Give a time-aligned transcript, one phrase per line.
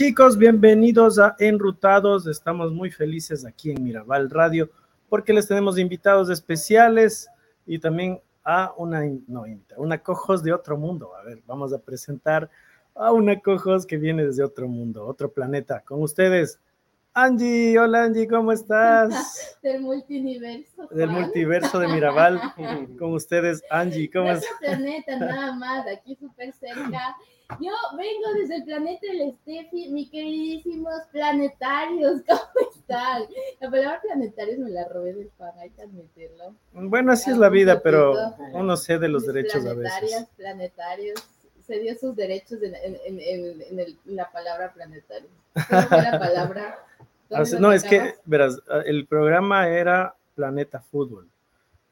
[0.00, 2.26] Chicos, bienvenidos a Enrutados.
[2.26, 4.70] Estamos muy felices aquí en Mirabal Radio
[5.10, 7.28] porque les tenemos invitados especiales
[7.66, 9.44] y también a una, no,
[9.76, 11.14] una cojos de otro mundo.
[11.16, 12.48] A ver, vamos a presentar
[12.94, 15.82] a una cojos que viene desde otro mundo, otro planeta.
[15.82, 16.58] Con ustedes,
[17.12, 17.78] Angie.
[17.78, 19.58] Hola Angie, ¿cómo estás?
[19.62, 20.88] Del multiverso.
[20.92, 22.40] Del multiverso de Mirabal.
[22.98, 24.50] Con ustedes, Angie, ¿cómo estás?
[24.60, 27.16] planeta nada más, aquí súper cerca.
[27.58, 33.22] Yo vengo desde el planeta del Steffi, mi queridísimos planetarios, ¿cómo están?
[33.60, 36.54] La palabra planetarios me la robé del pan, hay que admitirlo.
[36.72, 38.14] Bueno, así es la vida, pero
[38.52, 40.26] uno cede los derechos a veces.
[40.36, 41.22] Planetarios,
[41.66, 45.28] se dio sus derechos en, en, en, en la palabra planetario.
[45.54, 46.78] la palabra?
[47.60, 51.28] no, es que, verás, el programa era Planeta Fútbol.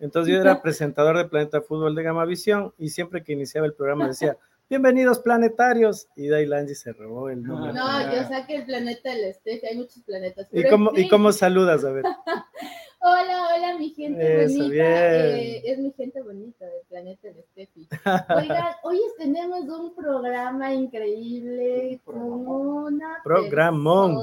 [0.01, 4.07] Entonces yo era presentador de Planeta Fútbol de Gamavisión y siempre que iniciaba el programa
[4.09, 4.37] decía,
[4.69, 6.09] bienvenidos planetarios.
[6.17, 7.73] Y Dailangi se robó el nombre.
[7.73, 10.49] No, yo saqué el planeta del este, hay muchos planetas.
[10.53, 11.85] ¿Y cómo, ¿Y cómo saludas?
[11.85, 12.05] A ver.
[13.01, 14.75] hola, hola, mi gente bonita.
[14.75, 17.89] Eh, es mi gente bonita del planeta del Estefi.
[18.37, 24.19] Oigan, hoy tenemos un programa increíble con una Programón.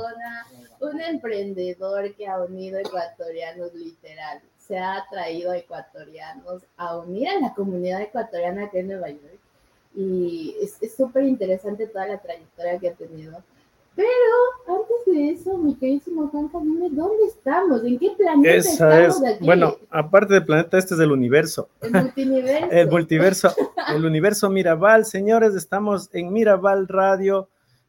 [0.79, 4.41] un emprendedor que ha unido ecuatorianos literal.
[4.57, 9.44] Se ha traído a ecuatorianos a unir a la comunidad ecuatoriana aquí en Nueva York
[9.95, 13.43] y es súper interesante toda la trayectoria que ha tenido.
[13.95, 14.07] Pero
[14.67, 19.39] antes de eso, mi queridísimo Juanca, dime dónde estamos, en qué planeta estamos es.
[19.39, 21.69] Bueno, aparte del planeta, este es del universo.
[21.79, 22.67] El multiverso.
[22.71, 23.55] el multiverso,
[23.95, 25.05] el universo Mirabal.
[25.05, 27.47] Señores, estamos en Mirabal Radio.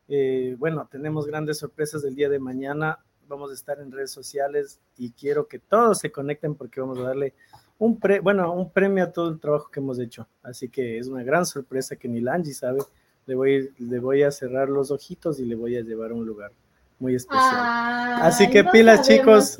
[0.08, 3.00] Eh, bueno, tenemos grandes sorpresas del día de mañana.
[3.26, 7.02] Vamos a estar en redes sociales y quiero que todos se conecten porque vamos a
[7.02, 7.34] darle
[7.78, 10.26] un pre, bueno, un premio a todo el trabajo que hemos hecho.
[10.42, 12.80] Así que es una gran sorpresa que ni Langi sabe.
[13.26, 16.24] Le voy, le voy a cerrar los ojitos y le voy a llevar a un
[16.24, 16.52] lugar
[16.98, 18.22] muy especial.
[18.22, 19.58] Así que pilas, chicos,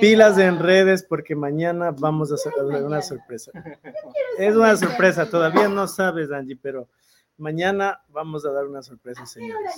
[0.00, 3.52] pilas en redes porque mañana vamos a hacer una sorpresa.
[4.38, 6.88] Es una sorpresa, todavía no sabes, Angie, pero
[7.38, 9.76] mañana vamos a dar una sorpresa, señores.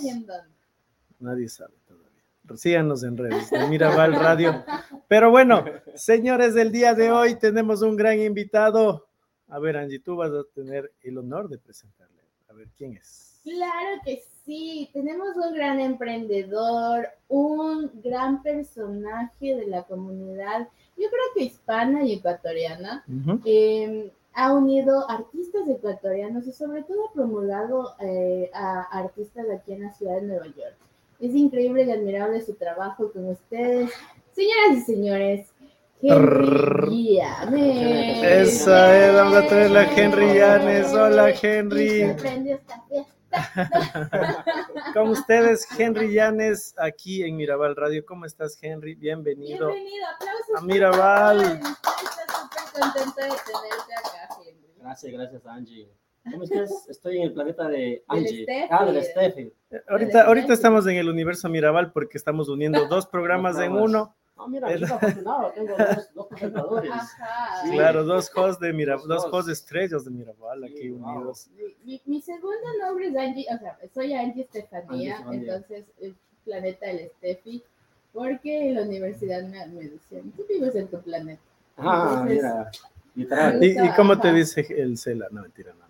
[1.19, 2.06] Nadie sabe todavía
[2.55, 4.65] síganos en redes de Mirabal Radio.
[5.09, 5.65] Pero bueno,
[5.95, 9.07] señores, del día de hoy tenemos un gran invitado.
[9.49, 12.23] A ver, Angie, tú vas a tener el honor de presentarle.
[12.49, 13.41] A ver, ¿quién es?
[13.43, 21.25] Claro que sí, tenemos un gran emprendedor, un gran personaje de la comunidad, yo creo
[21.35, 23.05] que hispana y ecuatoriana.
[23.45, 29.85] Em, ha unido artistas ecuatorianos y sobre todo ha promulgado eh, a artistas aquí en
[29.85, 30.77] la ciudad de Nueva York.
[31.19, 33.91] Es increíble y admirable su trabajo con ustedes.
[34.33, 35.55] Señoras y señores,
[36.03, 38.23] Henry Yanes.
[38.23, 40.93] Esa es, vamos a traer a Henry Yanes.
[40.93, 42.15] Hola, Henry.
[44.95, 48.05] Con ustedes, Henry Yanes, aquí en Mirabal Radio.
[48.07, 48.95] ¿Cómo estás, Henry?
[48.95, 49.69] Bienvenido.
[49.69, 50.57] Bienvenido, aplausos.
[50.57, 51.41] A Mirabal.
[51.43, 54.75] Estoy súper contenta de tenerte acá, Henry.
[54.79, 55.91] Gracias, gracias, Angie.
[56.31, 56.89] ¿Cómo estás?
[56.89, 58.47] Estoy en el planeta de Angie.
[58.71, 59.53] Ah, del Steffi.
[59.89, 64.15] Ahorita, ahorita estamos en el universo Mirabal porque estamos uniendo dos programas en uno.
[64.39, 66.91] Ah, mira, afortunado, tengo dos, dos presentadores.
[66.93, 67.71] Ajá.
[67.73, 71.49] Claro, dos hosts de Mirabal, dos hosts estrellas de Mirabal aquí unidos.
[71.85, 76.15] Mi, mi, segundo nombre es Angie, o sea, soy Angie Estefanía, entonces el
[76.45, 77.63] planeta del Steffi,
[78.13, 81.41] porque en la universidad me, me decían, tú vives en tu planeta.
[81.79, 82.71] Ah, mira,
[83.15, 83.65] literal.
[83.65, 85.29] ¿Y, ¿Y, cómo te dice el Cela?
[85.31, 85.86] No, mentira, no.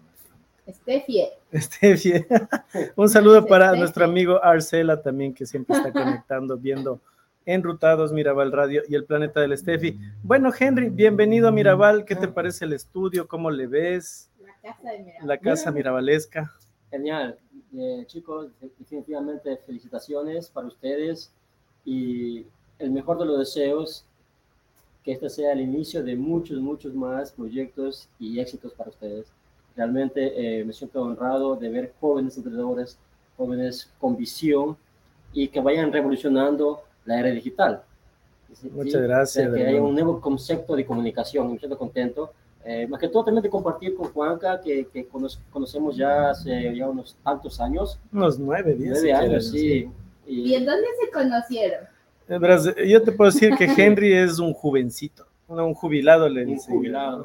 [0.66, 1.28] Estefie.
[1.52, 2.26] Estefie.
[2.96, 7.00] Un saludo para nuestro amigo Arcela también, que siempre está conectando, viendo
[7.44, 9.96] Enrutados Mirabal Radio y el planeta del Estefi.
[10.24, 12.04] Bueno, Henry, bienvenido a Mirabal.
[12.04, 13.28] ¿Qué te parece el estudio?
[13.28, 14.28] ¿Cómo le ves?
[14.40, 15.28] La casa de Mirabal.
[15.28, 16.52] La casa mirabalesca.
[16.90, 17.38] Genial.
[17.78, 21.30] Eh, chicos, definitivamente felicitaciones para ustedes
[21.84, 22.44] y
[22.80, 24.04] el mejor de los deseos,
[25.04, 29.26] que este sea el inicio de muchos, muchos más proyectos y éxitos para ustedes.
[29.76, 32.98] Realmente eh, me siento honrado de ver jóvenes emprendedores,
[33.36, 34.76] jóvenes con visión
[35.32, 37.82] y que vayan revolucionando la era digital.
[38.72, 39.52] Muchas gracias.
[39.52, 41.52] que haya un nuevo concepto de comunicación.
[41.52, 42.32] Me siento contento.
[42.64, 46.88] Eh, más que todo también de compartir con Juanca, que, que conocemos ya hace ya
[46.88, 47.98] unos tantos años.
[48.12, 48.92] Unos nueve, diez.
[48.92, 49.88] Nueve años, sí.
[50.26, 51.84] Y, ¿Y en dónde se conocieron?
[52.88, 56.70] Yo te puedo decir que Henry es un jovencito un jubilado le dice.
[56.72, 57.24] Un jubilado.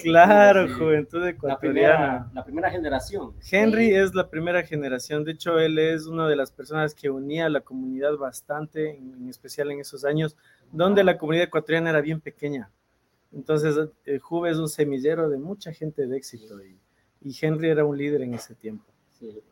[0.00, 2.30] claro, juventud ecuatoriana.
[2.34, 3.34] La primera, generación.
[3.50, 5.24] Henry es la primera generación.
[5.24, 9.28] De hecho, él es una de las personas que unía a la comunidad bastante, en,
[9.28, 10.36] especial en esos años,
[10.72, 12.70] donde la comunidad ecuatoriana era bien pequeña.
[13.32, 16.78] Entonces, el Juve es un semillero de mucha gente de éxito y,
[17.20, 18.84] y Henry era un líder en ese tiempo.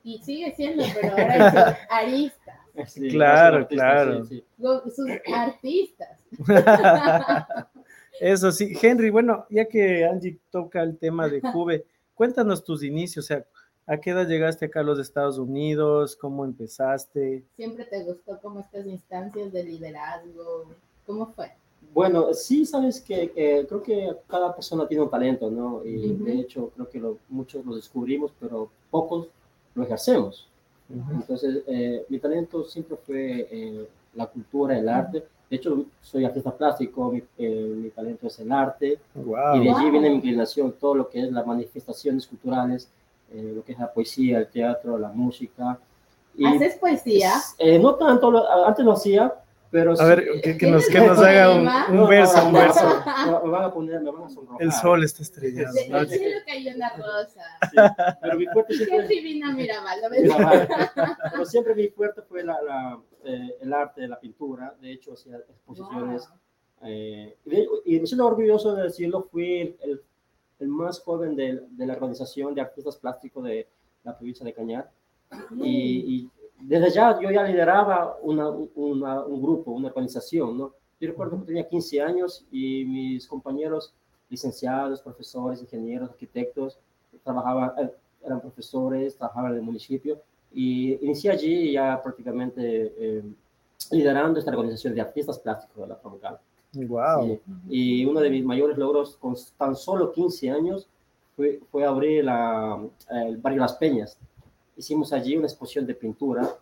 [0.03, 2.64] Y sigue siendo, pero ahora es arista.
[3.11, 4.25] Claro, claro.
[4.25, 6.19] Sus artistas.
[8.21, 11.85] Eso sí, Henry, bueno, ya que Angie toca el tema de Juve,
[12.15, 13.45] cuéntanos tus inicios, o sea,
[13.87, 16.17] ¿a qué edad llegaste acá a los Estados Unidos?
[16.17, 17.45] ¿Cómo empezaste?
[17.57, 20.67] ¿Siempre te gustó como estas instancias de liderazgo?
[21.07, 21.51] ¿Cómo fue?
[21.93, 23.31] Bueno, sí, sabes que
[23.69, 25.85] creo que cada persona tiene un talento, ¿no?
[25.85, 29.29] Y de hecho creo que muchos lo descubrimos, pero pocos
[29.75, 30.49] lo ejercemos.
[30.89, 35.25] Entonces, eh, mi talento siempre fue eh, la cultura, el arte.
[35.49, 38.99] De hecho, soy artista plástico, mi, eh, talento es el arte.
[39.15, 42.89] Y de allí viene mi inclinación, todo lo que es las manifestaciones culturales,
[43.33, 45.79] lo que es la poesía, el teatro, la música.
[46.37, 47.33] Y, ¿Haces poesía?
[47.81, 49.35] no tanto, antes lo hacía,
[49.75, 53.03] pero a ver, que, nos, que nos haga un, un verso, un verso.
[53.43, 54.63] Me van a poner, me van a sonrojar.
[54.63, 55.75] El sol está estrellado.
[55.77, 57.43] El cielo cayó una rosa.
[57.73, 57.77] Sí,
[58.23, 59.09] pero mi fuerte siempre...
[59.09, 59.99] Qué divina Mirabal,
[61.33, 64.77] Pero siempre mi fuerte fue la, la, eh, el arte, la pintura.
[64.81, 66.29] De hecho, hacía exposiciones.
[66.83, 67.37] Eh,
[67.85, 70.01] y, me siento orgulloso de decirlo, fui el,
[70.61, 73.69] el más joven de, de, la organización de artistas plásticos de
[74.05, 74.89] la provincia de Cañar.
[75.57, 76.31] Y, y
[76.61, 80.73] desde ya yo ya lideraba una, una, un grupo, una organización, ¿no?
[81.01, 83.93] Yo recuerdo que tenía 15 años y mis compañeros
[84.31, 86.79] licenciados, profesores, ingenieros, arquitectos,
[87.23, 87.91] trabajaban, eh,
[88.25, 90.21] eran profesores, trabajaban en el municipio
[90.53, 93.23] y inicié allí ya prácticamente eh,
[93.91, 96.39] liderando esta organización de artistas plásticos de la Troncal.
[96.77, 97.39] Wow.
[97.69, 100.89] y uno de mis mayores logros con tan solo 15 años
[101.37, 104.19] fue, fue abrir la, el barrio Las Peñas,
[104.77, 106.57] hicimos allí una exposición de pintura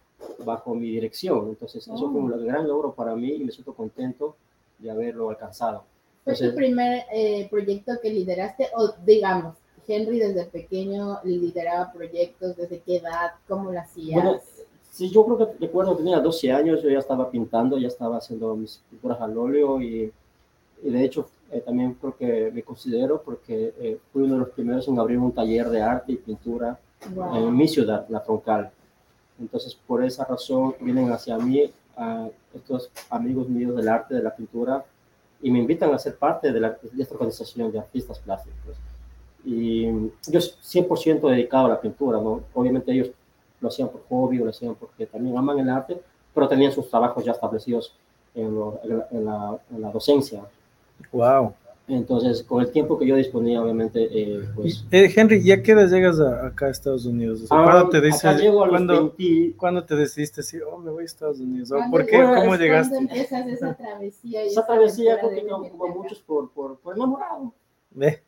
[0.45, 1.49] bajo mi dirección.
[1.49, 2.39] Entonces, eso fue un oh.
[2.39, 4.37] gran logro para mí y me siento contento
[4.79, 5.85] de haberlo alcanzado.
[6.25, 9.57] ¿Fue tu primer eh, proyecto que lideraste o digamos,
[9.87, 14.23] Henry desde pequeño lideraba proyectos, desde qué edad, cómo lo hacías?
[14.23, 14.41] Bueno,
[14.91, 18.55] sí, yo creo que recuerdo tenía 12 años, yo ya estaba pintando, ya estaba haciendo
[18.55, 20.13] mis pinturas al óleo y,
[20.85, 24.51] y de hecho eh, también creo que me considero porque eh, fui uno de los
[24.51, 26.79] primeros en abrir un taller de arte y pintura
[27.35, 28.71] en mi ciudad, La Troncal.
[29.41, 34.35] Entonces, por esa razón, vienen hacia mí a estos amigos míos del arte, de la
[34.35, 34.85] pintura,
[35.41, 38.77] y me invitan a ser parte de, la, de esta organización de artistas plásticos.
[39.45, 39.87] Y
[40.29, 42.43] yo 100% dedicado a la pintura, ¿no?
[42.55, 43.11] Obviamente ellos
[43.61, 46.01] lo hacían por hobby lo hacían porque también aman el arte,
[46.35, 47.95] pero tenían sus trabajos ya establecidos
[48.35, 48.47] en,
[49.11, 50.43] en, la, en la, docencia.
[51.13, 51.55] Wow.
[51.97, 54.87] Entonces, con el tiempo que yo disponía, obviamente, eh, pues...
[54.91, 57.45] Eh, Henry, ¿ya qué edad llegas acá a Estados Unidos?
[57.45, 58.23] O ¿cuándo, te dices,
[59.57, 61.71] ¿cuándo, te decidiste decir, oh, me voy a Estados Unidos?
[61.91, 62.23] ¿Por qué?
[62.23, 62.95] ¿Cómo llegaste?
[62.95, 64.43] ¿Cuándo empiezas esa travesía?
[64.43, 67.53] esa travesía creo que como, muchos por, por, por enamorado.
[67.91, 68.23] ¿Ve?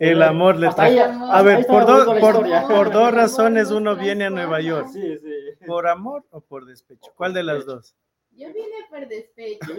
[0.00, 1.00] El amor le trae.
[1.00, 4.88] A ver, por, por, por, dos razones uno viene a Nueva York.
[4.92, 5.64] Sí, sí.
[5.66, 7.12] ¿Por amor o por despecho?
[7.16, 7.94] ¿Cuál de las dos?
[8.38, 9.66] Yo vine por despecho.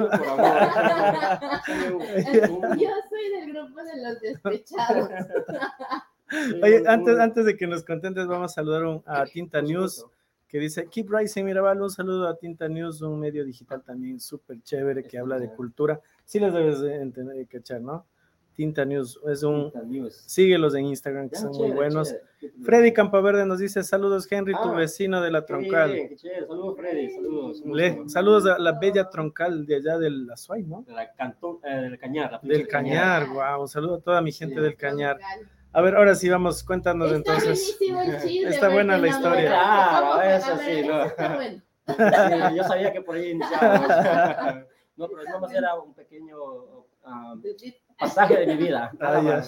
[2.77, 5.09] Yo soy del grupo de los despechados.
[6.61, 10.05] Oye, antes, antes de que nos contentes, vamos a saludar a Tinta News
[10.49, 11.81] que dice Keep Rising Mirabal.
[11.81, 16.01] Un saludo a Tinta News, un medio digital también súper chévere que habla de cultura.
[16.25, 18.05] Sí les debes de entender, cachar, ¿no?
[18.59, 19.17] Tinta News.
[19.25, 19.71] Es un,
[20.09, 22.13] síguelos en Instagram, que son muy buenos.
[22.61, 25.97] Freddy Campaverde nos dice, saludos Henry, tu ah, vecino de la Troncal.
[26.17, 28.11] saludos Freddy, saludos.
[28.11, 30.85] saludos a la bella Troncal de allá del Azuay, ¿no?
[31.15, 32.41] cantón, eh, del Cañar.
[32.41, 35.17] del Cañar, wow, un saludo a toda mi gente del Cañar.
[35.71, 37.79] A ver, ahora sí vamos, cuéntanos entonces.
[38.45, 39.51] está buena la historia.
[39.53, 42.55] Ah, eso sí, no.
[42.57, 43.87] yo sabía que por ahí iniciábamos.
[44.97, 46.37] no, pero no era un pequeño
[47.05, 47.41] um,
[47.99, 48.91] pasaje de mi vida.
[49.01, 49.43] Ah,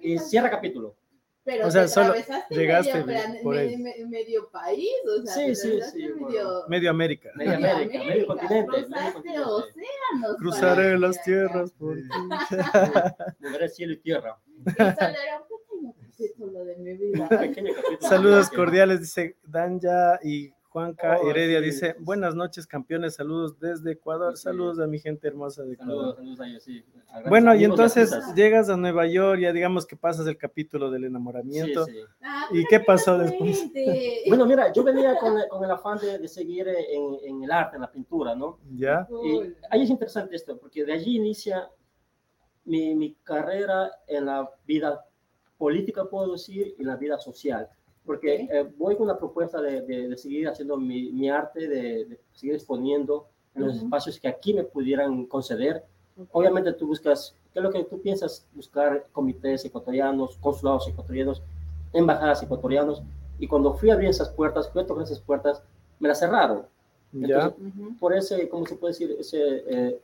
[0.00, 0.96] y cierra capítulo.
[1.42, 2.14] Pero o sea, solo
[2.50, 7.30] llegaste medio, medio, país, o sea, sí, sí, sí, medio, medio, América.
[7.34, 8.86] Medio América, medio continente.
[9.24, 10.36] Medio océanos.
[10.38, 12.02] Cruzaré las tierras por ti.
[13.40, 14.38] Moveré cielo y tierra.
[16.18, 17.28] de mi vida.
[18.00, 24.36] Saludos cordiales, dice Danja y Juanca oh, Heredia dice, buenas noches campeones, saludos desde Ecuador,
[24.36, 26.14] saludos a mi gente hermosa de Ecuador.
[26.14, 26.84] Saludos, saludos a ellos, sí.
[27.28, 31.86] Bueno, y entonces llegas a Nueva York, ya digamos que pasas el capítulo del enamoramiento.
[31.86, 31.98] Sí, sí.
[32.22, 33.68] Ah, ¿Y qué pasó después?
[34.28, 37.74] bueno, mira, yo venía con, con el afán de, de seguir en, en, el arte,
[37.74, 38.60] en la pintura, ¿no?
[38.76, 39.08] Ya.
[39.24, 41.68] Y ahí es interesante esto, porque de allí inicia
[42.64, 45.04] mi, mi carrera en la vida
[45.58, 47.68] política, puedo decir, y la vida social
[48.04, 52.20] porque eh, voy con la propuesta de, de, seguir haciendo mi, mi arte, de, de,
[52.32, 55.84] seguir exponiendo en los espacios que aquí me pudieran conceder.
[56.32, 58.46] Obviamente tú buscas, ¿qué es lo que tú piensas?
[58.54, 61.42] Buscar comités ecuatorianos, consulados ecuatorianos,
[61.92, 63.02] embajadas ecuatorianos,
[63.38, 65.62] Y cuando fui a abrir esas puertas, fui a tocar esas puertas,
[65.98, 66.66] me las cerraron.
[67.12, 67.54] ya.
[67.98, 69.16] Por ese, ¿cómo se puede decir?
[69.18, 70.00] Ese, eh,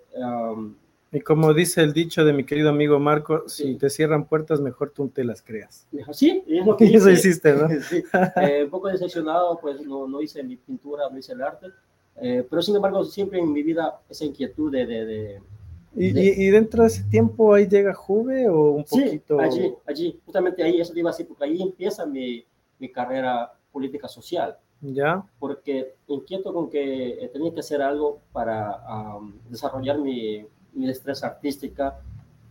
[1.16, 4.90] y como dice el dicho de mi querido amigo Marco, si te cierran puertas, mejor
[4.90, 5.86] tú te las creas.
[6.12, 7.68] Sí, es lo que Eso hiciste, ¿no?
[7.88, 8.04] sí.
[8.42, 11.68] Eh, un poco decepcionado, pues no, no, hice mi pintura, no hice el arte,
[12.20, 14.84] eh, pero sin embargo siempre en mi vida esa inquietud de...
[14.84, 15.40] de, de,
[15.98, 16.08] ¿Y,
[16.46, 19.38] ¿Y, dentro de ese tiempo ahí llega Juve o un poquito?
[19.38, 22.44] Sí, allí, allí, justamente ahí, eso te iba a decir, porque ahí empieza mi,
[22.78, 24.58] mi carrera política social.
[24.82, 25.24] ¿Ya?
[25.38, 28.78] Porque inquieto con que eh, tenía que hacer algo para
[29.48, 30.46] desarrollar mi,
[30.76, 31.98] mi destreza artística,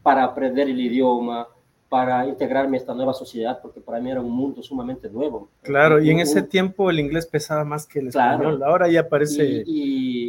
[0.04, 1.48] para aprender el idioma,
[1.90, 5.50] para integrarme a esta nueva sociedad, porque para mí era un mundo sumamente nuevo.
[5.62, 8.62] Claro, y en ese tiempo el inglés pesaba más que el español.
[8.64, 9.64] Ahora ya parece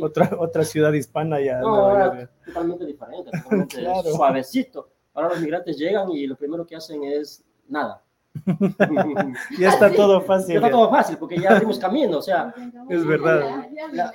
[0.03, 1.61] otra, otra ciudad hispana ya.
[1.61, 4.89] No, ahora totalmente diferente, totalmente suavecito.
[5.15, 8.03] Ahora los migrantes llegan y lo primero que hacen es nada.
[9.59, 10.55] ya está todo fácil.
[10.55, 12.55] Ya está todo fácil, porque ya abrimos camino, o sea.
[12.89, 13.69] Es verdad.
[13.93, 14.13] Ya,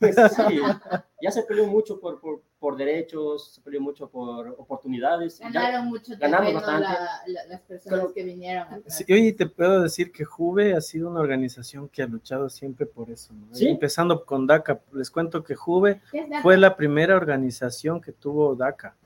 [1.20, 5.38] ya se peleó mucho por, por, por, derechos, se peleó mucho por oportunidades.
[5.40, 6.88] Ganaron mucho ganamos bastante.
[7.26, 8.82] las personas que vinieron.
[8.86, 12.86] Sí, oye, te puedo decir que Juve ha sido una organización que ha luchado siempre
[12.86, 13.34] por eso.
[13.58, 14.80] Empezando con DACA.
[14.92, 16.00] Les cuento que Juve
[16.42, 18.96] fue la primera organización que tuvo DACA.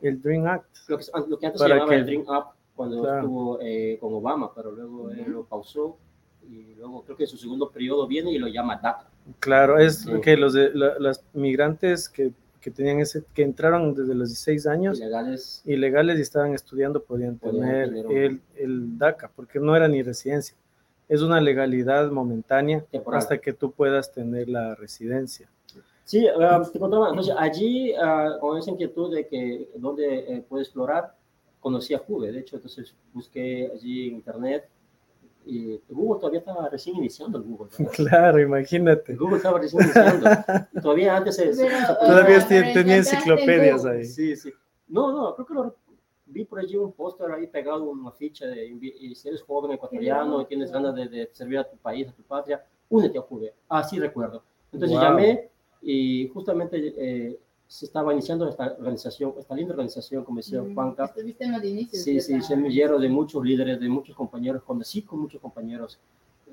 [0.00, 0.76] El Dream Act.
[0.88, 4.54] Lo que, lo que antes se llamaba el Dream Act cuando estuvo eh, con Obama,
[4.54, 5.98] pero luego él lo pausó
[6.48, 9.06] y luego creo que su segundo periodo viene y lo llama DACA.
[9.38, 14.30] Claro, es que los de los migrantes que, que, tenían ese, que entraron desde los
[14.30, 19.86] 16 años ilegales, ilegales y estaban estudiando podían, tener, el, el, DACA, porque no era
[19.86, 20.56] ni residencia,
[21.06, 22.82] es una legalidad momentánea
[23.12, 25.50] hasta que tú puedas tener la residencia.
[26.04, 30.62] Sí, ah, te contaba, entonces allí uh, con esa inquietud de que dónde eh, puede
[30.62, 31.14] explorar,
[31.60, 34.68] conocí a Juve, de hecho, entonces busqué allí en internet
[35.46, 37.70] y Google todavía estaba recién iniciando el Google.
[37.92, 39.14] Claro, imagínate.
[39.14, 40.28] Google estaba recién iniciando.
[40.82, 44.04] todavía antes se, todavía tenía enciclopedias ahí.
[44.04, 44.52] Sí, sí.
[44.88, 45.76] No, no, creo que lo,
[46.26, 50.42] vi por allí un póster ahí pegado, una ficha de y si eres joven ecuatoriano
[50.42, 53.54] y tienes ganas de, de, servir a tu país, a tu patria, únete a Juve.
[53.68, 54.42] Así ah, recuerdo.
[54.72, 55.48] Entonces llamé
[55.82, 57.38] y justamente eh,
[57.70, 61.04] se estaba iniciando esta organización, esta linda organización, como decía mm, Juanca.
[61.04, 62.02] Estuviste en los inicios.
[62.02, 65.96] Sí, sí, semillero de muchos líderes, de muchos compañeros, conocí con muchos compañeros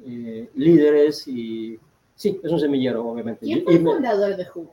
[0.05, 1.79] eh, líderes y
[2.13, 3.47] sí, es un semillero, obviamente.
[3.47, 4.71] ¿Quién fue el fundador de Jugo?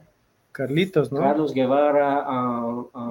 [0.52, 1.20] Carlitos, ¿no?
[1.20, 2.26] Carlos Guevara,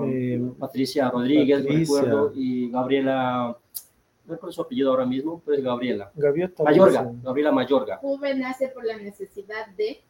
[0.06, 3.58] eh, Patricia Rodríguez, recuerdo, y Gabriela,
[4.28, 6.12] no recuerdo su apellido ahora mismo, pero es Gabriela.
[6.14, 7.98] Gaviota, Mayorga, Gabriela Mayorga.
[7.98, 10.02] Juve nace por la necesidad de...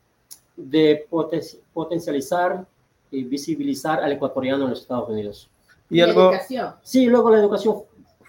[0.58, 1.08] De
[1.74, 2.68] potencializar
[3.14, 5.50] y visibilizar al ecuatoriano en los Estados Unidos.
[5.90, 6.32] Y, algo...
[6.32, 6.74] educación.
[6.82, 7.84] Sí, luego la educación.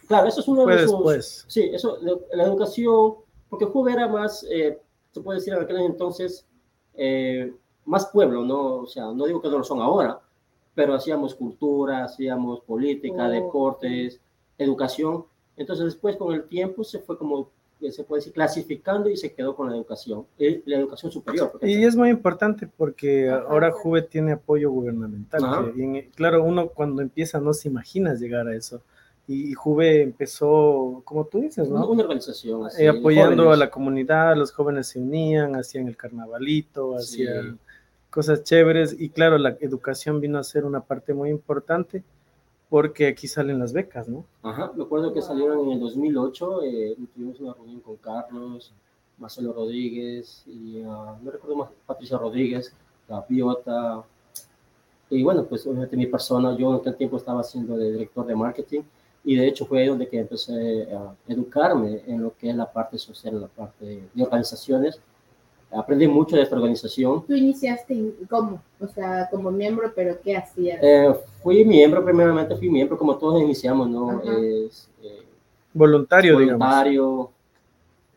[0.07, 1.45] Claro, eso es uno de los...
[1.49, 1.99] Sí, eso,
[2.33, 3.15] la educación,
[3.49, 4.79] porque Juve era más, eh,
[5.13, 6.47] se puede decir en aquel entonces,
[6.95, 7.53] eh,
[7.87, 8.77] más pueblo, ¿no?
[8.77, 10.21] O sea, no digo que no lo son ahora,
[10.75, 14.21] pero hacíamos cultura, hacíamos política, oh, deportes,
[14.59, 15.25] educación.
[15.57, 17.51] Entonces después con el tiempo se fue como
[17.93, 21.59] se puede decir, clasificando y se quedó con la educación, eh, la educación superior.
[21.63, 25.73] Y es muy importante porque ahora Juve tiene apoyo gubernamental.
[26.15, 28.83] claro, uno cuando empieza no se imagina llegar a eso.
[29.27, 31.89] Y, Juve empezó, como tú dices, ¿no?
[31.89, 36.95] Una organización así, eh, apoyando a la comunidad, los jóvenes se unían, hacían el carnavalito,
[36.95, 37.59] hacían
[38.11, 38.95] cosas chéveres.
[38.99, 42.05] Y claro, la educación vino a ser una parte muy importante
[42.75, 44.25] porque aquí salen las becas, ¿no?
[44.43, 48.73] Ajá, me acuerdo que salieron en el 2008, eh, tuvimos una reunión con Carlos,
[49.17, 52.75] Marcelo Rodríguez y uh, no recuerdo más, Patricia Rodríguez,
[53.07, 53.25] la
[55.09, 58.35] y bueno, pues obviamente mi persona, yo en aquel tiempo estaba siendo de director de
[58.35, 58.81] marketing
[59.23, 62.73] y de hecho fue ahí donde que empecé a educarme en lo que es la
[62.73, 64.99] parte social, la parte de organizaciones
[65.77, 67.25] aprendí mucho de esta organización.
[67.27, 68.63] ¿Tú iniciaste cómo?
[68.81, 70.79] O sea, como miembro, pero ¿qué hacías?
[70.83, 74.21] Eh, fui miembro, primeramente fui miembro, como todos iniciamos, ¿no?
[74.23, 75.23] Es, eh,
[75.73, 77.31] voluntario, voluntario.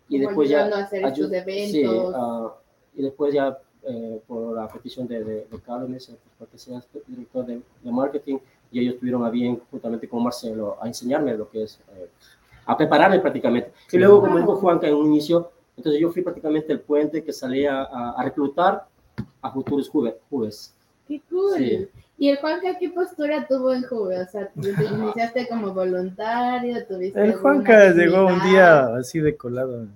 [0.09, 0.65] Y después ya...
[0.65, 1.71] A hacer estos eventos.
[1.71, 2.49] Sí, uh,
[2.95, 6.85] y después ya eh, por la petición de, de, de Carlos, pues, para que seas
[7.07, 8.37] director de, de, marketing,
[8.71, 12.09] y ellos tuvieron a bien, juntamente con Marcelo, a enseñarme lo que es, eh,
[12.65, 13.71] a prepararme prácticamente.
[13.91, 17.31] Y luego, como dijo Juanca en un inicio, entonces yo fui prácticamente el puente que
[17.31, 18.87] salía a, reclutar
[19.41, 20.73] a futuros juves.
[21.07, 21.89] ¡Qué cool!
[22.19, 24.19] ¿Y el Juanca qué postura tuvo en Juve?
[24.21, 26.83] O sea, ¿te iniciaste como voluntario?
[26.87, 29.87] ¿Tuviste el Juanca llegó un día así de colado,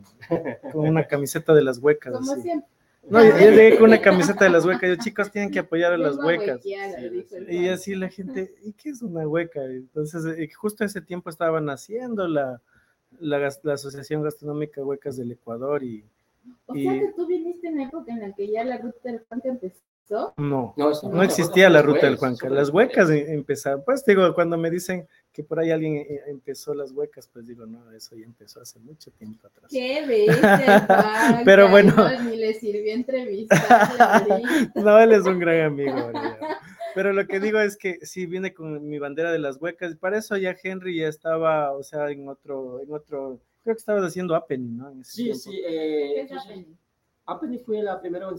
[0.71, 2.13] con una camiseta de las huecas.
[2.13, 2.69] Como siempre.
[3.09, 4.87] No, yo llegué con una camiseta de las huecas.
[4.87, 6.61] Yo, chicos, tienen que apoyar a las huecas.
[7.49, 9.63] y así la gente, ¿y qué es una hueca?
[9.63, 12.61] Entonces, eh, justo ese tiempo estaban haciendo la,
[13.21, 16.03] la, Asociación Gastronómica Huecas del Ecuador y...
[16.65, 19.19] O sea que tú viniste en la época en la que ya la ruta del
[19.27, 20.33] Juanca empezó.
[20.37, 22.49] No, no, existía la ruta del Juanca.
[22.49, 23.83] Las huecas em, empezaron.
[23.85, 27.65] Pues digo, cuando me dicen que por ahí alguien eh, empezó las huecas, pues digo,
[27.65, 29.71] no, eso ya empezó hace mucho tiempo atrás.
[29.71, 31.93] Qué bestia, Pero bueno.
[32.23, 34.25] ni le sirvió entrevistar.
[34.75, 36.11] no, él es un gran amigo.
[36.93, 39.95] Pero lo que digo es que sí viene con mi bandera de las huecas.
[39.95, 44.03] Para eso ya Henry ya estaba, o sea, en otro, en otro, creo que estabas
[44.03, 44.93] haciendo Appenny, ¿no?
[45.03, 45.61] sí, sí.
[45.65, 46.65] Eh, ¿Qué es?
[47.25, 48.29] Appenny fue la primera,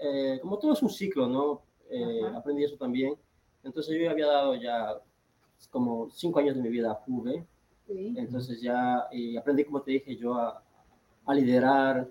[0.00, 1.62] eh, como todo es un ciclo, ¿no?
[1.90, 3.14] Eh, aprendí eso también.
[3.62, 4.98] Entonces yo había dado ya
[5.70, 7.46] como cinco años de mi vida a Juve.
[7.88, 10.62] Entonces ya aprendí, como te dije, yo a,
[11.26, 12.08] a liderar.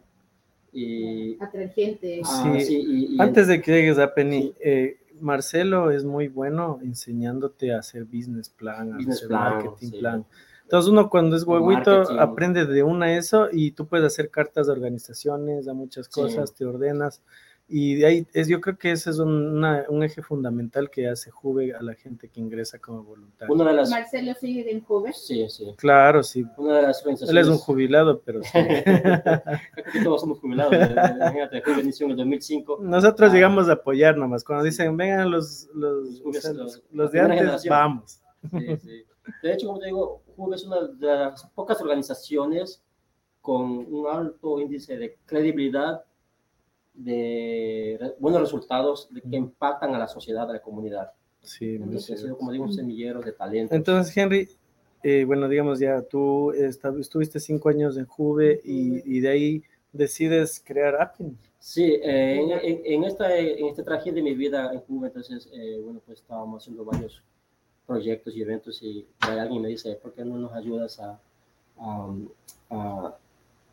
[0.74, 2.22] Y, a traer gente.
[2.60, 3.18] sí.
[3.20, 8.50] Antes de que llegues a Penny, eh, Marcelo es muy bueno enseñándote a hacer business
[8.50, 10.26] plan, a hacer marketing plan.
[10.64, 14.74] Entonces uno cuando es huevito aprende de una eso y tú puedes hacer cartas de
[14.74, 17.22] organizaciones, a muchas cosas, te ordenas.
[17.74, 21.74] Y de ahí, es, yo creo que ese es un eje fundamental que hace Juve
[21.74, 23.56] a la gente que ingresa como voluntario.
[23.56, 23.90] Una de las...
[23.90, 25.14] ¿Marcelo sigue en Juve?
[25.14, 25.74] Sí, sí.
[25.78, 26.46] Claro, sí.
[26.58, 27.30] Una de las organizaciones...
[27.30, 28.50] Él es un jubilado, pero sí.
[30.04, 30.74] todos somos jubilados.
[30.74, 32.80] Imagínate, Juve inició en el 2005.
[32.82, 33.34] Nosotros ah.
[33.34, 34.44] llegamos a apoyar nomás.
[34.44, 38.22] Cuando dicen, vengan los, los, los, los de antes, vamos.
[38.52, 39.06] Sí, sí.
[39.44, 42.84] De hecho, como te digo, Juve es una de las pocas organizaciones
[43.40, 46.04] con un alto índice de credibilidad
[46.94, 51.12] de buenos resultados de que impactan a la sociedad, a la comunidad.
[51.42, 53.74] Sí, Entonces, ha sido, como digo, un semillero de talento.
[53.74, 54.50] Entonces, Henry,
[55.04, 61.02] eh, bueno, digamos ya, tú estuviste cinco años en Juve y, de ahí decides crear
[61.02, 61.38] Appin.
[61.60, 66.02] Sí, eh, en, esta, en este traje de mi vida en Juve, entonces, eh, bueno,
[66.06, 67.24] pues estábamos haciendo varios
[67.86, 71.20] proyectos y eventos y alguien me dice, ¿por qué no nos ayudas a,
[72.70, 73.18] a,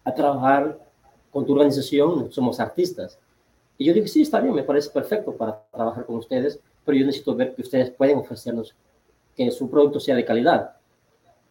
[0.05, 0.88] a trabajar
[1.31, 3.19] con tu organización somos artistas.
[3.77, 7.07] Y yo dije, sí, está bien, me parece perfecto para trabajar con ustedes, pero yo
[7.07, 8.75] necesito ver que ustedes pueden ofrecernos
[9.37, 10.73] que su producto sea de calidad.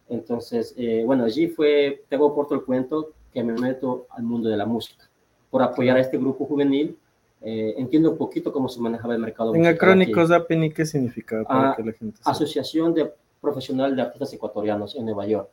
[0.08, 4.56] Entonces, eh, bueno, allí fue, tengo corto el cuento, que me meto al mundo de
[4.56, 5.08] la música
[5.50, 6.98] por apoyar a este grupo juvenil.
[7.40, 9.54] Eh, entiendo un poquito cómo se manejaba el mercado.
[9.54, 14.32] En Acrónicos APNI, ¿qué significa para ah, que la gente Asociación de Profesional de Artistas
[14.32, 15.48] Ecuatorianos en Nueva York.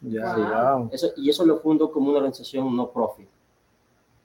[0.00, 3.28] Ya, eso, y eso lo fundo como una organización no profit.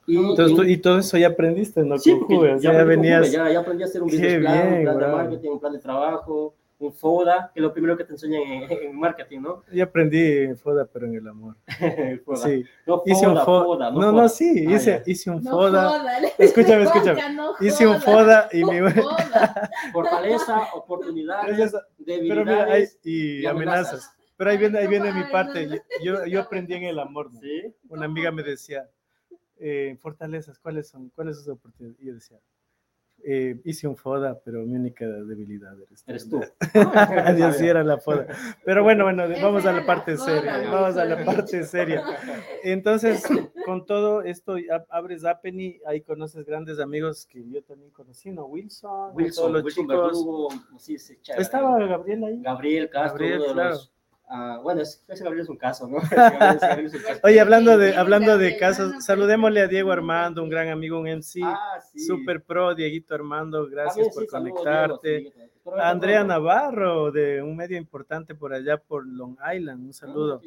[0.06, 1.98] Y, Entonces, y todo eso ya aprendiste, ¿no?
[1.98, 2.18] Sí,
[2.60, 3.30] ya, venías...
[3.32, 5.78] ya, ya, aprendí a hacer un business plan, un plan de marketing, un plan de
[5.78, 9.62] trabajo, un FODA, que es lo primero que te enseñan en, marketing, ¿no?
[9.72, 11.56] Yo aprendí FODA, pero en el amor.
[12.24, 12.36] FODA.
[12.36, 12.64] Sí.
[12.86, 16.20] No, FODA, hice un FODA, no, no, no, sí, ah, hice, hice un FODA.
[16.38, 17.20] Escúchame, escúchame.
[17.60, 18.78] hice un FODA y mi...
[19.92, 24.10] Fortaleza, oportunidades, debilidades y, amenazas.
[24.36, 25.80] Pero ahí viene, ahí viene mi parte.
[26.02, 27.32] Yo, yo aprendí en el amor.
[27.32, 27.40] ¿no?
[27.40, 27.72] ¿Sí?
[27.88, 28.88] Una amiga me decía,
[29.58, 31.10] eh, fortalezas, ¿cuáles son?
[31.10, 32.00] ¿Cuáles son sus oportunidades?
[32.02, 32.38] Y yo decía,
[33.26, 35.74] eh, hice un FODA, pero mi única debilidad
[36.06, 36.42] eres, tú.
[37.36, 38.26] Dios sí era la FODA.
[38.66, 40.70] Pero bueno, bueno, vamos a la parte seria.
[40.70, 42.04] Vamos a la parte seria.
[42.62, 43.26] Entonces,
[43.64, 44.56] con todo esto,
[44.90, 48.44] abres Appeny, ahí conoces grandes amigos que yo también conocí, ¿no?
[48.44, 50.58] Wilson, Wilson, los chicos.
[51.38, 52.42] Estaba Gabriel ahí.
[52.42, 53.78] Gabriel Castro, Gabriel, claro.
[54.26, 55.98] Ah, bueno, ese Gabriel es un caso, ¿no?
[57.22, 61.40] Oye, hablando de, hablando de casos, saludémosle a Diego Armando, un gran amigo, un MC,
[61.42, 65.32] ah, super pro, Dieguito Armando, gracias por conectarte.
[65.78, 70.42] Andrea Navarro, de un medio importante por allá, por Long Island, un ah, saludo.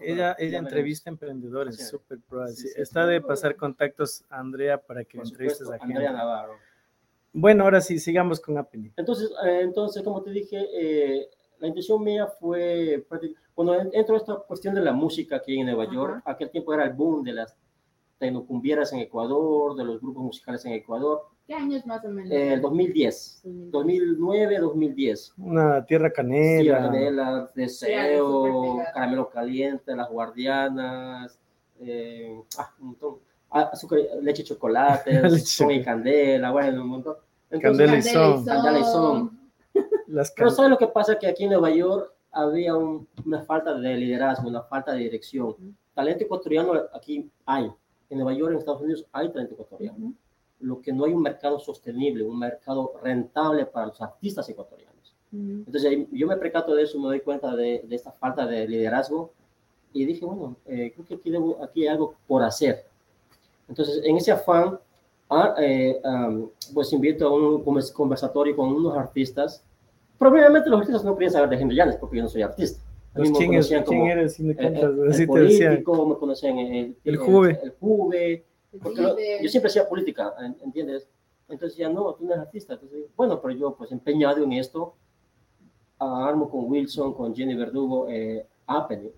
[0.00, 2.44] ella ella entrevista emprendedores, super pro.
[2.46, 5.94] Está de pasar contactos a Andrea para que entrevistes a gente.
[5.94, 6.54] Andrea Navarro.
[7.32, 8.92] Bueno, ahora sí, sigamos con Apple.
[8.96, 11.28] Entonces, eh, entonces, como te dije, eh,
[11.64, 13.06] la intención mía fue,
[13.54, 16.92] cuando entró esta cuestión de la música aquí en Nueva York, aquel tiempo era el
[16.92, 17.56] boom de las
[18.18, 21.22] tecnocumbieras en Ecuador, de los grupos musicales en Ecuador.
[21.46, 22.30] ¿Qué años más o menos?
[22.30, 25.32] Eh, 2010, 2009, 2010.
[25.38, 26.62] Una tierra canela.
[26.62, 31.40] Tierra canela, Deseo, Caramelo Caliente, Las Guardianas,
[31.80, 33.14] eh, ah, un montón.
[33.50, 37.16] Ah, azúcar, leche chocolate, son y candela, bueno, un montón.
[37.58, 38.44] candela y son.
[38.44, 39.43] Candela y son.
[40.36, 41.18] Pero ¿sabes lo que pasa?
[41.18, 45.76] Que aquí en Nueva York había una falta de liderazgo, una falta de dirección.
[45.94, 47.70] Talento ecuatoriano aquí hay.
[48.10, 50.12] En Nueva York, en Estados Unidos, hay talento ecuatoriano.
[50.60, 54.94] Lo que no hay un mercado sostenible, un mercado rentable para los artistas ecuatorianos.
[55.32, 59.32] Entonces, yo me percato de eso, me doy cuenta de, esta falta de liderazgo
[59.92, 62.86] y dije, bueno, eh, creo que aquí, aquí hay algo por hacer.
[63.68, 64.78] Entonces, en ese afán,
[65.28, 66.00] ah, eh,
[66.72, 69.64] pues invito a un conversatorio con unos artistas
[70.18, 72.82] Probablemente los artistas no podían saber de Henry Llanes porque yo no soy artista.
[73.14, 74.40] ¿Quién, es, ¿Quién eres?
[74.40, 77.60] el, el, político, me conocían el, el, Juve.
[77.62, 78.44] El, Juve.
[78.72, 81.08] yo siempre hacía política, ¿entiendes?
[81.48, 82.74] Entonces ya no, tú no eres artista.
[82.74, 84.96] Entonces, bueno, pero yo pues empeñado en esto,
[85.98, 89.12] armo con Wilson, con Jenny Verdugo, eh, Apple.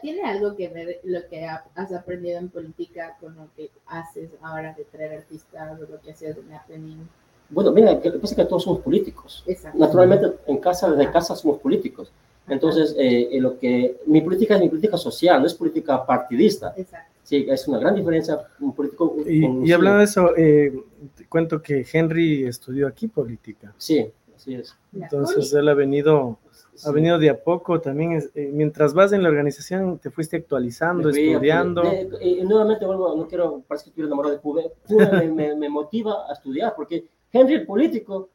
[0.00, 4.72] ¿Tiene algo que ver lo que has aprendido en política con lo que haces ahora
[4.72, 7.08] de traer artistas o lo que haces en Happening?
[7.52, 9.44] Bueno, mira, lo que pasa es que todos somos políticos.
[9.74, 12.10] Naturalmente, en casa, desde casa somos políticos.
[12.48, 16.74] Entonces, eh, lo que mi política es mi política social, no es política partidista.
[16.76, 17.12] Exacto.
[17.22, 19.16] Sí, es una gran diferencia un político.
[19.24, 20.72] Y, y hablando de eso, eh,
[21.16, 23.72] te cuento que Henry estudió aquí política.
[23.78, 24.74] Sí, así es.
[24.92, 26.38] Entonces, él ha venido
[26.84, 28.22] ha venido de a poco también.
[28.34, 31.82] Eh, mientras vas en la organización, te fuiste actualizando, estudiando.
[32.20, 34.72] y nuevamente vuelvo, no quiero, parece que estoy enamorado de Cube.
[34.86, 38.30] Cube me, me, motiva a estudiar, porque Henry, el político,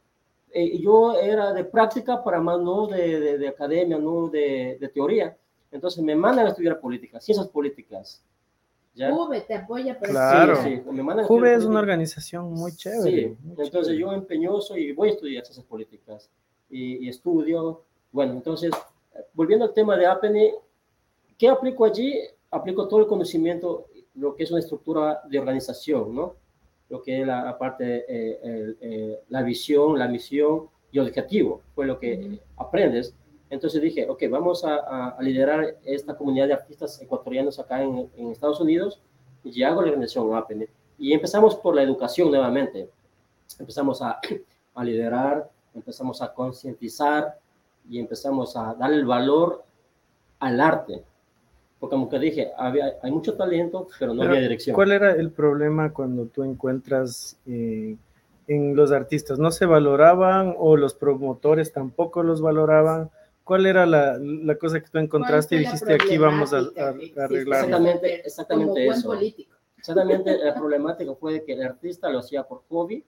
[0.50, 5.36] eh, yo era de práctica para más, no de, de, academia, no de, de, teoría.
[5.70, 8.22] Entonces me mandan a estudiar política, ciencias políticas.
[8.94, 9.10] ¿ya?
[9.46, 9.96] te apoya.
[10.00, 10.56] Pero claro.
[10.62, 13.28] Sí, me es una organización muy chévere.
[13.28, 16.30] Sí, entonces yo empeñoso y voy a estudiar ciencias políticas
[16.68, 18.70] y, y estudio bueno, entonces,
[19.34, 20.36] volviendo al tema de APN,
[21.36, 22.14] ¿qué aplico allí?
[22.50, 26.34] Aplico todo el conocimiento, lo que es una estructura de organización, ¿no?
[26.88, 31.98] Lo que es la, parte, eh, eh, la visión, la misión y objetivo, fue lo
[31.98, 33.14] que aprendes.
[33.50, 39.00] Entonces dije, ok, vamos a, liderar esta comunidad de artistas ecuatorianos acá en, Estados Unidos
[39.44, 40.66] y hago la organización APN.
[40.98, 42.88] Y empezamos por la educación nuevamente.
[43.58, 44.18] Empezamos a,
[44.74, 47.38] a liderar, empezamos a concientizar,
[47.88, 49.64] y empezamos a darle el valor
[50.38, 51.04] al arte.
[51.78, 54.74] Porque como que dije, había, hay mucho talento, pero no había dirección.
[54.74, 57.96] ¿Cuál era el problema cuando tú encuentras eh,
[58.48, 59.38] en los artistas?
[59.38, 63.10] ¿No se valoraban o los promotores tampoco los valoraban?
[63.44, 66.58] ¿Cuál era la, la cosa que tú encontraste y dijiste aquí vamos a,
[67.16, 67.64] arreglar?
[67.64, 69.14] Exactamente, exactamente eso.
[69.78, 73.04] Exactamente, la problemática fue que el artista lo hacía por hobby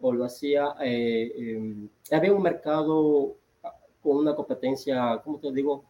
[0.00, 3.36] o lo hacía, eh, eh, había un mercado
[4.02, 5.84] con una competencia, ¿cómo te digo?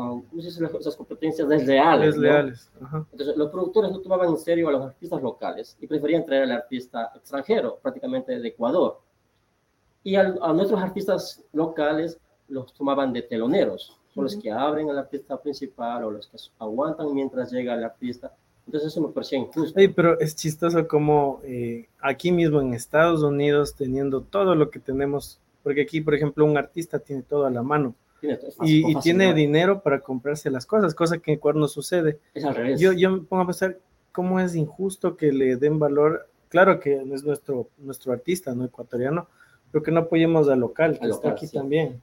[0.00, 2.14] ¿Cómo se dicen esas competencias desleales?
[2.14, 2.70] Desleales.
[3.12, 6.52] Entonces, los productores no tomaban en serio a los artistas locales y preferían traer al
[6.52, 9.00] artista extranjero, prácticamente de Ecuador.
[10.02, 15.40] Y a, nuestros artistas locales los tomaban de teloneros, son los que abren al artista
[15.40, 18.32] principal o los que aguantan mientras llega el artista.
[18.66, 19.78] Entonces eso me parecía injusto.
[19.78, 24.78] Sí, pero es chistoso como eh, aquí mismo en Estados Unidos, teniendo todo lo que
[24.78, 27.94] tenemos porque aquí, por ejemplo, un artista tiene todo a la mano.
[28.62, 32.18] Y, tiene dinero para comprarse las cosas, cosa que en Ecuador no sucede.
[32.34, 32.80] Es al revés.
[32.80, 33.78] Yo, yo me pongo a pensar
[34.12, 39.28] cómo es injusto que le den valor, claro que es nuestro, nuestro artista, no ecuatoriano,
[39.70, 42.02] pero que no apoyemos al local, que está aquí también.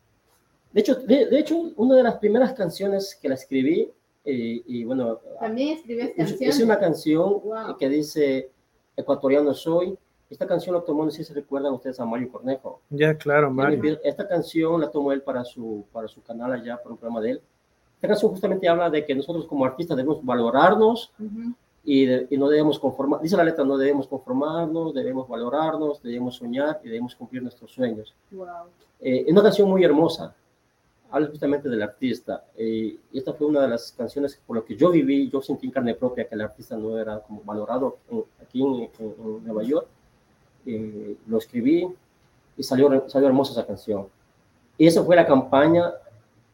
[0.72, 3.90] De hecho, de, hecho, una de las primeras canciones que la escribí,
[4.24, 5.20] eh, y bueno...
[5.40, 6.42] También escribí canciones.
[6.42, 7.42] Es una canción
[7.80, 8.50] que dice,
[8.96, 9.98] ecuatoriano soy,
[10.30, 12.82] esta canción la tomó, no sé si se recuerdan ustedes a Mario Cornejo.
[12.90, 14.00] Ya, claro, Mario.
[14.04, 17.32] Esta canción la tomó él para su, para su canal allá, para un programa de
[17.32, 17.42] él.
[17.96, 21.12] Esta canción justamente habla de que nosotros como artistas debemos valorarnos
[21.84, 26.82] y, y, no debemos conformar, dice la letra, no debemos conformarnos, debemos valorarnos, debemos soñar
[26.84, 28.16] y debemos cumplir nuestros sueños.
[28.32, 28.48] Wow.
[29.00, 30.36] Eh, es una canción muy hermosa,
[31.12, 32.46] habla justamente del artista.
[32.58, 35.68] Eh, y esta fue una de las canciones por lo que yo viví, yo sentí
[35.68, 38.00] en carne propia que el artista no era como valorado
[38.42, 39.88] aquí en, en Nueva York
[40.66, 41.88] eh, lo escribí
[42.58, 44.08] y salió, salió hermosa esa canción.
[44.78, 45.94] Y esa fue la campaña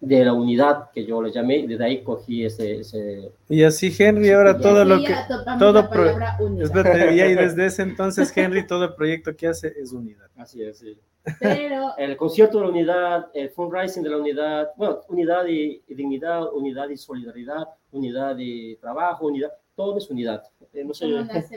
[0.02, 2.80] de la unidad que yo le llamé, desde ahí cogí ese...
[2.80, 3.32] ese...
[3.48, 5.16] Y así Henry ahora todo lo que...
[5.60, 5.88] Todo
[6.42, 10.28] y desde ese entonces Henry todo el proyecto que hace es unidad.
[10.36, 10.98] Así es, sí.
[11.40, 11.96] Pero...
[11.98, 16.52] El concierto de la unidad, el fundraising de la unidad, bueno, unidad y, y dignidad,
[16.52, 20.44] unidad y solidaridad, unidad y trabajo, unidad, todo es unidad.
[20.74, 21.08] Eh, no sé.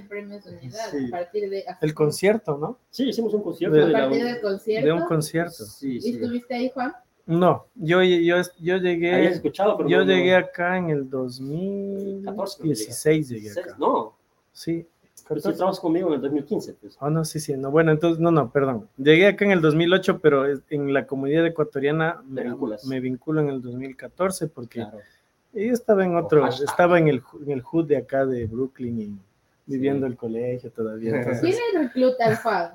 [0.08, 0.88] premios unidad?
[0.88, 1.64] A partir de...
[1.80, 2.78] El concierto, ¿no?
[2.90, 3.76] Sí, hicimos un concierto.
[3.76, 4.86] De, a partir del concierto.
[4.86, 5.64] De un concierto.
[5.64, 6.92] Sí, ¿Y estuviste ahí, Juan?
[7.26, 9.28] No, yo, yo, yo llegué.
[9.28, 13.28] Escuchado, pero yo llegué acá en el 2016.
[13.28, 13.76] llegué acá.
[13.78, 14.14] No.
[14.52, 14.86] Sí.
[15.26, 16.74] Pero tú estabas conmigo en el 2015.
[16.74, 16.98] Pues.
[17.00, 17.56] Oh, no, sí, sí.
[17.56, 18.90] No, bueno, entonces, no, no, perdón.
[18.98, 22.44] Llegué acá en el 2008, pero en la comunidad ecuatoriana me,
[22.86, 24.98] me, vinculo en el 2014 porque claro.
[25.54, 29.18] Yo estaba en otro, estaba en el, en el HUD de acá de Brooklyn y
[29.66, 31.16] viviendo el colegio todavía.
[31.16, 31.58] Entonces...
[31.72, 32.70] ¿Quién recluta al Juan?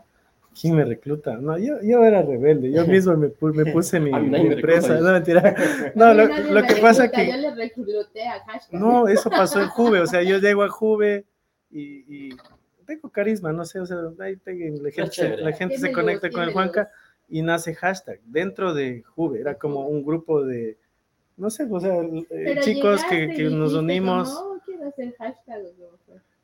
[0.59, 1.37] ¿Quién me recluta?
[1.37, 5.55] No, yo, yo era rebelde, yo mismo me, me puse mi, mi empresa, no mentira.
[5.95, 7.27] No, lo, lo que pasa que...
[7.27, 8.79] Yo le recluté a Hashtag.
[8.79, 11.25] No, eso pasó en Juve, o sea, yo llego a Juve
[11.69, 12.37] y, y
[12.85, 16.53] tengo carisma, no sé, o sea, ahí la gente, la gente se conecta con el
[16.53, 16.89] Juanca
[17.27, 20.77] y nace hashtag dentro de Juve, era como un grupo de,
[21.39, 21.95] no sé, o sea,
[22.29, 24.29] eh, chicos que, que nos unimos.
[24.33, 25.63] Como, oh, quiero hacer hashtag.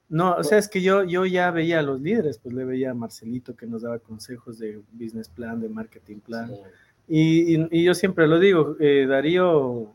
[0.07, 2.91] No, o sea, es que yo, yo ya veía a los líderes, pues le veía
[2.91, 6.47] a Marcelito que nos daba consejos de business plan, de marketing plan.
[6.47, 6.61] Sí.
[7.07, 9.93] Y, y, y yo siempre lo digo, eh, Darío,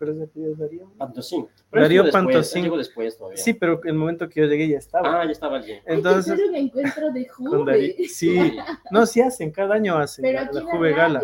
[0.00, 0.92] ¿cuál es el apellido de Darío?
[0.96, 1.42] Pantosín.
[1.44, 2.62] Darío Pero llegó después, Pantosín.
[2.64, 3.36] llegó después todavía.
[3.36, 5.20] Sí, pero el momento que yo llegué ya estaba.
[5.20, 5.74] Ah, ya estaba allí.
[5.84, 7.72] Entonces, un encuentro de con Juve.
[7.72, 8.56] Darío, sí,
[8.90, 11.22] no, sí hacen, cada año hacen Pero la, aquí la en Juve la Gala.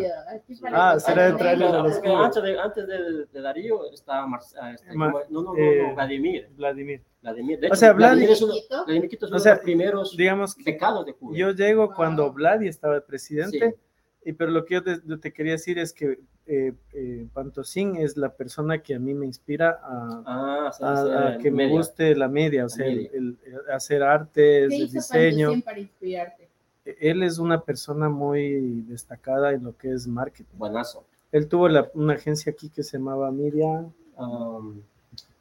[0.73, 2.25] Ah, será de a los clubes.
[2.27, 5.95] antes de, antes de, de Darío estaba Mar- ah, este, no, no, no, eh, no,
[5.95, 6.49] Vladimir.
[6.55, 7.03] Vladimir.
[7.23, 7.59] Vladimir.
[7.59, 8.55] De O sea, Vladimir Vladi- es uno.
[8.87, 11.37] Vladimir O sea, de los primeros Digamos que pecados de Cuba.
[11.37, 13.75] yo llego cuando Vladi estaba de presidente, Sí.
[14.27, 14.75] Y pero lo que
[15.07, 19.15] yo te, quería decir es que eh, eh, Pantosín es la persona que a mí
[19.15, 23.11] me inspira a, Ah, a- a que me guste la media, o sea, el- media.
[23.15, 25.47] el- el hacer artes, ¿Qué el hizo diseño.
[25.49, 26.49] Pantosín para inspirarte?
[27.01, 30.57] Él es una persona muy destacada en lo que es marketing.
[30.59, 31.05] Buenazo.
[31.33, 33.85] Él tuvo la- una agencia aquí que se llamaba Media.
[34.17, 34.81] Um,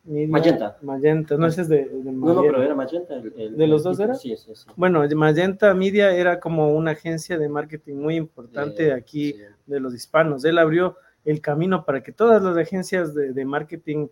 [0.06, 0.78] Media- Magenta.
[0.82, 3.16] Magenta, no, ese es de, de no, pero era Magenta.
[3.16, 4.14] El, el- ¿De los dos era?
[4.14, 4.68] Sí, sí, sí.
[4.76, 9.42] Bueno, Magenta Media era como una agencia de marketing muy importante Eh, aquí sí.
[9.66, 10.46] de los hispanos.
[10.46, 14.08] Él abrió el camino para que todas las agencias de, de marketing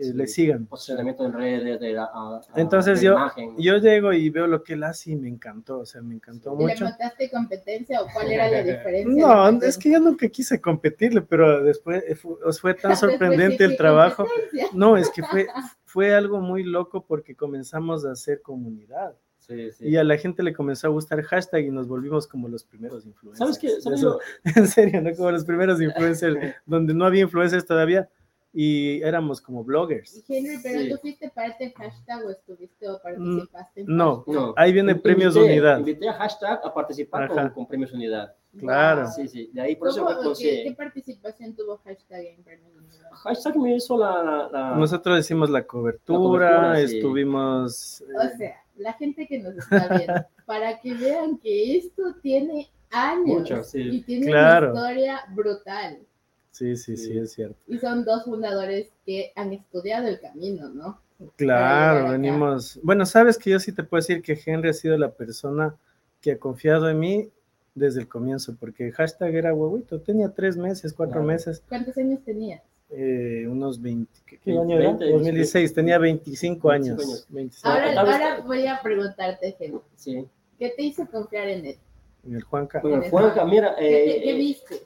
[0.00, 0.12] Sí.
[0.12, 0.66] le sigan.
[0.66, 3.54] Posicionamiento en redes, de la, a- Entonces de yo, imagen.
[3.58, 6.54] yo llego y veo lo que él hace y me encantó, o sea, me encantó
[6.60, 6.84] ¿Y ¿Le mucho.
[6.84, 9.26] notaste competencia o cuál era la diferencia?
[9.26, 13.64] No, es que yo nunca quise competirle, pero después eh, fu- os fue tan sorprendente
[13.64, 14.26] el fue trabajo.
[14.72, 15.46] No, es que fue,
[15.84, 19.88] fue algo muy loco porque comenzamos a hacer comunidad Sí, sí.
[19.88, 23.06] y a la gente le comenzó a gustar hashtag y nos volvimos como los primeros
[23.06, 23.38] influencers.
[23.38, 23.80] ¿Sabes qué?
[23.80, 24.04] ¿Sabes
[24.56, 25.14] en serio, ¿no?
[25.14, 28.08] Como los primeros influencers, donde no había influencers todavía
[28.58, 30.16] y éramos como bloggers.
[30.16, 30.88] Y Henry, pero Sí.
[30.88, 34.24] tú fuiste parte del hashtag o estuviste o participaste en no.
[34.26, 34.54] No.
[34.56, 35.78] Ahí viene Invité- premios unidad.
[35.78, 38.34] Invité a hashtag a participar con, con premios unidad.
[38.58, 39.06] Claro.
[39.14, 39.50] Sí, sí.
[39.52, 43.10] De ahí por eso ¿Cómo- me qué, qué participación tuvo hashtag en Premios Unidad?
[43.12, 44.22] Hashtag me hizo la.
[44.22, 46.96] la, la- Nosotros hicimos la cobertura, cobertura, sí.
[46.96, 48.02] estuvimos...
[48.18, 50.14] O eh, sea, la gente que nos está viendo,
[50.46, 53.80] para que vean que esto tiene años Mucho, sí.
[53.82, 54.70] y tiene Claro.
[54.72, 55.98] una historia brutal.
[56.56, 57.18] Sí, sí, sí, Sí.
[57.18, 57.56] es cierto.
[57.68, 61.00] Y son dos fundadores que han estudiado el camino, ¿no?
[61.36, 62.78] Claro, venimos.
[62.82, 65.74] Bueno, sabes que yo sí te puedo decir que Henry ha sido la persona
[66.20, 67.30] que ha confiado en mí
[67.74, 71.26] desde el comienzo, porque hashtag era huevito, tenía tres meses, cuatro Claro.
[71.26, 72.62] meses, ¿Cuántos años tenías?
[72.90, 74.88] eh, unos 20, ¿qué, qué 20, año era?
[74.90, 76.96] 20, 2016, tenía 25 años.
[76.96, 77.26] 25 años.
[77.30, 77.64] 26.
[77.64, 80.24] Ahora, ahora voy a preguntarte, Henry, Sí.
[80.58, 81.76] ¿qué te hizo confiar en él?
[82.24, 82.80] En el Juanca.
[82.80, 83.10] Bueno, Ajá.
[83.10, 84.82] Juanca, mira, ¿Qué, eh, qué eh, viste?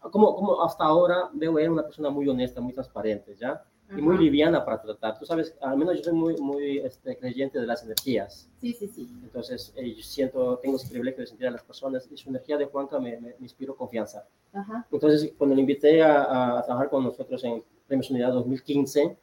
[0.00, 3.62] Como, como hasta ahora veo él una persona muy honesta, muy transparente, ¿ya?
[3.90, 4.22] Y muy Ajá.
[4.22, 5.18] liviana para tratar.
[5.18, 8.48] Tú sabes, al menos yo soy muy, muy este, creyente de las energías.
[8.60, 9.08] Sí, sí, sí.
[9.24, 12.56] Entonces, eh, yo siento, tengo ese privilegio de sentir a las personas y su energía
[12.56, 14.24] de Juanca me, me, me inspiró confianza.
[14.52, 14.86] Ajá.
[14.92, 19.16] Entonces, cuando le invité a, a trabajar con nosotros en Premios Unidad 2015,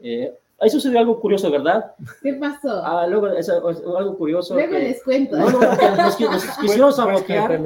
[0.00, 1.94] eh, ahí sucedió algo curioso, ¿verdad?
[2.20, 2.82] ¿Qué pasó?
[2.84, 4.54] Ah, luego, es, es algo curioso.
[4.54, 5.36] Luego que- les cuento.
[5.36, 7.60] No, no, nos, qui- nos quisieron Puedes sabotear.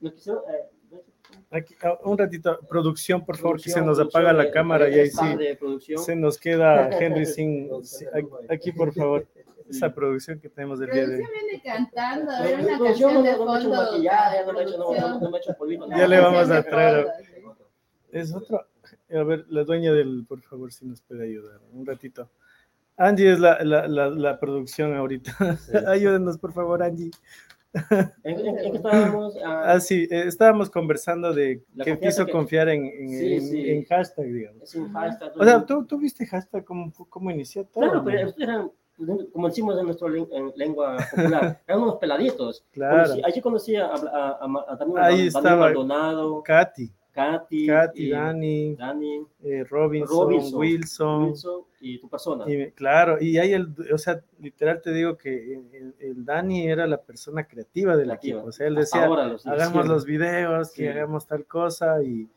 [0.00, 0.70] Nos quisieron, eh,
[1.50, 4.84] Aquí, un ratito, producción, por favor, que se producción, nos apaga producción la de- cámara
[4.86, 6.02] de y ahí sí producción.
[6.02, 7.70] se nos queda Henry sin,
[8.48, 9.26] aquí por favor,
[9.70, 11.22] esa producción que tenemos del día de hoy.
[11.22, 13.70] Producción viene cantando, a ver una canción no, de fondo.
[15.56, 15.90] producción.
[15.90, 17.06] Ya le vamos a traer.
[17.24, 17.32] sí.
[18.12, 18.66] Es otro.
[19.12, 21.60] A ver, la dueña del, por favor, si nos puede ayudar.
[21.72, 22.30] Un ratito.
[22.96, 25.36] Angie es la, la, la, la producción ahorita.
[25.86, 27.10] Ayúdenos, por favor, Angie.
[27.74, 29.36] ¿En, en- en qué estábamos?
[29.44, 33.42] Ah, Ah, sí, eh, estábamos conversando de que hizo que- confiar en, en, Sí, en-
[33.42, 33.70] sí.
[33.70, 34.62] en hashtag, digamos.
[34.62, 35.32] es un hashtag.
[35.38, 37.84] O sea, ¿tú, tú viste hashtag cómo, cómo inició todo.
[37.84, 38.70] Claro, pero ustedes eran,
[39.32, 42.64] como decimos en nuestra len- en lengua popular, eran unos peladitos.
[42.72, 43.12] Claro.
[43.14, 45.56] Conocí- allí conocí a, a, a, a- también a Ahí Daniel estaba.
[45.56, 51.24] Maldonado, Katy, Katy, Katy, y Dani, Dani, eh, Robinson, Robinson, Wilson.
[51.24, 52.44] Wilson y tu persona.
[52.50, 56.86] Y claro, y hay el, o sea, literal te digo que el, el Dani era
[56.86, 58.36] la persona creativa del Creativa.
[58.40, 58.48] equipo.
[58.48, 60.88] O sea, él Hasta decía, ahora lo sigue hagamos los videos, que Sí.
[60.88, 62.28] hagamos tal cosa, y,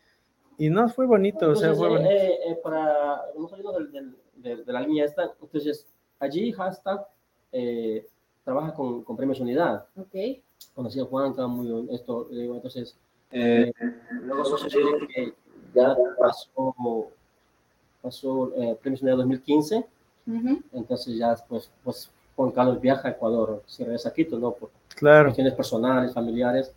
[0.57, 2.09] y no fue bonito, o sea, Entonces, fue bonito.
[2.09, 5.85] eh, eh, para, no salimos del, del- del- de la línea esta, entonces
[6.19, 7.05] allí hashtag
[7.51, 8.05] eh,
[8.45, 9.85] trabaja con, con Premios Unidad.
[9.97, 10.15] Ok.
[10.73, 12.97] Conocí a Juanca, muy digo, entonces,
[13.31, 13.71] eh,
[14.23, 15.33] luego sucede que
[15.73, 16.73] ya pasó,
[18.01, 19.85] pasó eh, Premios Unidad 2015,
[20.27, 20.61] Ujú.
[20.73, 24.51] entonces ya pues, pues Juan Carlos viaja a Ecuador, se regresa a Quito, ¿no?
[24.51, 26.71] Por Claro, cuestiones personales, familiares,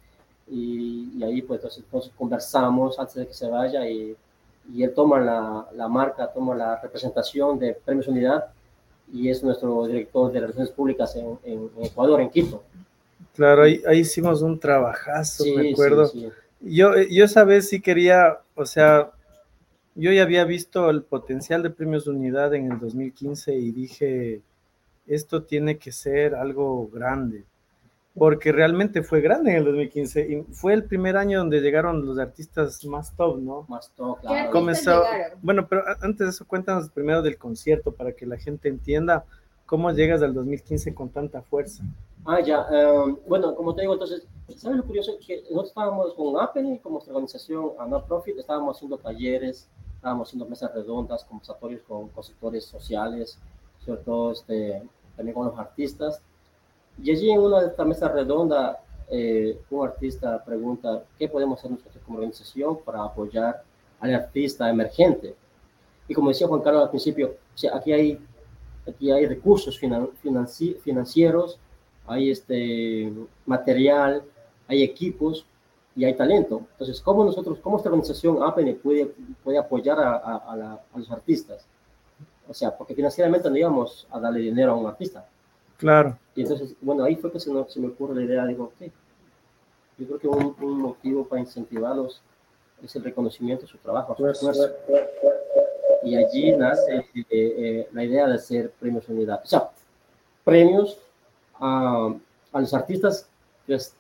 [0.49, 4.17] y, y ahí pues entonces, entonces conversamos antes de que se vaya y,
[4.73, 8.47] y él toma la, la marca, toma la representación de Premios Unidad
[9.13, 12.63] y es nuestro director de Relaciones Públicas en, en- Ecuador, en Quito.
[13.35, 16.11] Claro, ahí, hicimos un trabajazo, me acuerdo.
[16.63, 19.11] Yo, yo esa vez sí quería, o sea,
[19.95, 24.41] yo ya había visto el potencial de premios de unidad en el 2015 y dije,
[25.07, 27.45] esto tiene que ser algo grande,
[28.15, 32.19] porque realmente fue grande en el 2015 y fue el primer año donde llegaron los
[32.19, 33.67] artistas más top, ¿no?
[33.69, 34.51] Más top, claro.
[34.51, 35.03] Comenzó,
[35.43, 39.25] bueno, pero antes de eso cuéntanos primero del concierto para que la gente entienda
[39.73, 41.83] cómo llegas al 2015 con tanta fuerza.
[42.27, 42.67] Ah, ya.
[42.71, 45.13] Em, bueno, como te digo, entonces, ¿sabes lo curioso?
[45.27, 50.29] Que nosotros estábamos con Apple, como nuestra organización a no profit, estábamos haciendo talleres, estábamos
[50.29, 53.39] haciendo mesas redondas, conversatorios con, con sectores sociales,
[53.83, 54.83] sobre todo este,
[55.17, 56.21] también con los artistas.
[57.03, 58.77] Y allí en una de estas mesas redondas,
[59.09, 63.63] eh, un artista pregunta, ¿qué podemos hacer nosotros como organización para apoyar
[64.01, 65.35] al artista emergente?
[66.07, 68.21] Y como decía Juan Carlos al principio, o sea, aquí hay,
[68.89, 69.79] aquí hay recursos
[70.83, 71.59] financieros,
[72.07, 73.13] hay este
[73.47, 74.23] material,
[74.67, 75.47] hay equipos
[75.95, 76.63] y hay talento.
[76.73, 79.15] Entonces, ¿cómo nosotros, cómo esta organización APN puede,
[79.45, 81.67] puede apoyar a, a, a los artistas?
[82.49, 85.27] O sea, porque financieramente no íbamos a darle dinero a un artista.
[85.79, 86.17] Claro.
[86.35, 88.91] Y entonces, bueno, ahí fue que se, se me ocurre la idea, digo, ok,
[89.99, 92.23] yo creo que un, un, motivo para incentivarlos
[92.83, 94.71] es el reconocimiento de su trabajo, su esfuerzo.
[96.05, 99.41] Y allí nace eh, eh, la idea de hacer premios unidad.
[99.45, 99.71] O sea,
[100.45, 100.99] premios
[101.61, 102.15] a,
[102.53, 103.29] a los artistas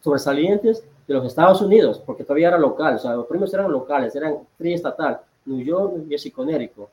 [0.00, 4.14] sobresalientes de los Estados Unidos, porque todavía era local, o sea, los premios eran locales,
[4.14, 6.88] eran triestatal, New York, New Jersey, Connecticut.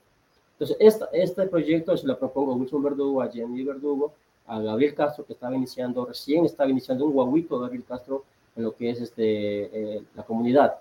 [0.54, 4.14] Entonces, esta, este proyecto se lo propongo a Wilson Verdugo, a Jenny Verdugo,
[4.46, 8.24] a Gabriel Castro, que estaba iniciando, recién estaba iniciando un guaguito Gabriel Castro
[8.56, 10.76] en lo que es este, eh, la comunidad.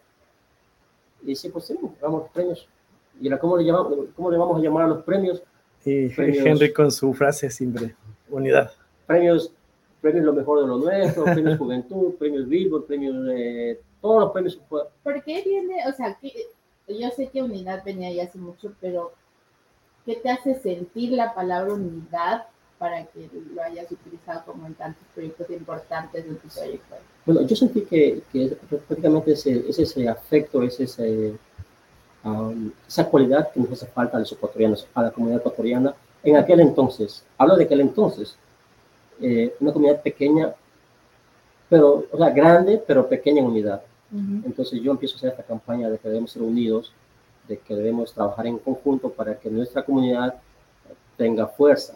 [1.23, 2.67] Y dice, pues sí, vamos premios.
[3.21, 5.43] ¿Y ahora cómo le, llamamos, cómo le vamos a llamar a los premios?
[5.85, 7.95] Y Henry con su frase siempre,
[8.29, 8.73] unidad.
[9.07, 9.53] Premios,
[10.01, 14.61] premios lo mejor de lo nuestro, premios Juventud, premios Billboard, premios, eh, todos los premios.
[14.69, 16.33] ¿Por qué viene, o sea, que,
[16.89, 19.13] yo sé que unidad venía ya hace mucho, pero
[20.09, 22.47] ¿Qué te hace sentir la palabra unidad
[22.79, 27.05] para que lo hayas utilizado como en tantos proyectos importantes de tu trayectoria?
[27.27, 31.35] Bueno, yo sentí que, que prácticamente ese, ese afecto, es ese,
[32.25, 36.37] um, esa cualidad que nos hace falta a los ecuatorianos, a la comunidad ecuatoriana en
[36.37, 37.25] aquel entonces.
[37.37, 38.37] Hablo de aquel entonces.
[39.21, 40.55] Eh, una comunidad pequeña,
[41.69, 43.83] pero, o sea, grande, pero pequeña en unidad.
[44.11, 46.95] Entonces yo empiezo a hacer esta campaña de que debemos ser unidos,
[47.47, 50.35] de que debemos trabajar en conjunto para que nuestra comunidad
[51.19, 51.95] tenga fuerza,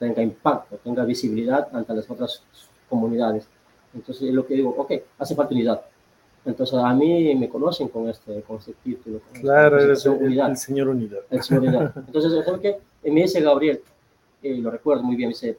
[0.00, 2.42] tenga impacto, tenga visibilidad ante las otras
[2.88, 3.46] comunidades.
[3.94, 5.82] Entonces es lo que digo, ok, hace falta unidad.
[6.44, 9.20] Entonces a mí me conocen con este, con este título.
[9.40, 10.50] claro, el, señor Unidad.
[11.30, 11.92] El señor Unidad.
[12.06, 13.10] Entonces, ¿sabes qué?
[13.10, 13.80] me dice Gabriel,
[14.42, 15.56] y lo recuerdo muy bien, me dice,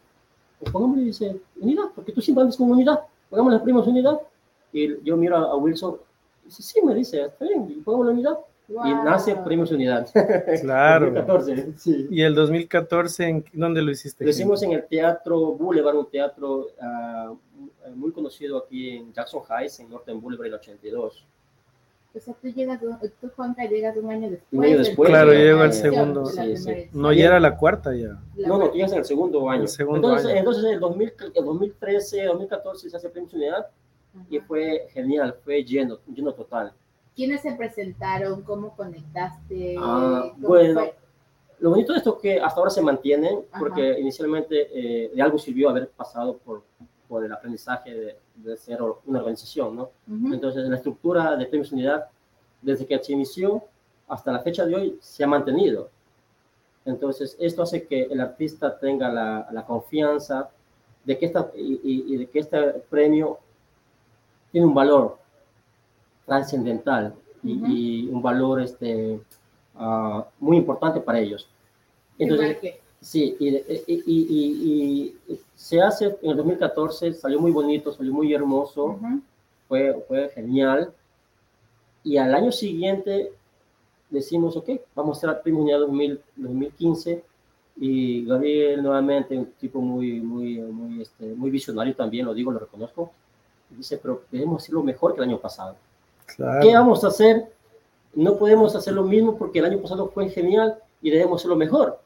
[0.59, 4.19] pues pongámosle, dice, unidad, porque tú siempre andas con unidad, pongámosle primos unidad.
[4.71, 5.97] Y yo miro a, Wilson,
[6.43, 8.37] dice, sí, me dice, está bien, pongámosle unidad.
[8.67, 10.07] Y nace Premios Unidad.
[10.61, 11.11] Claro.
[11.11, 12.07] 2014, sí.
[12.09, 14.23] ¿Y el 2014 en dónde lo hiciste?
[14.23, 17.37] Lo hicimos en el Teatro Boulevard, un teatro uh,
[17.93, 21.25] muy conocido aquí en Jackson Heights, en Norton Boulevard, el 82.
[22.15, 22.79] O sea, tú llegas,
[23.19, 24.53] tú Juanca, llegas un año después.
[24.53, 25.09] Un año después.
[25.09, 26.25] Claro, llego al segundo.
[26.27, 26.89] Sí, sí.
[26.93, 28.17] No, ya era la cuarta ya.
[28.47, 29.63] no, no, tú llegas en el segundo año.
[29.63, 30.39] El segundo entonces, año.
[30.39, 33.67] entonces, en el, 2000, el 2013, 2014 se hace Premios Unidad
[34.29, 36.71] y fue genial, fue lleno, lleno total.
[37.15, 38.41] ¿Quiénes se presentaron?
[38.43, 39.75] ¿Cómo conectaste?
[39.77, 40.83] Ah, bueno,
[41.59, 45.38] lo bonito de esto es que hasta ahora se mantienen, porque inicialmente eh, de algo
[45.38, 46.63] sirvió haber pasado por,
[47.08, 49.89] por el aprendizaje de, ser una organización, ¿no?
[50.34, 52.06] Entonces, la estructura de Premios Unidad,
[52.62, 53.64] desde que se inició
[54.08, 55.89] hasta la fecha de hoy, se ha mantenido.
[56.84, 60.49] Entonces, esto hace que el artista tenga la, la confianza
[61.03, 63.39] de que, esta, y, y de que este premio
[64.51, 65.18] tiene un valor
[66.26, 69.20] trascendental y, un valor este,
[69.76, 71.49] uh, muy importante para ellos.
[72.18, 72.58] Entonces,
[73.06, 73.47] sí, y,
[73.97, 75.16] y,
[75.56, 78.99] se hace en el 2014, salió muy bonito, salió muy hermoso,
[79.68, 80.91] fue, fue genial.
[82.03, 83.32] Y al año siguiente
[84.10, 87.24] decimos, ok, vamos a hacer la primera 2000, 2015
[87.78, 92.60] y Gabriel nuevamente un tipo muy muy muy este, muy visionario también lo digo lo
[92.60, 93.12] reconozco
[93.70, 95.76] dice pero debemos hacerlo mejor que el año pasado
[96.62, 97.51] ¿Qué vamos a hacer?
[98.14, 101.99] No podemos hacer lo mismo porque el año pasado fue genial y debemos hacerlo mejor.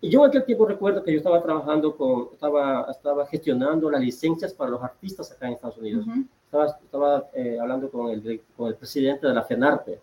[0.00, 4.00] Y yo en aquel tiempo recuerdo que yo estaba trabajando con, estaba, estaba gestionando las
[4.00, 6.06] licencias para los artistas acá en Estados Unidos.
[6.46, 10.00] Estaba, estaba eh, hablando con el, con el presidente de la FENARPE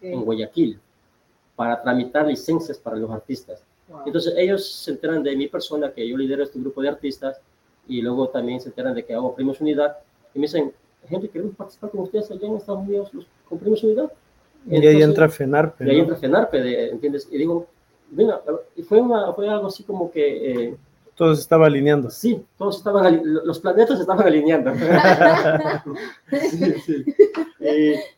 [0.00, 0.78] en Guayaquil
[1.54, 3.62] para tramitar licencias para los artistas.
[4.06, 7.40] Entonces ellos se enteran de mi persona, que yo lidero este grupo de artistas,
[7.88, 9.98] y luego también se enteran de que hago Premios Unidad
[10.34, 10.72] y me dicen,
[11.08, 14.12] gente, queremos participar con ustedes allá en Estados Unidos los, con Premios Unidad.
[14.66, 15.86] y ahí entra FENARPE.
[15.86, 17.28] Y ahí entra FENARPE, ¿entiendes?
[17.30, 17.66] Y digo,
[18.76, 20.68] y fue, una, fue algo así como que...
[20.68, 20.76] Eh,
[21.14, 22.08] todo se estaba alineando.
[22.08, 24.72] Sí, todos estaban, los planetas estaban alineando.
[26.30, 27.04] sí, sí.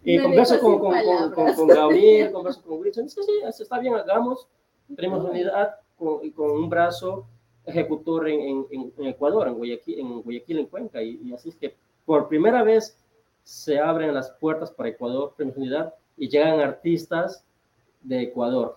[0.05, 0.95] Y, converso con, con,
[1.32, 4.47] con, con, Gabriel, converso con Wilson, sí, sí, está bien, hagamos,
[4.95, 7.26] tenemos unidad con, con un brazo
[7.66, 11.76] ejecutor en, en, en, Ecuador, en Guayaquil, en Guayaquil, en Cuenca, y, así es que
[12.05, 12.97] por primera vez
[13.45, 17.45] se abren las puertas para Ecuador, Premios Unidad, y llegan artistas
[18.03, 18.76] de Ecuador.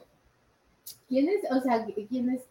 [1.07, 2.41] ¿Quiénes, o sea, quiénes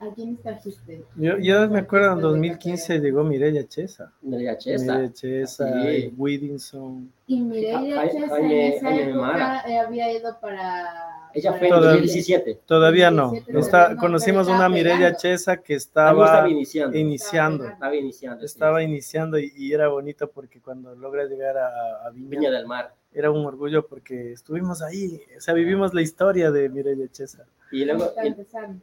[0.00, 1.04] ¿A quién trajiste?
[1.16, 4.10] Yo, yo me acuerdo en 2015 llegó Mireya Chesa.
[4.22, 4.94] Mireya Chesa.
[4.94, 6.14] Mireya Chesa, sí.
[6.16, 7.12] Widinson.
[7.26, 11.28] Y Mireya Chesa en esa época había ido para...
[11.34, 12.60] Ella fue en 2017.
[12.64, 13.34] Todavía no.
[13.46, 16.96] Está, conocimos una Mireya Chesa que estaba, estaba iniciando.
[16.96, 17.68] Iniciando.
[17.68, 18.44] Estaba iniciando.
[18.46, 22.66] Estaba iniciando y, y, era bonito porque cuando logra llegar a, a Viña, Viña del
[22.66, 27.44] Mar era un orgullo porque estuvimos ahí, o sea, vivimos la historia de Mireya Chesa.
[27.72, 28.12] Y luego,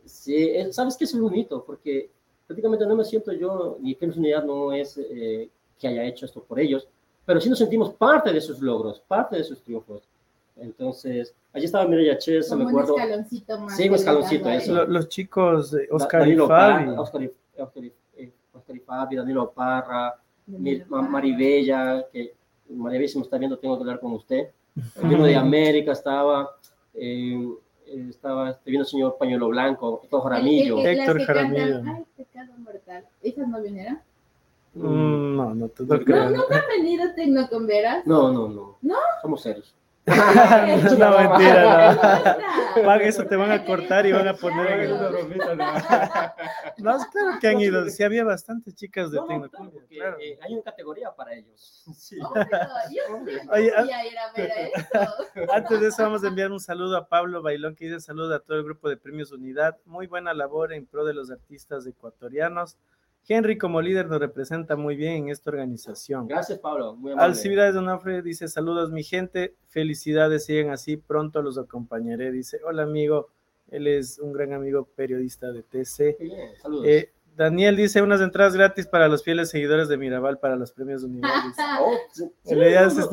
[0.06, 1.64] sí, ¿sabes qué es bonito?
[1.66, 2.10] Porque
[2.46, 6.42] prácticamente no me siento yo, ni Premios Unidad no es eh, que haya hecho esto
[6.42, 6.88] por ellos,
[7.26, 10.04] pero sí nos sentimos parte de sus logros, parte de sus triunfos.
[10.56, 12.96] Entonces, allí estaba Mireya Chesa, me acuerdo.
[12.96, 13.76] Un escaloncito más.
[13.76, 14.86] Sí, un escaloncito, eso.
[14.86, 16.90] Los, chicos, de Oscar y Fabi.
[16.98, 17.32] Oscar y,
[17.62, 20.16] Oscar, y, eh, Oscar y Fabi, Danilo Parra,
[20.48, 22.34] Maribella, que
[22.70, 24.50] María me está viendo, tengo que hablar con usted.
[24.96, 26.56] El vino de América estaba,
[26.94, 27.48] eh,
[28.10, 30.80] estaba este vino el señor Pañuelo Blanco, Héctor Jaramillo.
[30.80, 31.82] Héctor Jaramillo.
[31.86, 33.06] Ay, pecado mortal.
[33.22, 34.00] ¿Esas no vinieron?
[34.74, 36.30] Mm, no, no te no, creo.
[36.30, 37.06] ¿Nunca han venido?
[38.06, 38.78] No, no, no.
[38.82, 38.96] ¿No?
[39.22, 39.74] Somos serios.
[40.08, 41.94] No, mentira,
[42.76, 42.94] no.
[43.02, 44.92] eso te van a cortar y van a poner en el...
[46.78, 47.90] No, claro que han ido.
[47.90, 49.50] Sí, había bastantes chicas de no,
[49.90, 50.18] claro.
[50.20, 51.84] Eh, hay una categoría para ellos.
[51.98, 52.18] Sí.
[52.22, 52.34] Oh,
[53.52, 55.52] Oye, a eso.
[55.52, 58.40] Antes de eso, vamos a enviar un saludo a Pablo Bailón, que dice saludo a
[58.40, 59.78] todo el grupo de Premios Unidad.
[59.86, 62.78] Muy buena labor en pro de los artistas ecuatorianos.
[63.28, 66.28] Henry como líder nos representa muy bien en esta organización.
[66.28, 66.96] Gracias, Pablo.
[66.96, 67.14] Muy.
[67.18, 72.32] Alcibiades Donofre dice, saludos mi gente, felicidades, siguen así, pronto los acompañaré.
[72.32, 73.28] Dice, hola amigo,
[73.70, 76.18] él es un gran amigo periodista de TC.
[76.20, 76.86] Bien, saludos.
[76.88, 81.04] Eh, Daniel dice unas entradas gratis para los fieles seguidores de Mirabal para los premios
[81.04, 81.34] Unidades.
[81.80, 82.26] Oh, sí,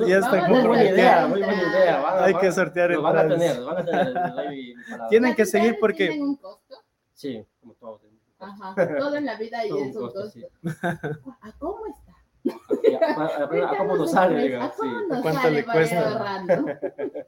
[0.08, 2.00] ya, está muy buena idea, muy buena idea.
[2.00, 3.14] Van, Hay van, que sortear entradas.
[3.14, 4.74] Van a tener, van a tener.
[5.10, 6.08] Tienen que seguir porque...
[6.08, 6.76] ¿Tienen un costo?
[7.12, 8.13] Sí, como todos.
[8.38, 10.30] Ajá, todo en la vida y eso un costo.
[10.30, 10.44] Sí.
[10.82, 12.14] ¿A cómo está?
[13.16, 14.56] ¿A, cómo nos sale?
[14.56, 16.44] ¿A cómo nos ¿Cuánto sale le cuesta?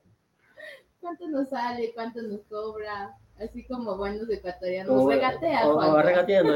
[1.00, 1.92] ¿Cuánto nos sale?
[1.94, 3.16] ¿Cuánto nos cobra?
[3.38, 4.90] Así como buenos ecuatorianos.
[4.90, 6.54] O, regatea, o, o regateando.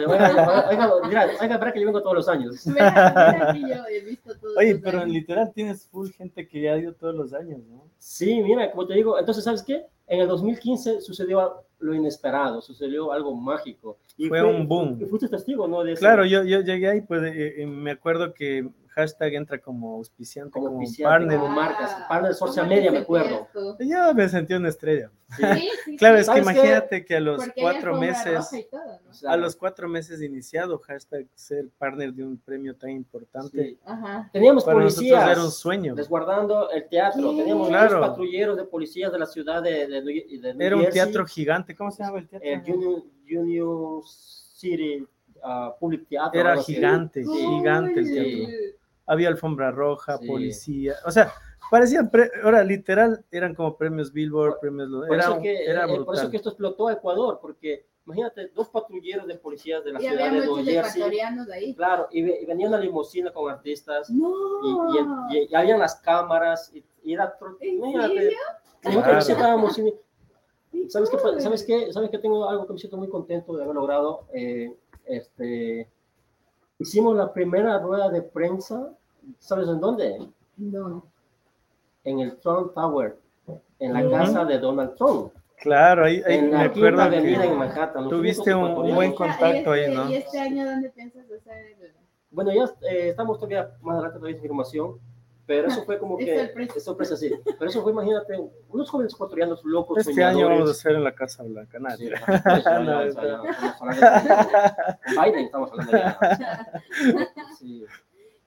[1.06, 2.66] Mira, hay que yo vengo todos los años.
[2.66, 5.10] Mira, mira que yo he visto todos Oye, los pero años.
[5.10, 7.84] literal tienes full gente que ya ha ido todos los años, ¿no?
[7.98, 9.86] Sí, mira, como te digo, entonces, ¿sabes qué?
[10.10, 13.98] En el 2015 sucedió lo inesperado, sucedió algo mágico.
[14.16, 14.98] Y fue, un boom.
[15.00, 15.84] Y fuiste testigo, ¿no?
[15.84, 20.52] De claro, yo, yo llegué ahí, pues eh, me acuerdo que hashtag entra como auspiciante,
[20.52, 21.38] como, como auspiciante, partner.
[21.38, 23.48] como marcas, partner de Social Media, me acuerdo.
[23.80, 25.10] Yo me sentí una estrella.
[25.36, 25.44] Sí,
[25.84, 26.22] sí, Claro, sí.
[26.22, 28.80] es que imagínate que a los Porque cuatro meses, todo,
[29.22, 29.30] ¿no?
[29.30, 33.78] A los cuatro meses de iniciado, hashtag ser partner de un premio tan importante, sí.
[33.84, 34.28] Ajá.
[34.32, 35.94] Teníamos para nosotros policías era un sueño.
[35.94, 38.00] resguardando el teatro, teníamos Claro.
[38.00, 41.24] patrulleros de policías de la ciudad de, de, New- de New Era un Jersey, teatro
[41.26, 42.48] gigante, ¿cómo se llama el teatro?
[42.48, 45.06] el Union, Union City
[45.44, 46.40] uh, Public Theater.
[46.40, 47.30] Era gigante, Sí.
[47.30, 48.79] gigante el teatro.
[49.10, 50.26] Había alfombra roja, Sí.
[50.28, 51.32] policía, o sea,
[51.70, 56.00] parecían, pre- ahora literal, eran como premios Billboard, premios, Por, era, eso que, era eh,
[56.04, 60.00] por eso que esto explotó a Ecuador, porque imagínate, dos patrulleros de policías de la
[60.00, 61.02] Y ciudad había de muchos Jersey.
[61.52, 61.74] ahí.
[61.74, 64.10] Claro, y, ve- y venía una limusina con artistas.
[64.10, 64.32] No.
[64.62, 68.30] y, y, y- y habían las cámaras y, y era tro- ¿En imagínate,
[68.84, 71.18] nosotros estábamos Qué ¿Sabes qué?
[71.40, 71.92] ¿Sabes qué?
[71.92, 74.26] ¿Sabes que tengo algo que me siento muy contento de haber logrado?
[74.32, 74.72] Eh,
[75.04, 75.88] este,
[76.78, 78.92] hicimos la primera rueda de prensa,
[79.38, 80.18] ¿sabes en dónde?
[80.56, 81.04] No.
[82.04, 83.16] En el Trump Tower,
[83.78, 84.10] en la Ujú.
[84.10, 88.04] casa de Donald Trump, Claro, ahí, ahí en me acuerdo avenida en que Manhattan.
[88.04, 90.08] Los tuviste un- un buen contacto y ahí, este- ¿no?
[90.10, 91.92] ¿Y este año dónde piensas hacer el...
[92.30, 94.98] Bueno, ya eh, estamos todavía más adelante todavía de información,
[95.44, 96.72] pero eso fue como que sorpresa.
[96.76, 97.30] es sorpresa, sí.
[97.58, 98.40] Pero eso fue, imagínate,
[98.70, 99.98] unos jóvenes ecuatorianos locos.
[99.98, 100.58] este año soñadores.
[100.60, 101.96] vamos a hacer en la Casa Blanca, nada.
[101.98, 102.08] Sí,
[102.84, 103.14] No, de-
[103.78, 103.90] con
[105.24, 106.18] Biden estamos hablando ya.
[107.58, 107.84] Sí.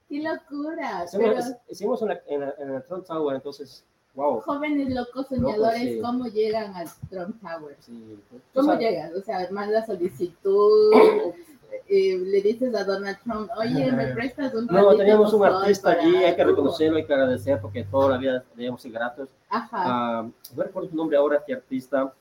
[0.08, 1.04] ¡Qué locura!
[1.04, 3.84] Hicimos, Pero hicimos en, la- en en el Trump Tower, entonces,
[4.14, 4.40] wow.
[4.40, 6.00] jóvenes locos soñadores, sí.
[6.00, 7.76] ¿cómo llegan al Trump Tower?
[7.80, 9.12] Sí, tú ¿Cómo sabes, llegan?
[9.16, 10.92] O sea, manda solicitud.
[11.88, 16.16] eh, le dices a Donald Trump, oye, me prestas un No, teníamos un artista allí,
[16.16, 19.28] hay que reconocerlo, hay que agradecer porque toda la vida debíamos ser gratos.
[19.48, 20.22] Ajá.
[20.22, 22.12] Uh, no recuerdo su nombre ahora, este artista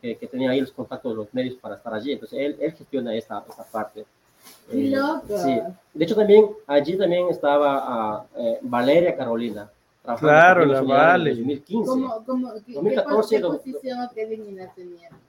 [0.00, 2.12] que, que, tenía ahí los contactos de los medios para estar allí.
[2.12, 4.06] Entonces, él, él gestiona esta, esta parte.
[4.70, 4.94] Eh,
[5.36, 5.60] sí.
[5.94, 9.70] De hecho, también allí también estaba uh, eh, Valeria Carolina.
[10.18, 11.30] Claro, la Vale.
[11.30, 11.90] 2015.
[11.90, 14.70] ¿Cómo, cómo, 2014, ¿Qué posición o qué tenía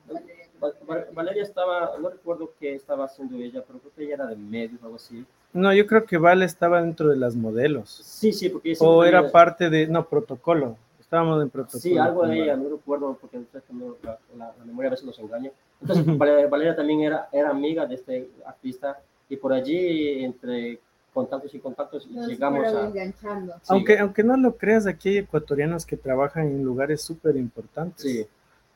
[0.08, 1.12] Valeria?
[1.14, 4.82] Valeria estaba, no recuerdo qué estaba haciendo ella, pero creo que ella era de medios
[4.82, 5.26] o algo así.
[5.52, 7.90] No, yo creo que Vale estaba dentro de las modelos.
[7.90, 8.76] Sí, sí, porque...
[8.80, 10.78] O era parte de, no, protocolo.
[11.00, 11.82] Estábamos en protocolo.
[11.82, 13.42] Sí, algo de ella, no recuerdo, porque
[14.04, 15.52] la, la, memoria a veces nos engaña.
[15.82, 19.00] Entonces, Valeria también era, era amiga de este artista
[19.30, 20.80] y por allí, entre
[21.14, 22.92] contactos y contactos, llegamos a...
[23.68, 28.02] Aunque, aunque no lo creas, aquí hay ecuatorianos que trabajan en lugares súper importantes.
[28.02, 28.28] Sí.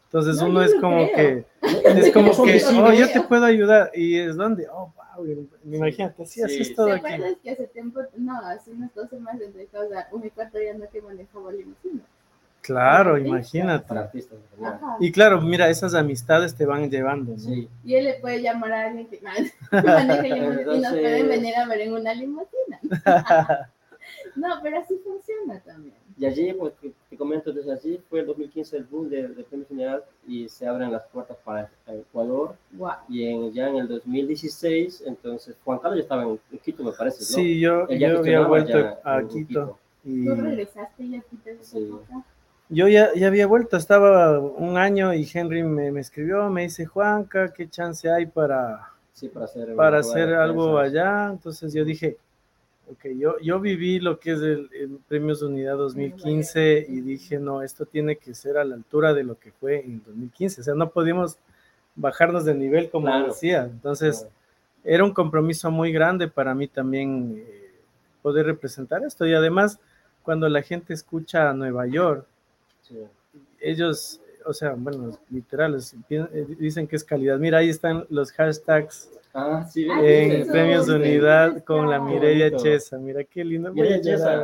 [0.06, 3.92] Entonces uno es como que, es como que, oh, yo te puedo ayudar.
[3.96, 7.02] Y es donde, oh, wow, imagínate, así, así es todo aquí.
[7.02, 11.02] ¿Te acuerdas que hace tiempo, no, hace unas dos semanas entre cosas, un ecuatoriano que
[11.02, 12.04] manejaba limusina?
[12.64, 13.94] Claro, imagínate.
[15.02, 17.38] Y claro, mira, esas amistades te van llevando, ¿no?
[17.38, 17.68] Sí.
[17.84, 19.20] Y él le puede llamar a alguien que
[19.72, 20.28] limusina
[20.76, 22.80] y nos pueden venir a ver en una limusina.
[24.38, 25.96] no, pero así funciona también.
[26.18, 26.72] Y allí, pues,
[27.10, 30.66] te comento, desde allí fue el 2015 el boom del de Premio General y se
[30.66, 32.56] abren las puertas para Ecuador.
[33.10, 37.20] Y en, ya en el 2016, entonces, Juan Carlos ya estaba en, Quito, me parece,
[37.20, 37.26] ¿no?
[37.26, 39.78] Sí, yo, yo había vuelto a Quito.
[40.06, 40.26] Y...
[40.26, 41.92] ¿Tú regresaste ya a Quito sí.
[42.74, 46.86] Yo ya, ya, había vuelto, estaba un año y Henry me, me escribió, me dice,
[46.86, 51.30] Juanca, ¿qué chance hay para, sí, para hacer, para hacer algo allá?
[51.32, 52.18] Entonces yo dije,
[52.92, 57.62] Ok, yo, yo viví lo que es el, Premios de Unidad 2015 y dije, no,
[57.62, 60.62] esto tiene que ser a la altura de lo que fue en 2015.
[60.62, 61.38] O sea, no podíamos
[61.96, 63.64] bajarnos de nivel como decía.
[63.64, 64.28] Entonces,
[64.84, 67.72] era un compromiso muy grande para mí también eh,
[68.22, 69.26] poder representar esto.
[69.26, 69.80] Y además,
[70.22, 72.28] cuando la gente escucha a Nueva York,
[73.60, 77.38] ellos, o sea, bueno, literales, eh, dicen que es calidad.
[77.40, 83.00] Mira, ahí están los hashtags Ah, sí, en premios de unidad con la Mireya Chesa.
[83.00, 83.74] Mira qué lindo.
[83.74, 84.42] Mireya Chesa,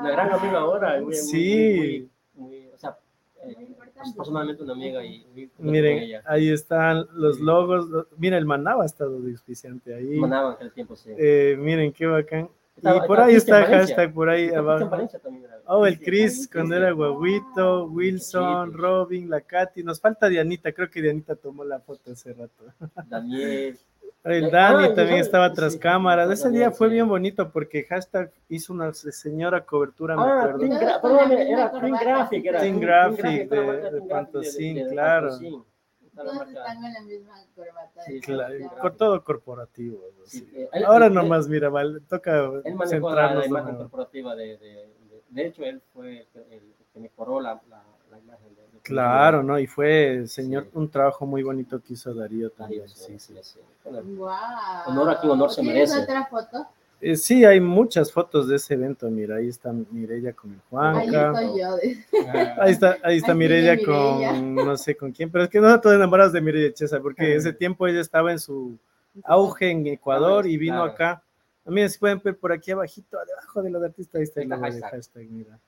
[0.00, 1.00] una gran amiga ahora.
[1.00, 2.08] Muy, sí.
[2.34, 2.98] Muy, o sea,
[3.44, 3.54] eh,
[4.16, 5.24] personalmente una amiga y
[5.58, 7.86] Miren, ahí están los logos.
[8.18, 10.18] Mira, el Manaba ha estado auspiciante ahí.
[10.18, 11.10] Manaba en el tiempo, sí.
[11.16, 12.48] Eh, miren, qué bacán.
[12.76, 14.90] Y por ahí está el hashtag, por ahí abajo.
[15.66, 19.82] Oh, el Chris cuando era guaguito, Wilson, Robin, la Katy.
[19.82, 22.64] Nos falta Dianita, creo que Dianita tomó la foto hace rato.
[23.08, 23.78] Daniel.
[24.24, 26.30] El Dani también estaba tras cámaras.
[26.30, 30.64] Ese día fue bien bonito porque hashtag hizo una señora cobertura, me ah, acuerdo.
[30.64, 32.46] era Team Graphic.
[32.46, 35.38] Era Team Graphic de, de Pantocín, claro.
[36.14, 38.02] Todos están en la misma corbata.
[38.06, 40.00] Sí, claro, con todo corporativo.
[40.24, 44.94] Sí, eh, Ahora nomás, mira, vale, toca él manejó la, imagen corporativa de, de,
[45.30, 49.58] de, hecho, él fue el, que mejoró la, la, la imagen de Claro, ¿no?
[49.58, 52.86] Y fue, señor, un trabajo muy bonito que hizo Darío también.
[52.86, 53.58] sí, sí, sí.
[53.82, 54.28] Wow.
[54.86, 56.00] Honor a quien honor se merece.
[56.00, 56.66] otra foto?
[57.00, 59.10] Eh, sí, hay muchas fotos de ese evento.
[59.10, 61.32] Mira, ahí está Mireya con el Juanca.
[61.36, 61.76] Ahí estoy yo.
[62.60, 65.96] Ahí está, ahí está Mireya con no sé con quién, pero es que no todos
[65.96, 68.78] enamorados de Mireya Chesa, porque ese tiempo ella estaba en su
[69.24, 71.22] auge en Ecuador y vino acá.
[71.64, 75.26] También si pueden ver por aquí abajito, debajo de los artistas, ahí está el hashtag,
[75.30, 75.58] mira.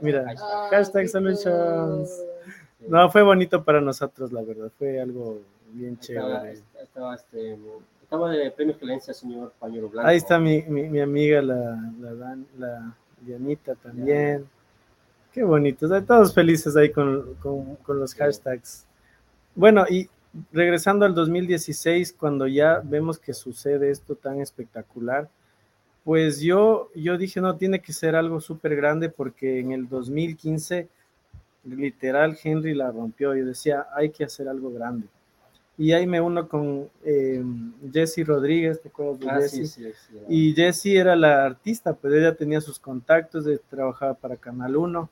[0.00, 0.34] Mira,
[0.70, 2.22] hashtag solutions.
[2.86, 4.70] No, fue bonito para nosotros, la verdad.
[4.78, 5.40] Fue algo
[5.72, 6.60] bien chévere.
[6.80, 7.58] Estaba, este,
[8.08, 10.08] estaba de premio excelencia, señor Pañuelo Blanco.
[10.08, 14.46] Ahí está mi, mi, amiga, la, la, la Dianita también.
[15.30, 15.86] Qué bonito.
[16.04, 18.86] Todos felices ahí con, con, con los hashtags.
[19.54, 20.08] Bueno, y
[20.52, 25.28] regresando al 2016, cuando ya vemos que sucede esto tan espectacular,
[26.02, 30.88] pues yo, yo dije, no, tiene que ser algo súper grande porque en el 2015,
[31.64, 33.34] literal, Henry la rompió.
[33.34, 35.08] Yo decía, hay que hacer algo grande.
[35.78, 37.42] Y ahí me uno con eh,
[37.92, 39.66] Jessie Rodríguez, ¿te acuerdas de ah, Jessie?
[39.66, 44.36] Sí, sí, sí, y Jessie era la artista, pues ella tenía sus contactos, trabajaba para
[44.36, 45.08] Canal 1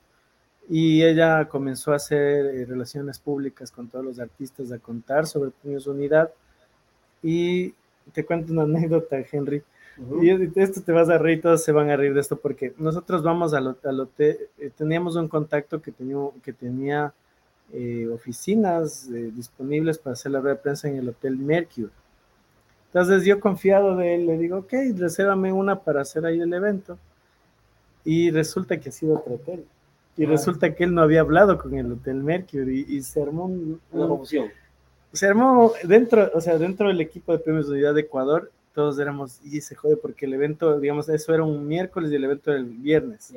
[0.69, 5.51] y ella comenzó a hacer eh, relaciones públicas con todos los artistas, a contar sobre
[5.51, 6.31] Premios Unidad.
[7.23, 7.73] Y
[8.11, 9.63] te cuento una anécdota, Henry.
[10.21, 13.23] Y esto te vas a reír, todos se van a reír de esto, porque nosotros
[13.23, 17.13] vamos al, hotel, eh, teníamos un contacto que tenía, que tenía
[17.73, 21.89] eh, oficinas eh, disponibles para hacer la de prensa en el Hotel Mercury.
[22.87, 26.97] Entonces yo confiado de él, le digo, ok, resérvame una para hacer ahí el evento.
[28.05, 29.65] Y resulta que ha sido otro hotel.
[30.15, 34.07] Y resulta que él no había hablado con el Hotel Mercury y, se armó una
[34.07, 34.47] confusión
[35.13, 38.97] Se armó dentro, o sea, dentro del equipo de Premios de Unidad de Ecuador, todos
[38.97, 42.49] éramos, y se jode porque el evento, digamos, eso era un miércoles y el evento
[42.51, 43.31] era el viernes.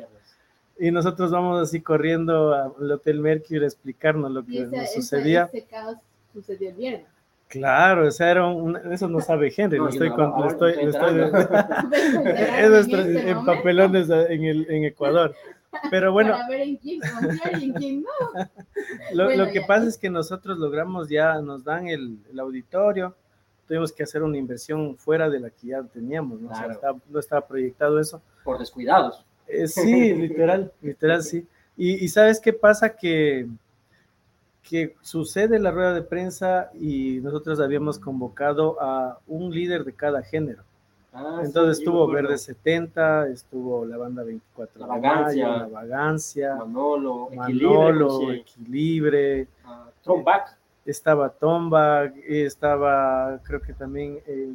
[0.82, 5.44] Y nosotros vamos así corriendo al Hotel Mercury a explicarnos lo que nos sucedía.
[5.52, 5.98] Ese caos
[6.32, 7.06] sucedió el viernes.
[7.48, 11.20] Claro, o sea, era un, eso no sabe Henry, no, estoy, con, estoy, estoy,
[12.60, 12.88] es
[13.26, 15.34] en papelones en, el, en Ecuador.
[15.90, 18.44] Pero bueno, Para ver en quién confiar y en quién no.
[19.12, 19.66] lo, bueno, lo, que ya.
[19.66, 23.16] pasa es que nosotros logramos ya, nos dan el, el, auditorio,
[23.66, 26.48] tuvimos que hacer una inversión fuera de la que ya teníamos, ¿no?
[26.50, 26.62] Claro.
[26.62, 28.22] O sea, estaba, no estaba proyectado eso.
[28.44, 29.26] Por descuidados.
[29.50, 31.46] Eh, sí, literal, literal, sí.
[31.76, 33.48] Y, y sabes qué pasa que
[34.70, 40.22] que sucede la rueda de prensa y nosotros habíamos convocado a un líder de cada
[40.22, 40.62] género.
[41.12, 47.28] Ah, Entonces sí, estuvo Verde 70, estuvo la banda 24 la Vagancia, la Vagancia Manolo,
[47.34, 50.56] Manolo, Equilibre, uh, Tomback.
[50.86, 54.52] Estaba Tomback, estaba creo que también eh,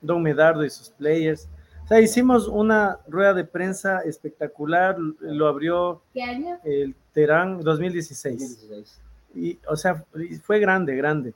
[0.00, 1.48] Don Medardo y sus players.
[1.90, 6.56] O sea, hicimos una rueda de prensa espectacular, lo abrió ¿Qué año?
[6.62, 8.38] el Terán 2016.
[8.38, 9.00] 2016
[9.34, 10.04] y, o sea,
[10.44, 11.34] fue grande, grande.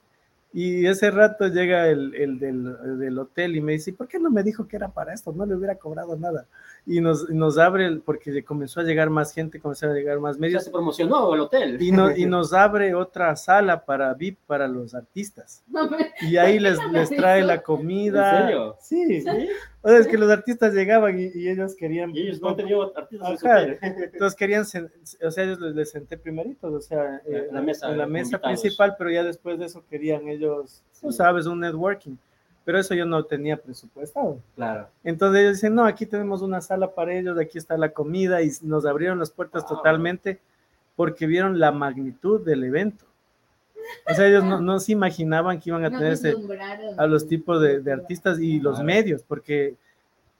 [0.52, 4.30] Y ese rato llega el, el del, del, hotel y me dice, ¿por qué no
[4.30, 5.32] me dijo que era para esto?
[5.32, 6.46] No le hubiera cobrado nada.
[6.86, 10.60] Y nos, nos abre, porque comenzó a llegar más gente, comenzó a llegar más medios.
[10.62, 11.80] Ya se promocionó el hotel.
[11.80, 15.64] Y, no, y nos abre otra sala para VIP para los artistas.
[15.66, 18.40] No me, Y ahí les, les trae la comida.
[18.40, 18.76] ¿En serio?
[18.80, 19.20] Sí.
[19.22, 19.48] ¿Sí?
[19.80, 22.14] O sea, es que los artistas llegaban y, y ellos querían.
[22.14, 23.62] Y ellos no han tenido artistas Ajá.
[23.82, 27.96] Entonces querían, o sea, ellos les, les senté primeritos, o sea, eh, la mesa, en
[27.98, 28.60] la mesa invitados.
[28.60, 31.16] principal, pero ya después de eso querían ellos, tú Sí.
[31.16, 32.16] sabes, un networking.
[32.64, 34.38] Pero eso yo no tenía presupuestado.
[34.56, 34.88] Claro.
[35.04, 38.50] Entonces ellos dicen, no, aquí tenemos una sala para ellos, aquí está la comida y
[38.62, 39.76] nos abrieron las puertas Wow.
[39.76, 40.40] totalmente
[40.96, 43.04] porque vieron la magnitud del evento.
[44.10, 46.34] O sea, ellos no, no se imaginaban que iban a no tener ese,
[46.96, 49.74] a los tipos de, de artistas y los medios, porque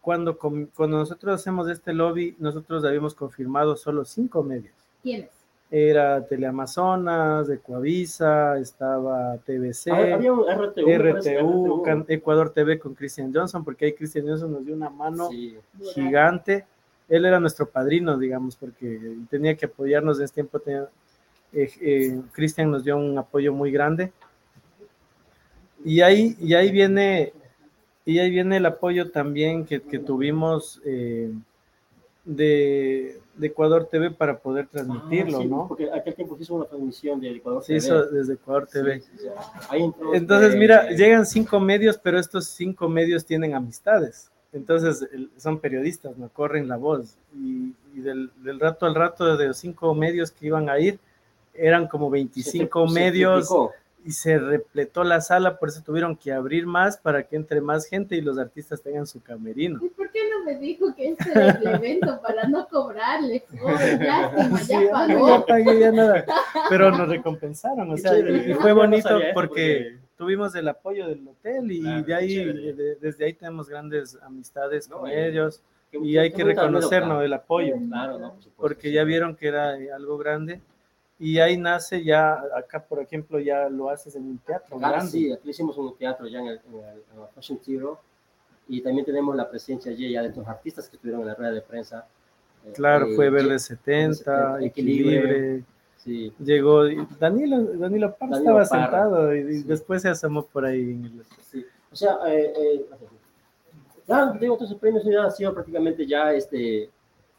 [0.01, 4.73] cuando, com- cuando nosotros hacemos este lobby, nosotros habíamos confirmado solo cinco medios.
[5.03, 5.29] ¿Quiénes?
[5.77, 12.05] Era Teleamazonas, Ecuavisa, estaba TVC, Ah, Había un RTU.
[12.07, 15.59] Ecuador TV con Christian Johnson, porque ahí Christian Johnson nos dio una mano Sí.
[15.93, 16.65] gigante.
[17.09, 20.61] Él era nuestro padrino, digamos, porque tenía que apoyarnos en ese tiempo.
[20.67, 20.87] eh,
[21.53, 24.13] eh, Christian nos dio un apoyo muy grande.
[25.85, 27.33] Y ahí, y ahí viene,
[28.05, 31.33] y ahí viene el apoyo también que, que tuvimos eh,
[32.25, 35.69] de, de Ecuador TV para poder transmitirlo, Ah, sí, ¿no?
[35.69, 37.79] Porque aquel tiempo se hizo una transmisión de Ecuador Se TV.
[37.79, 39.01] hizo desde Ecuador TV.
[39.01, 39.27] Sí, sí,
[39.73, 44.31] entró, Entonces, mira, llegan cinco medios, pero estos cinco medios tienen amistades.
[44.53, 47.17] Entonces, el- son periodistas, no corren la voz.
[47.35, 50.99] Y, y del, del rato al rato, de los cinco medios que iban a ir,
[51.53, 53.73] eran como se 25 se medios triplicó.
[54.05, 57.87] Y se repletó la sala, por eso tuvieron que abrir más para que entre más
[57.87, 59.81] gente y los artistas tengan su camerino.
[59.83, 63.45] ¿Y por qué no me dijo que este era el evento para no cobrarle?
[63.63, 65.29] Oh, lástima, Sí, ya pagó.
[65.29, 66.27] ya pagué, ya nada.
[66.69, 68.51] Pero nos recompensaron, o sea, chévere.
[68.51, 72.15] y fue no bonito sabía eso porque tuvimos el apoyo del hotel y Claro, de
[72.15, 76.31] ahí, de- desde ahí tenemos grandes amistades No, con y- ellos Qué- y qué- hay
[76.31, 77.25] qué que reconocernos anécdota.
[77.25, 78.93] el apoyo, Claro, no, por supuesto, porque sí.
[78.95, 80.61] ya vieron que era eh, algo grande
[81.19, 85.11] y ahí nace ya, acá por ejemplo ya lo haces en un teatro Acá grande.
[85.11, 86.85] sí, aquí hicimos un teatro ya en el, en el,
[87.15, 88.01] en el Fashion Zero
[88.69, 91.53] y también tenemos la presencia allí ya de estos artistas que estuvieron en la rueda
[91.53, 92.07] de prensa.
[92.65, 95.65] Eh, Claro, eh, fue Verde 70, 70, Equilibre, Equilibre.
[95.99, 99.63] Sí, llegó y Danilo, Danilo Parra Danilo estaba Parra, sentado y, sí.
[99.63, 101.25] después se asomó por ahí en el...
[101.43, 101.65] sí.
[101.91, 102.87] O sea, eh, eh,
[104.07, 106.91] ya digo, otros premios ya ha sido prácticamente ya este,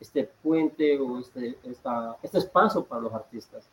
[0.06, 3.64] este puente o este, esta, este espacio para los artistas.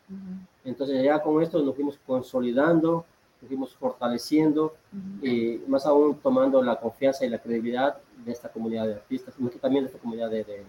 [0.65, 3.05] Entonces ya con esto nos fuimos consolidando,
[3.41, 4.73] nos fuimos fortaleciendo
[5.21, 9.57] y más aún tomando la confianza y la credibilidad de esta comunidad de artistas, y
[9.59, 10.63] también de esta comunidad de, de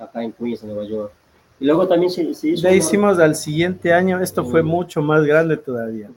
[0.00, 1.12] acá en Queens, en Nueva York.
[1.60, 2.62] Y luego también se, se hizo...
[2.62, 4.66] Ya una- hicimos al siguiente año, esto fue Mm.
[4.66, 6.10] mucho más grande todavía.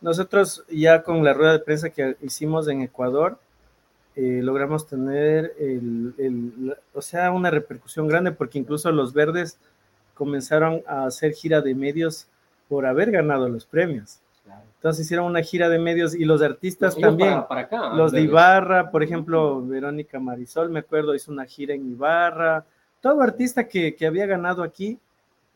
[0.00, 3.38] Nosotros ya con la rueda de prensa que hicimos en Ecuador,
[4.16, 9.58] eh, logramos tener el, el- la- o sea, una repercusión grande porque incluso los verdes
[10.14, 12.26] comenzaron a hacer gira de medios
[12.68, 14.18] por haber ganado los premios.
[14.44, 14.62] Claro.
[14.76, 17.30] Entonces hicieron una gira de medios y los artistas también.
[17.30, 17.94] Para, para acá.
[17.94, 18.22] Los de.
[18.22, 22.64] Ibarra, por ejemplo, Verónica Marisol, me acuerdo, hizo una gira en Ibarra.
[23.00, 24.98] Todo artista que, que había ganado aquí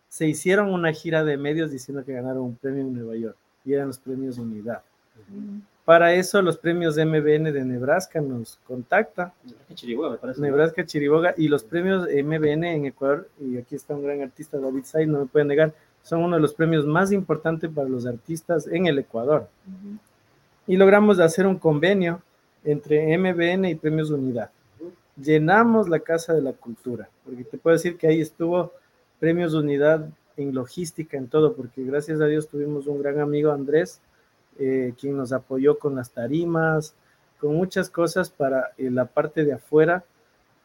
[0.09, 3.73] se hicieron una gira de medios diciendo que ganaron un premio en Nueva York y
[3.75, 4.83] eran los premios Unidad.
[5.85, 10.41] Para eso, los premios de MBN de Nebraska nos contacta, Nebraska Chiriboga, me parece.
[10.41, 14.85] Nebraska Chiriboga, y los premios MBN en Ecuador, y aquí está un gran artista, David
[14.85, 18.67] Say, no me pueden negar, son uno de los premios más importantes para los artistas
[18.67, 19.47] en el Ecuador.
[20.67, 22.23] Y logramos hacer un convenio
[22.65, 24.51] entre MBN y Premios Unidad.
[25.17, 28.73] Llenamos la Casa de la Cultura, porque te puedo decir que ahí estuvo
[29.21, 30.09] Premios Unidad
[30.39, 34.01] en logística, en todo, porque gracias a Dios tuvimos un gran amigo, Andrés,
[34.59, 36.95] eh, quien nos apoyó con las tarimas,
[37.41, 40.05] con muchas cosas para eh, la parte de afuera.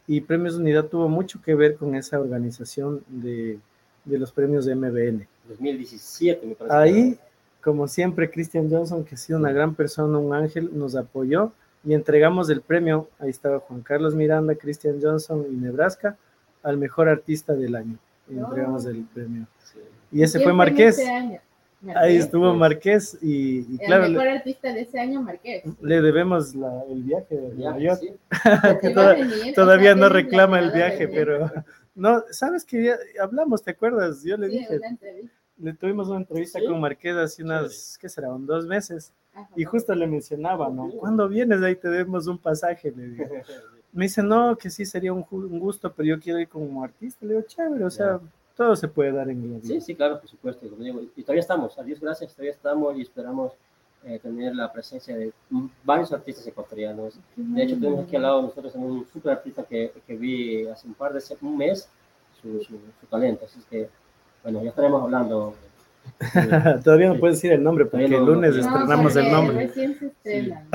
[0.07, 3.59] Y Premios Unidad tuvo mucho que ver con esa organización de,
[4.05, 5.27] de los premios de MBN.
[5.49, 6.75] 2017, me parece.
[6.75, 7.19] Ahí,
[7.61, 11.51] como siempre, Christian Johnson, que ha sido una gran persona, un ángel, nos apoyó
[11.83, 13.07] y entregamos el premio.
[13.19, 16.17] Ahí estaba Juan Carlos Miranda, Christian Johnson y Nebraska
[16.63, 17.97] al mejor artista del año.
[18.29, 19.47] Y entregamos el premio.
[20.11, 20.99] Y ese fue Marqués.
[21.95, 24.05] Ahí estuvo Marqués y, claro.
[24.05, 25.63] El mejor artista de ese año, Marqués.
[25.81, 28.01] Le debemos el viaje de Nueva York.
[29.55, 31.49] todavía no reclama el viaje, pero
[31.95, 34.23] no, sabes que hablamos, ¿te acuerdas?
[34.23, 34.79] Yo le dije.
[35.57, 38.33] Le tuvimos una entrevista con Marqués hace unas, ¿qué será?
[38.33, 39.13] Un dos meses.
[39.55, 40.89] y justo le mencionaba, ¿no?
[40.91, 41.61] ¿Cuándo vienes?
[41.61, 43.25] Ahí te demos un pasaje, le digo.
[43.91, 47.25] Me dice, no, que sí sería un, gusto, pero yo quiero ir como artista.
[47.25, 48.19] Le digo, chévere, o sea,
[48.59, 50.65] todo se puede dar en la Sí, sí, claro, por supuesto.
[51.15, 53.53] Y todavía estamos, a Dios gracias, todavía estamos y esperamos
[54.03, 55.31] eh, tener la presencia de
[55.81, 57.17] varios artistas ecuatorianos.
[57.37, 60.93] De hecho, tenemos aquí al lado nosotros un super artista que, que vi hace un
[60.93, 61.87] par de un mes
[62.41, 62.77] su, su,
[63.09, 63.45] talento.
[63.45, 63.89] Así que,
[64.43, 65.55] bueno, ya estaremos hablando.
[66.83, 69.67] Todavía no puedes decir el nombre porque el lunes estrenamos el nombre.
[69.67, 70.65] Recién se estrena.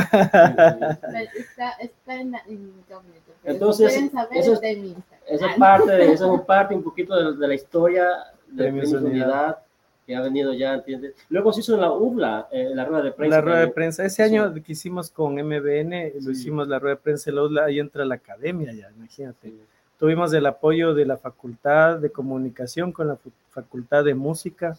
[1.35, 3.33] está, está en, incógnito.
[3.45, 4.95] Entonces, eso es, de
[5.29, 8.07] esa parte, esa es parte un poquito de, de la historia
[8.49, 9.59] de Premios Unidad
[10.07, 11.15] que ha venido ya, ¿entiendes?
[11.31, 13.37] Luego se hizo en la UBLA, eh, la rueda de prensa.
[13.37, 14.05] La rueda de prensa.
[14.05, 17.65] Ese año que hicimos con MBN, lo hicimos la rueda de prensa en la UBLA,
[17.65, 19.55] ahí entra la academia ya, imagínate.
[19.99, 23.19] Tuvimos el apoyo de la Facultad de Comunicación con la
[23.51, 24.77] Facultad de Música.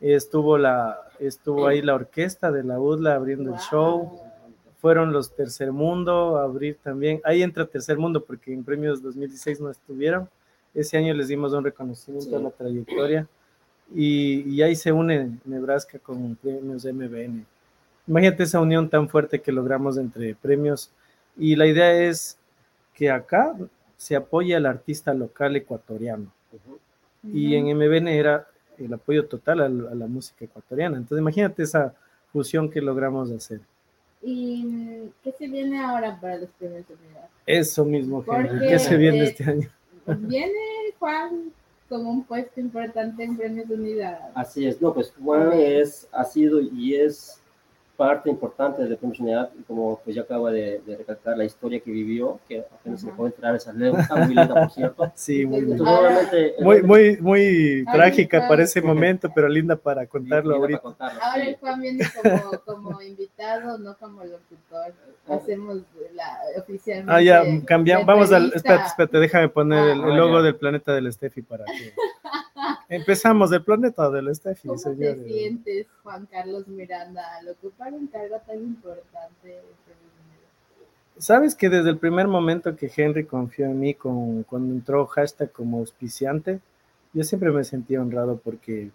[0.00, 4.20] Estuvo, la, estuvo ahí la orquesta de la UDLA abriendo el show.
[4.80, 7.20] Fueron los Tercer Mundo a abrir también.
[7.24, 10.28] Ahí entra Tercer Mundo porque en premios 2016 no estuvieron.
[10.74, 13.26] Ese año les dimos un reconocimiento a la trayectoria.
[13.94, 17.46] Y, y, ahí se une Nebraska con premios MBN.
[18.06, 20.90] Imagínate esa unión tan fuerte que logramos entre premios.
[21.38, 22.36] Y la idea es
[22.92, 23.56] que acá
[23.98, 26.32] se apoya al artista local ecuatoriano.
[27.24, 28.46] Y en MBN era
[28.78, 30.96] el apoyo total a, la música ecuatoriana.
[30.96, 31.92] Entonces imagínate esa
[32.32, 33.60] fusión que logramos hacer.
[34.22, 37.28] ¿Y qué se viene ahora para los premios de unidad?
[37.44, 38.68] Eso mismo, Henry.
[38.68, 39.68] ¿Qué se viene este año?
[40.06, 40.54] Viene
[40.98, 41.52] Juan
[41.88, 44.30] como un puesto importante en premios de unidad.
[44.34, 47.42] Así es, no, pues Juan es, ha sido y es
[47.98, 51.90] parte importante de la Unidad, como pues ya acaba de, de, recalcar la historia que
[51.90, 55.12] vivió, que apenas se puede entrar esa ley, muy linda, por cierto.
[55.16, 60.80] Sí, muy, muy, muy, muy trágica para ese momento, pero linda para contarlo ahorita.
[60.96, 64.94] Ahora el Juan viene como, como invitado, no como locutor.
[65.26, 65.78] Hacemos
[66.14, 67.12] la oficialmente.
[67.12, 70.94] Ah, ya, cambiamos, vamos al, espérate, espérate, déjame poner ah, el, el, logo del planeta
[70.94, 71.92] del Steffi para que...
[72.88, 78.36] Empezamos del planeta del Steffi, ¿Cómo te sientes, Juan Carlos Miranda, al ocupar un cargo
[78.46, 79.62] tan importante?
[81.18, 85.50] Sabes que desde el primer momento que Henry confió en mí con, cuando entró hashtag
[85.50, 86.60] como auspiciante,
[87.12, 88.90] yo siempre me sentí honrado porque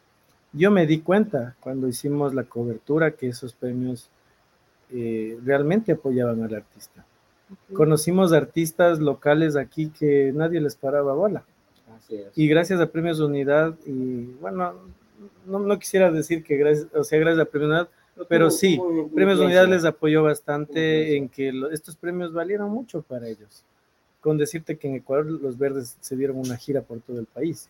[0.53, 4.09] yo me di cuenta cuando hicimos la cobertura que esos premios
[4.91, 7.03] eh, realmente apoyaban al artista.
[7.73, 11.43] Conocimos artistas locales aquí que nadie les paraba bola.
[12.35, 14.73] Y gracias a Premios Unidad, y bueno,
[15.45, 17.89] no, no quisiera decir que gracias, o sea, gracias a Premios Unidad,
[18.27, 18.79] pero sí,
[19.13, 23.63] Premios Unidad les apoyó bastante en que estos premios valieron mucho para ellos.
[24.21, 27.69] Con decirte que en Ecuador los verdes se dieron una gira por todo el país.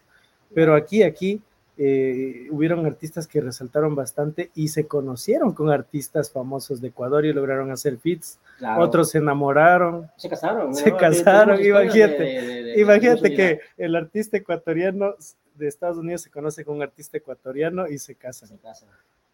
[0.54, 1.42] Pero aquí, aquí,
[1.78, 7.34] eh, hubieron artistas que resaltaron bastante y se conocieron con artistas famosos de Ecuador y
[7.34, 8.40] lograron hacer fits.
[8.78, 10.10] Otros se enamoraron.
[10.16, 10.76] Se casaron.
[10.76, 12.80] Se casaron, imagínate.
[12.80, 15.16] imagínate que el artista ecuatoriano
[15.56, 18.50] de Estados Unidos se conoce con un artista ecuatoriano y se casan.
[18.50, 18.90] Se casan.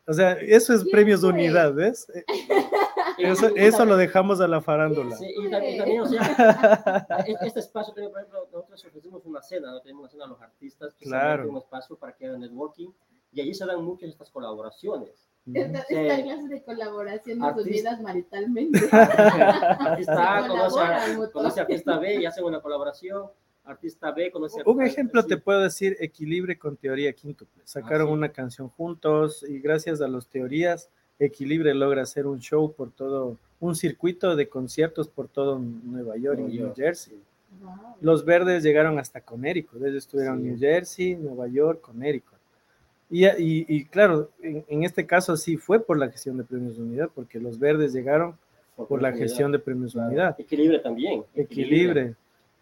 [0.05, 2.07] O sea, eso es premios de unidad, ¿ves?
[3.19, 5.15] Eso, eso, lo dejamos a la farándula.
[5.15, 6.21] Sí, y también, o sea,
[7.41, 9.81] este espacio, por ejemplo, nosotros ofrecemos una cena, ¿no?
[9.81, 11.49] tenemos una cena a los artistas, claro.
[11.49, 12.89] un espacio para que hagan networking,
[13.31, 15.29] y allí se dan muchas estas colaboraciones.
[15.53, 18.79] Esta, esta clase de colaboraciones unidas maritalmente.
[18.91, 23.29] artista A conoce, a, conoce artista B y hacen una colaboración
[23.69, 27.61] artista B conoce Un ejemplo te puedo decir, Equilibre con Teoría Quíntuple.
[27.65, 30.89] Sacaron ah, una canción juntos y gracias a las teorías,
[31.19, 36.39] Equilibre logra hacer un show por todo, un circuito de conciertos por todo Nueva York
[36.39, 37.19] y New Jersey.
[38.01, 42.39] Los verdes llegaron hasta Connecticut, ellos estuvieron en New Jersey, Nueva York, Connecticut.
[43.11, 47.09] Y, y, claro, en, este caso sí fue por la gestión de premios de unidad,
[47.13, 48.37] porque los verdes llegaron
[48.75, 50.39] por, la gestión de premios de unidad.
[50.39, 51.23] Equilibre también.
[51.33, 52.15] Equilibre.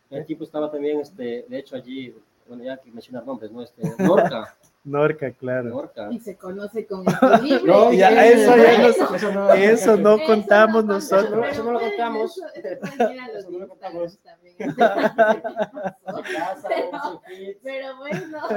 [0.10, 2.16] El tipo estaba también, este, de hecho allí,
[2.48, 3.62] bueno, ya que mencionar nombres, ¿no?
[3.62, 4.56] Este, Norca.
[4.84, 5.70] Norca, claro.
[5.70, 6.10] Norca.
[6.12, 7.04] Y se conoce con
[7.34, 7.66] equilibrio.
[7.66, 11.46] no, ya, eso, ya eso, no, eso no contamos nosotros.
[11.52, 12.40] Eso no lo contamos.
[12.56, 14.20] Eso no lo contamos.
[17.64, 18.48] Pero bueno,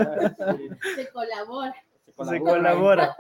[0.94, 1.74] se colabora.
[2.28, 3.16] Se colabora.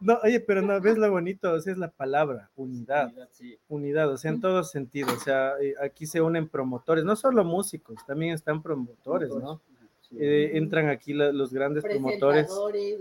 [0.00, 3.06] No, oye, pero no, ves lo bonito, o sea, es la palabra, unidad.
[3.06, 3.58] Unidad, sí.
[3.68, 5.14] unidad o sea, en todos sentidos.
[5.14, 9.60] O sea, eh, aquí se unen promotores, no solo músicos, también están promotores, ¿no?
[10.18, 12.48] Eh, entran aquí los grandes promotores.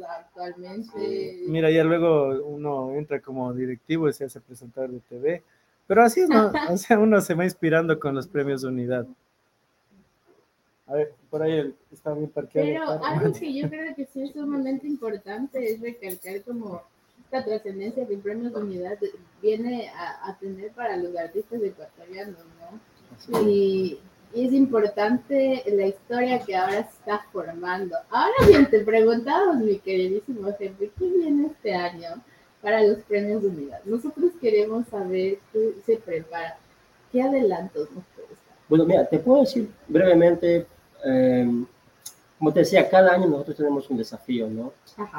[0.09, 1.43] actualmente.
[1.47, 5.43] Mira, ya luego uno entra como directivo y se hace presentar de TV.
[5.87, 6.51] Pero así es, ¿no?
[6.71, 9.05] o sea, uno se va inspirando con los premios de unidad.
[10.87, 12.67] A ver, por ahí está bien parqueado.
[12.67, 16.81] Pero algo que yo creo que sí es sumamente importante es recalcar como
[17.25, 18.97] esta trascendencia que el premio de unidad
[19.41, 23.49] viene a, tener para los artistas ecuatorianos, ¿no?
[23.49, 23.99] Y, y,
[24.33, 27.95] es importante la historia que ahora se está formando.
[28.09, 32.09] Ahora bien, te preguntamos, mi queridísimo jefe, ¿qué viene este año
[32.61, 33.79] para los premios de unidad?
[33.85, 36.57] Nosotros queremos saber qué se prepara.
[37.11, 38.57] ¿Qué adelantos nos puedes dar?
[38.69, 40.65] Bueno, mira, te puedo decir brevemente
[41.05, 41.65] eh,
[42.43, 44.73] como te decía, cada año nosotros tenemos un desafío, ¿no?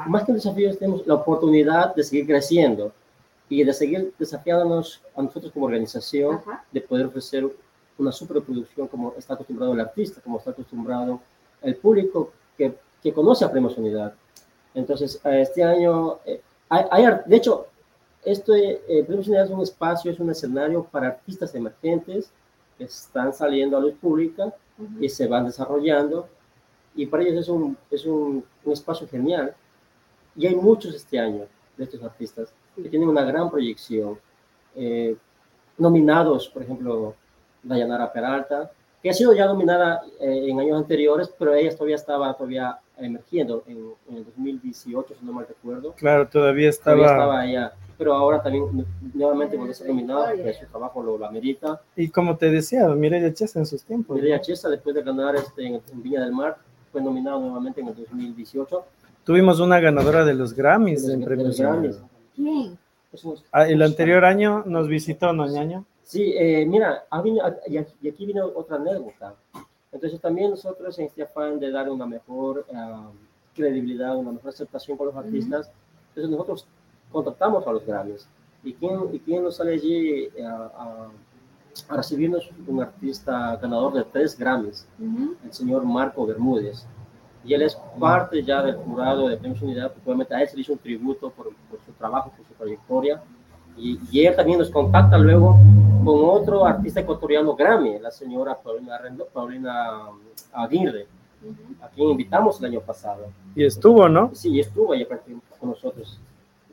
[0.05, 2.93] Más que un desafío, tenemos la oportunidad de seguir creciendo
[3.49, 6.39] y de seguir desafiándonos a nosotros como organización
[6.71, 7.49] de poder ofrecer
[7.97, 11.19] una superproducción como está acostumbrado el artista, como está acostumbrado
[11.61, 14.13] el público que, que conoce a Premios Unidad.
[14.73, 17.67] Entonces, este año, eh, hay, de hecho,
[18.23, 22.29] esto, eh, Premios Unidad es un espacio, es un escenario para artistas emergentes
[22.77, 24.53] que están saliendo a luz pública
[24.99, 26.27] y se van desarrollando.
[26.95, 29.55] Y para ellos es un, es un, un, espacio genial.
[30.35, 31.45] Y hay muchos este año
[31.77, 34.17] de estos artistas que tienen una gran proyección.
[34.75, 35.15] Eh,
[35.77, 37.15] nominados, por ejemplo,
[37.65, 38.71] Dayanara Peralta,
[39.03, 43.63] que ha sido ya nominada eh, en años anteriores, pero ella todavía estaba todavía emergiendo
[43.67, 45.93] en, en, el 2018, si no mal recuerdo.
[45.93, 46.95] Claro, todavía estaba.
[46.95, 51.17] Todavía estaba allá pero ahora también nuevamente vuelve a ser nominado, porque su trabajo lo,
[51.17, 51.81] lo, amerita.
[51.95, 54.15] Y como te decía, Mireya Chesa en sus tiempos.
[54.15, 56.57] Mireya Chesa, después de ganar este, en, Viña del Mar,
[56.91, 58.85] fue nominado nuevamente en el 2018.
[59.23, 61.59] Tuvimos una ganadora de los Grammys en premios.
[61.59, 61.99] Grammys.
[62.35, 62.77] ¿Quién?
[63.51, 65.85] Ah, el anterior año nos visitó Noñaño.
[66.05, 67.03] Sí, eh, mira,
[67.67, 67.77] y
[68.07, 69.33] aquí viene otra anécdota.
[69.91, 73.11] Entonces también nosotros en este afán de dar una mejor uh,
[73.55, 75.71] credibilidad, una mejor aceptación con los artistas,
[76.09, 76.67] entonces nosotros
[77.11, 78.27] contactamos a los Grammys.
[78.63, 81.09] ¿Y quién, y quién nos sale allí eh, a,
[81.89, 82.51] a, recibirnos?
[82.67, 84.87] Un artista ganador de tres Grammys,
[85.43, 86.85] el señor Marco Bermúdez.
[87.43, 90.55] Y él es parte ya del jurado de Premios Unidad, porque obviamente a él se
[90.55, 93.23] le hizo un tributo por, por su trabajo, por su trayectoria.
[93.77, 95.57] Y, y, él también nos contacta luego
[96.05, 99.01] con otro artista ecuatoriano Grammy, la señora Paulina,
[99.33, 100.03] Paulina
[100.53, 101.07] Aguirre,
[101.81, 103.25] a quien invitamos el año pasado.
[103.55, 104.29] Y estuvo, ¿no?
[104.33, 105.05] Sí, estuvo ahí
[105.59, 106.19] con nosotros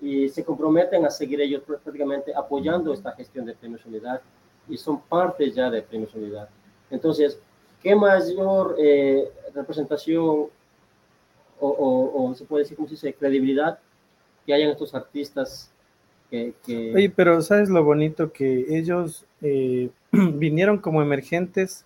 [0.03, 4.21] y se comprometen a seguir ellos prácticamente apoyando esta gestión de Premios Unidad
[4.69, 6.49] y son parte ya de Premios Unidad.
[6.91, 7.39] Entonces,
[7.81, 10.49] ¿qué mayor eh, representación
[11.65, 13.79] o, o, se puede decir, como se dice, credibilidad
[14.45, 15.71] que hayan estos artistas
[16.33, 16.55] que...
[16.65, 16.95] que...
[16.95, 18.33] Oye, pero ¿sabes lo bonito?
[18.33, 21.85] Que ellos eh, vinieron como emergentes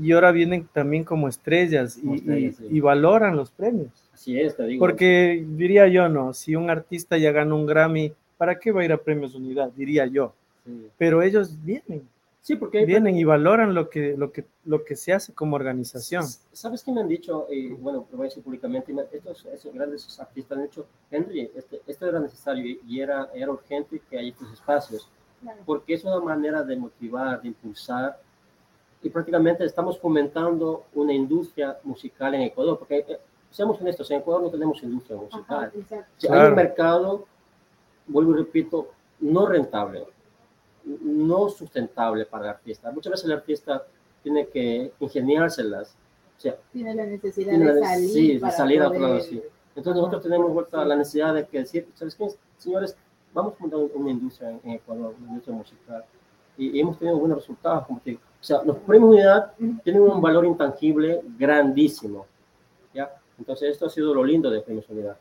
[0.00, 3.90] y ahora vienen también como estrellas, y, y, valoran los premios.
[4.14, 4.78] Así es, te digo.
[4.80, 8.84] Porque diría yo, no, si un artista ya gana un Grammy, ¿para qué va a
[8.84, 9.70] ir a Premios Unidad?
[9.76, 10.32] Diría yo.
[10.96, 12.02] Pero ellos vienen.
[12.42, 16.24] Sí, porque vienen y valoran lo que, lo que, lo que se hace como organización.
[16.52, 17.46] ¿Sabes qué me han dicho?
[17.50, 22.06] Eh, bueno, lo voy a decir públicamente, estos, grandes artistas han dicho, Henry, este, esto
[22.06, 25.08] era necesario y era, era urgente que haya estos espacios,
[25.66, 28.18] porque es una manera de motivar, de impulsar,
[29.02, 33.18] y prácticamente estamos fomentando una industria musical en Ecuador, porque eh,
[33.50, 35.72] seamos honestos, en Ecuador no tenemos industria musical.
[36.30, 37.26] Hay un mercado,
[38.06, 38.88] vuelvo y repito,
[39.20, 40.04] no rentable,
[40.84, 42.90] no sustentable para el artista.
[42.90, 43.84] Muchas veces el artista
[44.22, 45.94] tiene que ingeniárselas.
[46.36, 48.08] O sea, tiene la necesidad de salir.
[48.10, 49.42] Sí, de salir a otro lado, sí.
[49.76, 52.28] Entonces nosotros tenemos vuelta la necesidad de que decir, ¿sabes qué?
[52.56, 52.96] Señores,
[53.32, 56.04] vamos a montar una industria en Ecuador, una industria musical.
[56.56, 59.52] Y, hemos tenido buenos resultados, como que, o sea, los premios de unidad
[59.82, 62.26] tienen un valor intangible grandísimo.
[62.92, 63.10] ¿ya?
[63.38, 65.16] Entonces, esto ha sido lo lindo de Premios Unidad.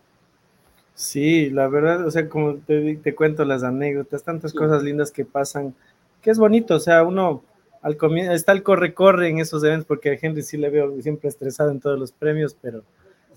[0.94, 5.24] Sí, la verdad, o sea, como te, te cuento las anécdotas, tantas cosas lindas que
[5.24, 5.74] pasan,
[6.22, 7.42] que es bonito, o sea, uno
[7.82, 11.30] al comienzo está el corre-corre en esos eventos, porque a Henry sí le veo siempre
[11.30, 12.84] estresado en todos los premios, pero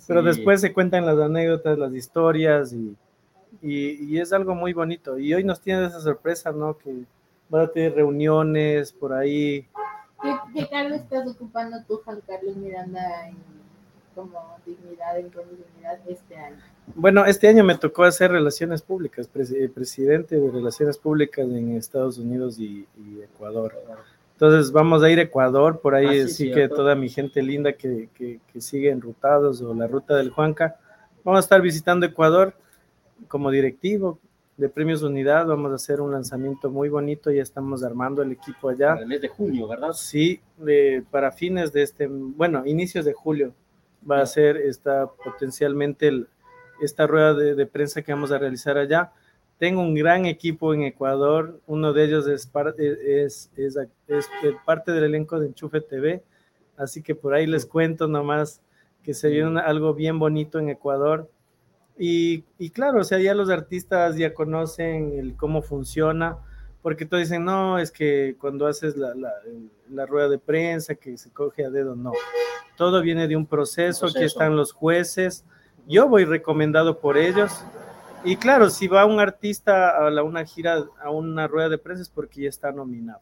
[0.06, 2.96] Pero después se cuentan las anécdotas, las historias y,
[3.62, 5.18] y, es algo muy bonito.
[5.18, 6.76] Y hoy nos tiene esa sorpresa, ¿no?
[6.76, 7.04] Que
[7.48, 9.68] van a tener reuniones por ahí.
[10.20, 13.36] ¿Qué, qué cargo estás ocupando tú, Juan Carlos Miranda, en,
[14.14, 16.56] como dignidad, en dignidad este año?
[16.94, 22.18] Bueno, este año me tocó hacer relaciones públicas, eh, presidente de relaciones públicas en Estados
[22.18, 22.86] Unidos y,
[23.22, 23.74] Ecuador.
[24.34, 27.74] Entonces vamos a ir a Ecuador, por ahí ah, sí, que toda mi gente linda
[27.74, 30.76] que, que, que, sigue enrutados o la ruta del Juanca,
[31.22, 32.54] vamos a estar visitando Ecuador
[33.28, 34.18] como directivo
[34.56, 38.68] de Premios Unidad, vamos a hacer un lanzamiento muy bonito, ya estamos armando el equipo
[38.68, 38.94] allá.
[38.94, 39.92] el mes de junio, ¿verdad?
[39.92, 40.40] Sí,
[41.10, 43.54] para fines de este, bueno, inicios de julio
[44.08, 46.26] va a ser esta potencialmente
[46.80, 49.12] esta rueda de, prensa que vamos a realizar allá.
[49.58, 52.50] Tengo un gran equipo en Ecuador, uno de ellos es,
[53.16, 53.50] es,
[54.64, 56.24] parte del elenco de Enchufe TV,
[56.76, 58.60] así que por ahí les cuento nomás
[59.04, 61.30] que se viene algo bien bonito en Ecuador.
[61.96, 66.38] Y, claro, o sea, ya los artistas ya conocen cómo funciona,
[66.82, 69.32] porque todos dicen, no, es que cuando haces la, la,
[69.88, 72.12] la, rueda de prensa, que se coge a dedo, no.
[72.76, 75.44] Todo viene de un proceso, que están los jueces,
[75.86, 77.64] yo voy recomendado por ellos.
[78.24, 82.02] Y claro, si va un artista a la, una gira, a una rueda de prensa
[82.02, 83.20] es porque ya está nominado.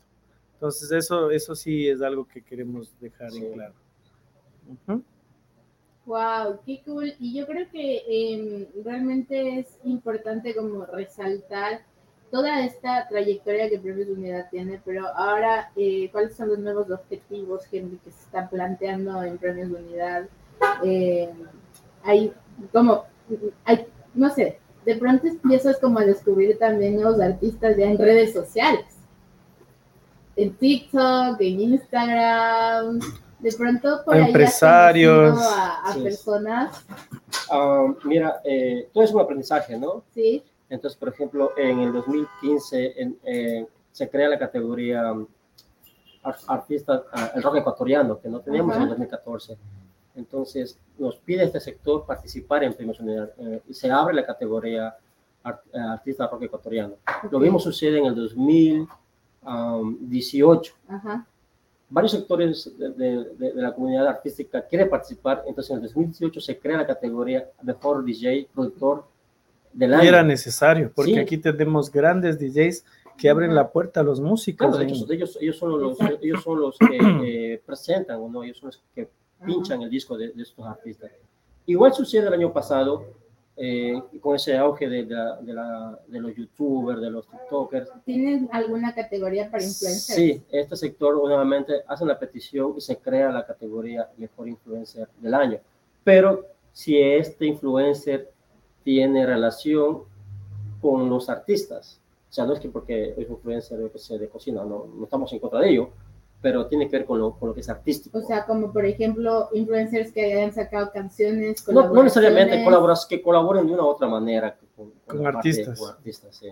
[0.54, 3.74] Entonces eso, eso sí es algo que queremos dejar en claro.
[6.06, 7.14] Wow, qué cool.
[7.18, 11.82] Y yo creo que em, realmente es importante como resaltar
[12.30, 17.64] toda esta trayectoria que Premios Unidad tiene, pero ahora, eh, ¿cuáles son los nuevos objetivos,
[17.70, 20.26] Henry, que se están planteando en Premios Unidad?
[20.84, 21.30] Eh,
[22.04, 22.32] hay
[22.72, 23.04] como,
[23.64, 28.32] hay, no sé, de pronto empiezas como a descubrir también nuevos artistas ya en redes
[28.32, 28.86] sociales.
[30.36, 33.00] En TikTok, en Instagram,
[33.40, 36.84] de pronto por empresarios a, personas.
[37.50, 40.04] Ah, mira, eh, todo es un aprendizaje, ¿no?
[40.14, 40.42] Sí.
[40.70, 42.94] Entonces, por ejemplo, en el 2015
[43.24, 45.26] eh, se crea la categoría um,
[46.46, 49.58] artista, ah, el rock ecuatoriano, que no teníamos en el 2014.
[50.14, 54.96] Entonces, nos pide este sector participar en Premios Unidad eh, y se abre la categoría
[55.44, 56.94] eh, artista rock ecuatoriano.
[57.30, 60.74] Lo mismo sucede en el 2018.
[61.92, 66.86] Varios sectores de, la comunidad artística quieren participar, entonces en el 2018 se crea la
[66.86, 69.09] categoría Mejor DJ, Productor.
[69.78, 72.84] Y era necesario, porque aquí tenemos grandes DJs
[73.16, 74.80] que abren la puerta a los músicos.
[74.80, 75.06] ellos,
[75.40, 76.98] ellos, son los, ellos son los que
[77.52, 78.42] eh, presentan, ¿no?
[78.42, 79.08] ellos son los que
[79.44, 81.10] pinchan el disco de, estos artistas.
[81.66, 83.04] Igual sucede el año pasado
[83.56, 87.90] eh, con ese auge de, de, los youtubers, de los tiktokers.
[88.06, 90.16] ¿Tienen alguna categoría para influencers?
[90.16, 95.34] Sí, este sector nuevamente hace la petición y se crea la categoría mejor influencer del
[95.34, 95.58] año.
[96.02, 98.30] Pero si este influencer
[98.84, 100.02] tiene relación
[100.80, 102.00] con los artistas,
[102.30, 105.60] o sea, no es que porque es influencer de cocina, no, no estamos en contra
[105.60, 105.90] de ello,
[106.40, 108.18] pero tiene que ver con lo, con lo que es artístico.
[108.18, 111.66] O sea, como por ejemplo, influencers que hayan sacado canciones.
[111.68, 115.78] No, no necesariamente colaboras, que colaboren de una u otra manera con, con, artistas.
[115.78, 116.48] con artistas, sí.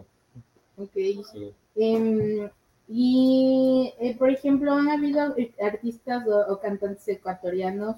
[0.76, 1.24] Ok.
[1.32, 1.54] Sí.
[1.76, 2.50] Em,
[2.88, 7.96] y, eh, por ejemplo, han habido artistas o, cantantes ecuatorianos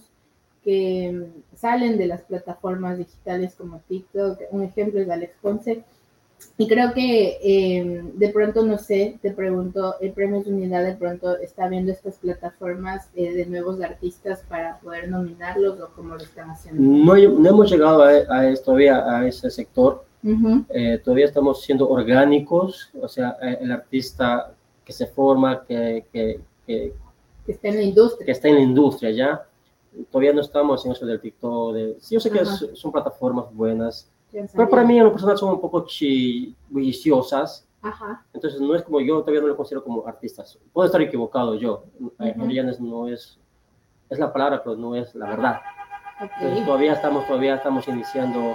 [0.64, 4.40] que em, salen de las plataformas digitales como TikTok.
[4.50, 5.84] Un ejemplo es Alex Ponce
[6.56, 10.94] y creo que em, de pronto, no sé, te pregunto, el Premio de Unidad de
[10.94, 16.22] pronto está viendo estas plataformas eh, de nuevos artistas para poder nominarlos o cómo lo
[16.22, 16.80] están haciendo.
[16.82, 20.04] No, no hemos llegado a, a, todavía a ese sector.
[20.68, 24.52] Eh, todavía estamos siendo orgánicos, o sea, eh, el artista
[24.84, 26.92] que se forma, que, que, que,
[27.46, 28.26] está en la industria.
[28.26, 29.46] Que está en la industria ya.
[30.10, 31.74] Todavía no estamos en eso del TikTok.
[31.74, 34.10] De, sí, yo sé que son plataformas buenas
[34.54, 35.86] pero para mí en lo personal son un poco
[36.68, 37.66] viciosas.
[37.82, 38.24] Ajá.
[38.32, 40.58] Entonces no es como yo todavía no lo considero como artistas.
[40.72, 41.84] Puedo estar equivocado yo.
[41.98, 42.12] Uh
[42.80, 43.38] no es,
[44.08, 45.60] es la palabra, pero no es la verdad.
[46.20, 48.54] Entonces todavía estamos, todavía estamos iniciando,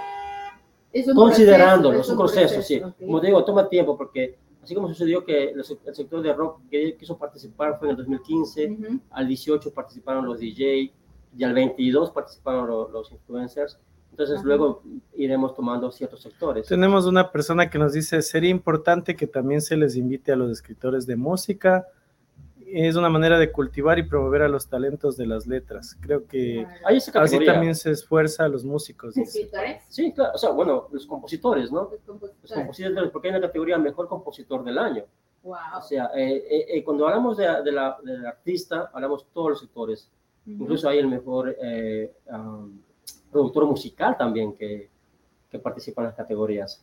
[1.15, 2.79] considerándolo, es un proceso, sí.
[2.99, 7.17] Como digo, toma tiempo porque así como sucedió que el, sector de rock que quiso
[7.17, 8.77] participar fue en el 2015,
[9.09, 10.93] al 18 participaron los DJ
[11.38, 13.79] y al 22 participaron los, los influencers
[14.15, 14.81] entonces luego
[15.13, 16.67] iremos tomando ciertos sectores.
[16.67, 20.49] Tenemos una persona que nos dice, sería importante que también se les invite a los
[20.49, 21.86] escritores de música.
[22.65, 25.97] Es una manera de cultivar y promover a los talentos de las letras.
[25.99, 29.17] Creo que así también se esfuerza a los músicos.
[29.17, 29.83] ¿Escritores?
[29.89, 30.31] Sí, claro.
[30.33, 31.91] O sea, bueno, los compositores, ¿no?
[31.91, 31.99] Los
[32.47, 33.11] compositores.
[33.11, 35.03] porque hay una categoría mejor compositor del año.
[35.43, 35.57] Wow.
[35.77, 39.59] O sea, eh, eh, eh, cuando hablamos de, de la, del artista, hablamos todos los
[39.59, 40.09] sectores.
[40.45, 41.55] Incluso hay el mejor...
[42.31, 42.79] Um,
[43.35, 44.87] productor musical también que,
[45.51, 46.81] que participa en las categorías.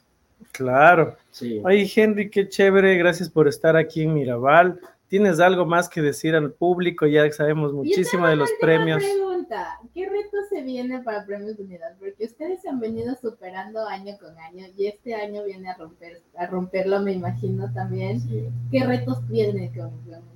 [0.50, 1.16] Claro.
[1.30, 1.62] Sí.
[1.64, 2.94] Ay, Henry, qué chévere.
[2.98, 4.78] Gracias por estar aquí en Mirabal.
[5.08, 7.06] ¿Tienes algo más que decir al público?
[7.06, 9.02] Ya sabemos muchísimo de los premios.
[9.02, 11.97] Pregunta, ¿qué reto se viene para Premios Unidad?
[11.99, 16.22] Porque ustedes se han venido superando año con año y este año viene a romper
[16.36, 18.20] a romperlo, me imagino también.
[18.70, 19.90] ¿Qué retos vienen con,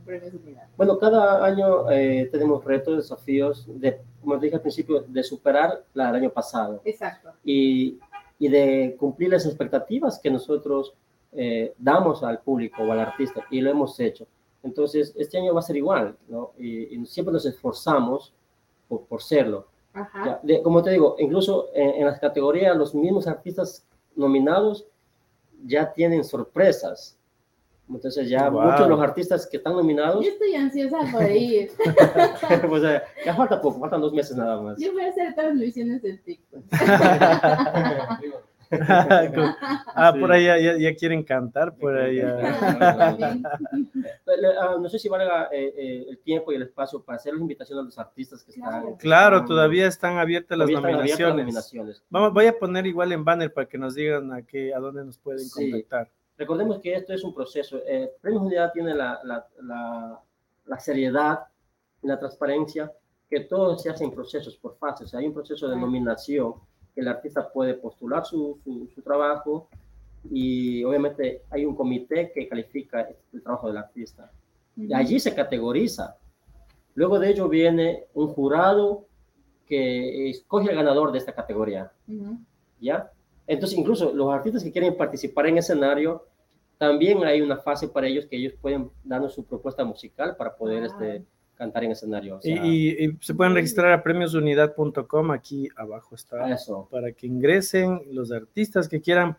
[0.04, 0.68] Premios de Unidad?
[0.76, 6.06] Bueno, cada año eh, tenemos retos, desafíos, de, como dije al principio, de superar la
[6.06, 6.80] del año pasado.
[6.84, 7.32] Exacto.
[7.44, 7.98] Y,
[8.38, 10.94] y de cumplir las expectativas que nosotros
[11.32, 14.26] eh, damos al público o al artista, y lo hemos hecho.
[14.62, 16.52] Entonces, este año va a ser igual, ¿no?
[16.58, 18.32] Y, siempre nos esforzamos
[18.88, 19.66] por, por serlo.
[20.62, 23.84] como te digo, incluso en, las categorías, los mismos artistas
[24.14, 24.86] nominados
[25.64, 27.16] ya tienen sorpresas.
[27.88, 30.24] Entonces ya muchos de los artistas que están nominados...
[30.24, 31.70] Yo estoy ansiosa por ir.
[32.68, 32.82] pues
[33.24, 34.78] ya falta poco, faltan dos meses nada más.
[34.78, 36.62] Yo voy a hacer transmisiones en TikTok.
[39.94, 40.44] ah, por ahí
[40.80, 42.20] ya, quieren cantar, por ahí.
[44.60, 47.40] Ah, no sé si valga eh, eh, el tiempo y el espacio para hacer la
[47.40, 48.96] invitación a los artistas que están.
[48.96, 52.04] Claro, todavía están abiertas las nominaciones.
[52.10, 55.04] Vamos, voy a poner igual en banner para que nos digan a, qué, a dónde
[55.04, 56.10] nos pueden contactar.
[56.36, 57.80] Recordemos que esto es un proceso.
[57.86, 60.20] Eh, Premios Unidad tiene la, la,
[60.66, 61.40] la, seriedad
[62.02, 62.92] y la transparencia
[63.28, 65.14] que todo se hace en procesos por fases.
[65.14, 66.54] Hay un proceso de nominación
[66.96, 69.68] el artista puede postular su, su, trabajo
[70.30, 74.32] y obviamente hay un comité que califica el trabajo del artista.
[74.76, 76.16] Y allí se categoriza.
[76.94, 79.06] Luego de ello viene un jurado
[79.66, 81.92] que escoge al ganador de esta categoría.
[82.80, 83.10] ¿Ya?
[83.46, 86.26] Entonces, incluso los artistas que quieren participar en escenario,
[86.78, 90.82] también hay una fase para ellos que ellos pueden darnos su propuesta musical para poder
[90.82, 90.86] ah.
[90.86, 91.24] este,
[91.56, 92.38] cantar en escenario.
[92.42, 96.88] y, se pueden registrar a premiosunidad.com, aquí abajo está, Eso.
[96.90, 99.36] para que ingresen los artistas que quieran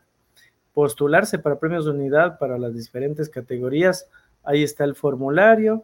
[0.74, 4.10] postularse para Premios Unidad para las diferentes categorías.
[4.44, 5.84] Ahí está el formulario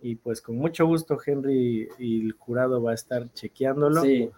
[0.00, 4.02] y pues con mucho gusto Henry y el jurado va a estar chequeándolo.
[4.02, 4.30] Sí.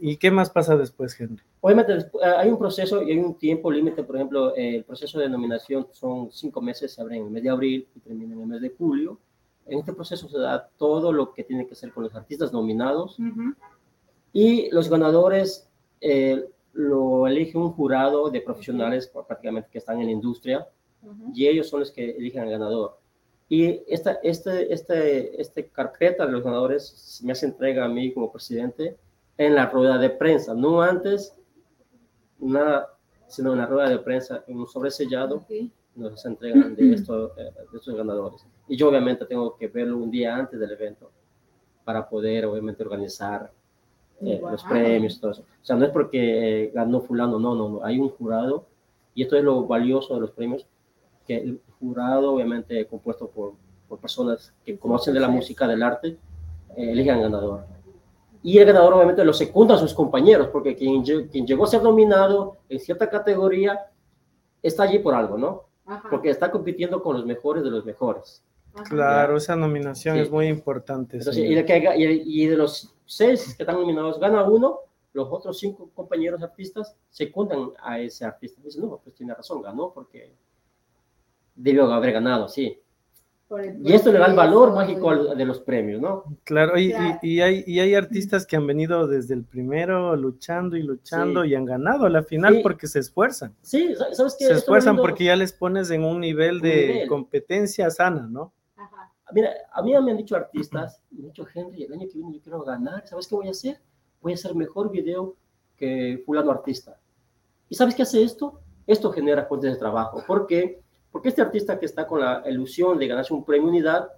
[0.00, 1.42] ¿Y qué más pasa después, Henry?
[1.60, 5.18] Obviamente eh, hay un proceso y hay un tiempo límite, por ejemplo, eh, el proceso
[5.18, 8.40] de nominación son cinco meses, se abre en el mes de abril y termina en
[8.40, 9.18] el mes de julio
[9.66, 13.16] en este proceso se da todo lo que tiene que hacer con los artistas nominados.
[14.32, 15.68] Y los ganadores
[16.00, 20.66] eh, lo elige un jurado de profesionales prácticamente que están en la industria
[21.34, 22.98] y ellos son los que eligen al ganador.
[23.48, 28.32] Y esta este, este, este carpeta de los ganadores me hace entrega a mí como
[28.32, 28.96] presidente
[29.36, 31.36] en la rueda de prensa, no antes,
[32.38, 32.96] nada,
[33.26, 35.44] sino en la rueda de prensa, en un sobresellado,
[35.94, 38.46] nos entregan de, esto, eh, de estos ganadores.
[38.68, 41.10] Y yo obviamente tengo que verlo un día antes del evento
[41.84, 43.50] para poder obviamente organizar
[44.20, 45.42] eh, los premios todo eso.
[45.42, 47.84] O sea, no es porque eh, ganó fulano, no, no, no.
[47.84, 48.66] Hay un jurado
[49.14, 50.66] y esto es lo valioso de los premios,
[51.26, 53.54] que el jurado obviamente compuesto por,
[53.88, 56.16] por personas que conocen de la música, del arte,
[56.76, 57.64] eh, eligen ganador.
[58.42, 61.82] Y el ganador obviamente lo secunda a sus compañeros, porque quien, quien llegó a ser
[61.82, 63.78] nominado en cierta categoría
[64.62, 65.64] está allí por algo, ¿no?
[66.10, 68.42] Porque está compitiendo con los mejores de los mejores.
[68.88, 71.18] Claro, esa nominación es muy importante.
[71.18, 74.80] y, de y, de los seis que están nominados, gana uno,
[75.12, 78.62] los otros cinco compañeros artistas secundan a ese artista.
[78.62, 80.34] Dicen, no, pues tiene razón, ganó porque
[81.54, 82.78] debió haber ganado, sí.
[83.82, 86.24] Y esto le da el valor mágico de los premios, ¿no?
[86.44, 90.82] Claro, y, y, hay, y hay artistas que han venido desde el primero luchando y
[90.82, 93.54] luchando y han ganado a la final porque se esfuerzan.
[93.62, 94.46] Sí, ¿sabes qué?
[94.46, 98.52] Se esfuerzan porque ya les pones en un nivel de competencia sana, ¿no?
[99.34, 102.34] Mira, a mí me han dicho artistas, me han dicho, Henry, el año que viene
[102.34, 103.80] yo quiero ganar, ¿sabes qué voy a hacer?
[104.20, 105.36] Voy a hacer mejor video
[105.76, 106.98] que fulano artista.
[107.68, 108.60] ¿Y sabes qué hace esto?
[108.86, 110.22] Esto genera fuentes de trabajo.
[110.26, 110.82] ¿Por qué?
[111.12, 114.08] Porque este artista que está con la ilusión de ganarse un premio unidad,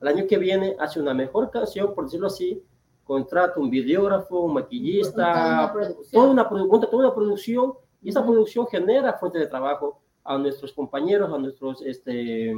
[0.00, 2.64] el año que viene hace una mejor canción, por decirlo así,
[3.04, 5.72] contrata un videógrafo, un maquillista,
[6.10, 11.32] toda una, toda una producción, y esa producción genera fuentes de trabajo a nuestros compañeros,
[11.32, 12.54] a nuestros este,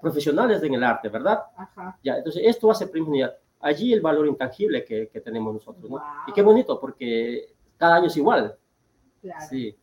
[0.00, 1.40] profesionales en el arte, ¿verdad?
[1.56, 1.98] Ajá.
[2.02, 3.34] Ya, entonces esto hace primordial.
[3.60, 6.00] Allí el valor intangible que, que tenemos nosotros, ¿no?
[6.26, 8.56] Y qué bonito, porque cada año es igual.
[9.20, 9.46] Claro.
[9.48, 9.76] Sí,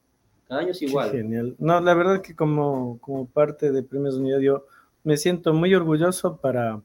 [0.47, 1.11] cada año es igual.
[1.11, 1.55] genial.
[1.57, 4.65] No, la verdad que como, como parte de Premios Unidad yo
[5.03, 6.81] me siento muy orgulloso para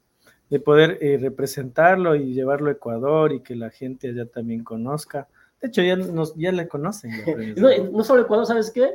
[0.48, 5.28] de poder eh, representarlo y llevarlo a Ecuador y que la gente allá también conozca.
[5.60, 7.12] De hecho, ya, nos, ya le conocen.
[7.56, 8.90] no, no solo Ecuador, ¿sabes qué?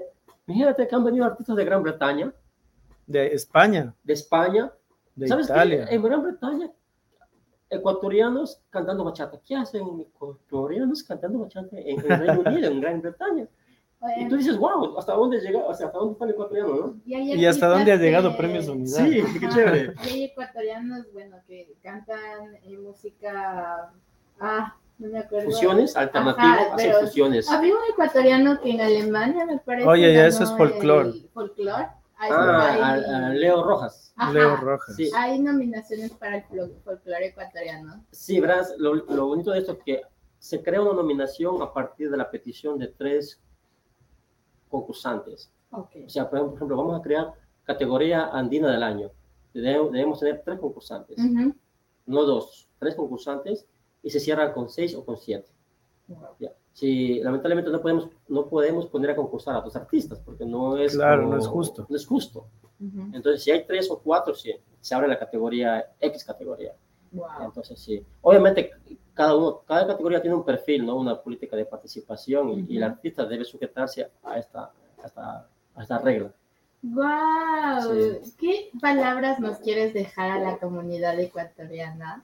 [0.48, 2.34] Imagínate que han venido artistas de Gran Bretaña,
[3.08, 3.94] de España.
[4.04, 4.72] De España.
[5.16, 5.88] De Italia.
[5.90, 6.72] En Gran Bretaña
[7.70, 9.40] ecuatorianos cantando bachata.
[9.46, 13.48] ¿Qué hacen ecuatorianos cantando bachata en, en Reino Unido, en Gran Bretaña?
[14.18, 15.60] Y tú dices, wow, ¿hasta dónde llega?
[15.60, 16.96] O sea, ¿hasta dónde está el ecuatoriano, no?
[17.06, 19.06] Y, hasta dónde ha llegado Premios Unidad.
[19.06, 19.94] Sí, qué chévere.
[20.04, 23.92] Y hay ecuatorianos, bueno, que cantan música,
[24.40, 25.52] ah, no me acuerdo.
[25.52, 27.50] Fusiones, alternativas, hacen fusiones.
[27.50, 29.88] Había un ecuatoriano que en Alemania, me parece.
[29.88, 31.14] Oye, ya eso es folclore.
[31.34, 31.88] Folclore.
[32.18, 34.14] Ah, Leo Rojas.
[34.32, 34.96] Leo Rojas.
[34.96, 35.12] Sí.
[35.16, 36.44] Hay nominaciones para el
[36.84, 38.06] folclore ecuatoriano.
[38.12, 40.02] Sí, verás, lo, lo bonito de esto es que
[40.40, 43.42] se crea una nominación a partir de la petición de tres
[44.76, 45.52] concursantes.
[45.72, 46.06] Okay.
[46.06, 47.34] O sea, por ejemplo, vamos a crear
[47.64, 49.12] categoría andina del año.
[49.54, 51.18] Debemos, tener tres concursantes,
[52.06, 53.66] no dos, tres concursantes
[54.04, 55.50] y se cierra con seis o con siete.
[56.74, 60.94] Si lamentablemente no podemos, no podemos poner a concursar a dos artistas porque no es,
[60.94, 61.88] claro, no es justo.
[61.90, 62.48] No es justo.
[63.14, 66.74] Entonces, si hay tres o cuatro, sí, se abre la categoría X categoría.
[67.42, 68.06] Entonces, sí.
[68.22, 68.72] Obviamente,
[69.16, 70.96] cada, uno, cada categoría tiene un perfil, ¿no?
[70.98, 74.72] Una política de participación y, el artista debe sujetarse a esta,
[75.02, 76.32] a esta, a esta regla.
[76.84, 78.22] ¡Wow!
[78.38, 82.24] ¿Qué palabras nos quieres dejar a la comunidad ecuatoriana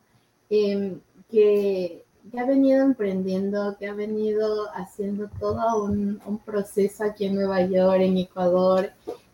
[0.50, 1.00] em,
[1.32, 7.36] que, que, ha venido emprendiendo, que ha venido haciendo todo un, un proceso aquí en
[7.36, 8.92] Nueva York, en Ecuador,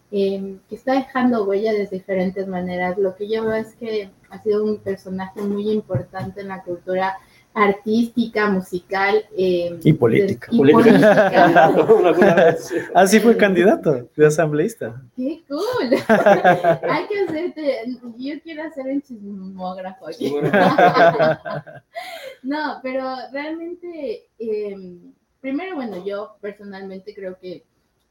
[0.10, 2.98] Em, que está dejando huella de diferentes maneras.
[2.98, 7.18] Lo que yo veo es que ha sido un personaje muy importante en la cultura
[7.58, 10.52] artística, musical em, y política.
[12.94, 15.02] Así fue candidato de asambleísta.
[15.16, 15.90] ¡Qué cool!
[16.88, 20.36] Hay que hacerte, yo quiero hacer un chismógrafo aquí.
[22.44, 25.12] no, pero realmente, em,
[25.42, 27.64] primero, bueno, yo personalmente creo que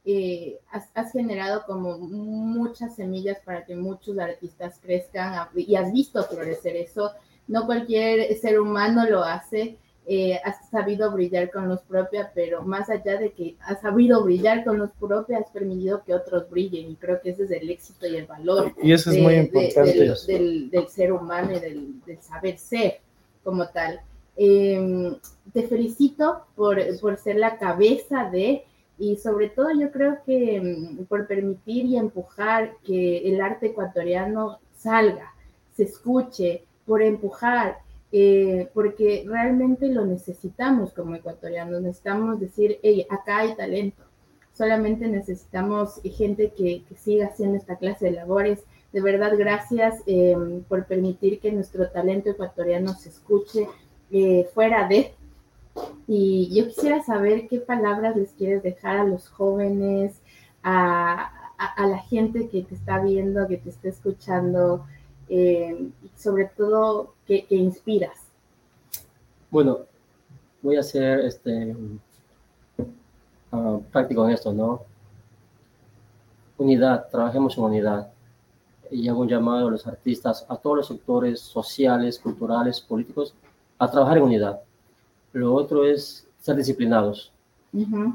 [0.03, 6.75] eh, has, generado como muchas semillas para que muchos artistas crezcan y has visto florecer
[6.75, 7.13] eso.
[7.47, 9.77] No cualquier ser humano lo hace.
[10.09, 14.63] Eh, has sabido brillar con luz propia, pero más allá de que has sabido brillar
[14.63, 18.07] con luz propia, has permitido que otros brillen y creo que ese es el éxito
[18.07, 18.73] y el valor.
[18.81, 20.13] Y eso es muy importante.
[20.27, 23.01] del, ser humano y del, saber ser
[23.43, 23.99] como tal.
[24.37, 25.15] Em,
[25.51, 28.63] te felicito por, por ser la cabeza de
[28.99, 34.59] y sobre todo yo creo que mm, por permitir y empujar que el arte ecuatoriano
[34.75, 35.33] salga,
[35.75, 37.77] se escuche, por empujar,
[38.11, 44.01] eh, porque realmente lo necesitamos como ecuatorianos, necesitamos decir, hey, acá hay talento,
[44.53, 48.63] solamente necesitamos gente que, siga haciendo esta clase de labores.
[48.91, 53.67] De verdad, gracias em, por permitir que nuestro talento ecuatoriano se escuche
[54.09, 55.13] eh, fuera de
[56.07, 60.21] y yo quisiera saber qué palabras les quieres dejar a los jóvenes,
[60.63, 61.33] a,
[61.77, 64.85] la gente que te está viendo, que te está escuchando,
[65.29, 68.17] eh, sobre todo que, inspiras.
[69.49, 69.79] Bueno,
[70.61, 71.75] voy a ser este,
[73.51, 74.81] ah, práctico en esto, ¿no?
[76.57, 78.11] Unidad, trabajemos en unidad.
[78.89, 83.33] Y hago un llamado a los artistas, a todos los sectores sociales, culturales, políticos,
[83.77, 84.61] a trabajar en unidad
[85.37, 87.31] lo otro es ser disciplinados.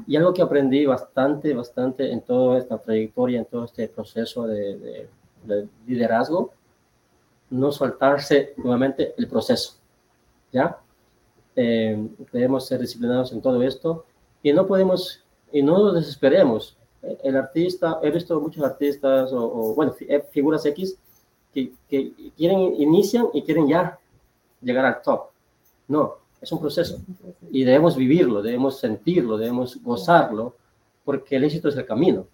[0.07, 5.07] Y algo que aprendí bastante, bastante en toda esta trayectoria, en todo este proceso de,
[5.87, 6.51] liderazgo,
[7.53, 9.75] no soltarse nuevamente el proceso,
[10.51, 10.79] ¿ya?
[11.55, 14.05] Eh, debemos ser disciplinados en todo esto
[14.41, 16.75] y no podemos, y no nos desesperemos.
[17.23, 20.97] El artista, he visto muchos artistas o, bueno, eh, figuras X
[21.53, 23.99] que, que quieren, inician y quieren ya
[24.61, 25.29] llegar al top.
[25.87, 26.97] No, es un proceso
[27.51, 30.55] y debemos vivirlo, debemos sentirlo, debemos gozarlo,
[31.05, 32.25] porque el éxito es el camino.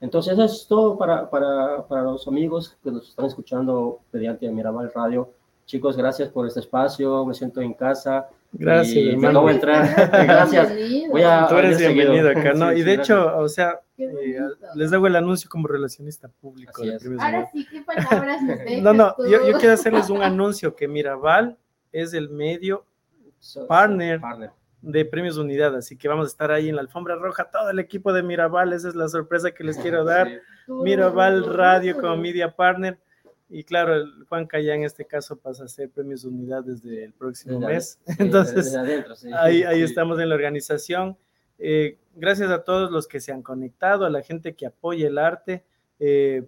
[0.00, 4.92] Entonces, eso es todo para, para, para los amigos que nos están escuchando mediante Mirabal
[4.94, 5.32] Radio.
[5.66, 8.28] Chicos, gracias por este espacio, me siento en casa.
[8.52, 9.42] Gracias, hermano.
[9.42, 10.10] Voy a entrar.
[10.26, 10.72] gracias.
[11.10, 12.72] Voy a, Tú eres bienvenido acá, ¿no?
[12.72, 14.38] y de hecho, o sea, eh,
[14.74, 16.82] les hago el anuncio como relacionista público.
[17.18, 21.58] Ahora sí, ¿qué palabras nos No, no, yo, yo quiero hacerles un anuncio que Mirabal
[21.92, 22.84] es el medio
[23.68, 24.20] partner,
[24.80, 27.78] de Premios Unidad, así que vamos a estar ahí en la alfombra roja, todo el
[27.78, 30.28] equipo de Mirabal, esa es la sorpresa que les quiero dar.
[30.66, 32.98] Mirabal Radio como media partner.
[33.50, 37.12] Y claro, el Juan Calla en este caso pasa a ser Premios Unidad desde el
[37.14, 37.98] próximo mes.
[38.18, 38.76] Entonces,
[39.34, 41.16] ahí, ahí estamos en la organización.
[41.58, 45.18] Eh, gracias a todos los que se han conectado, a la gente que apoya el
[45.18, 45.64] arte.
[45.98, 46.44] Eh,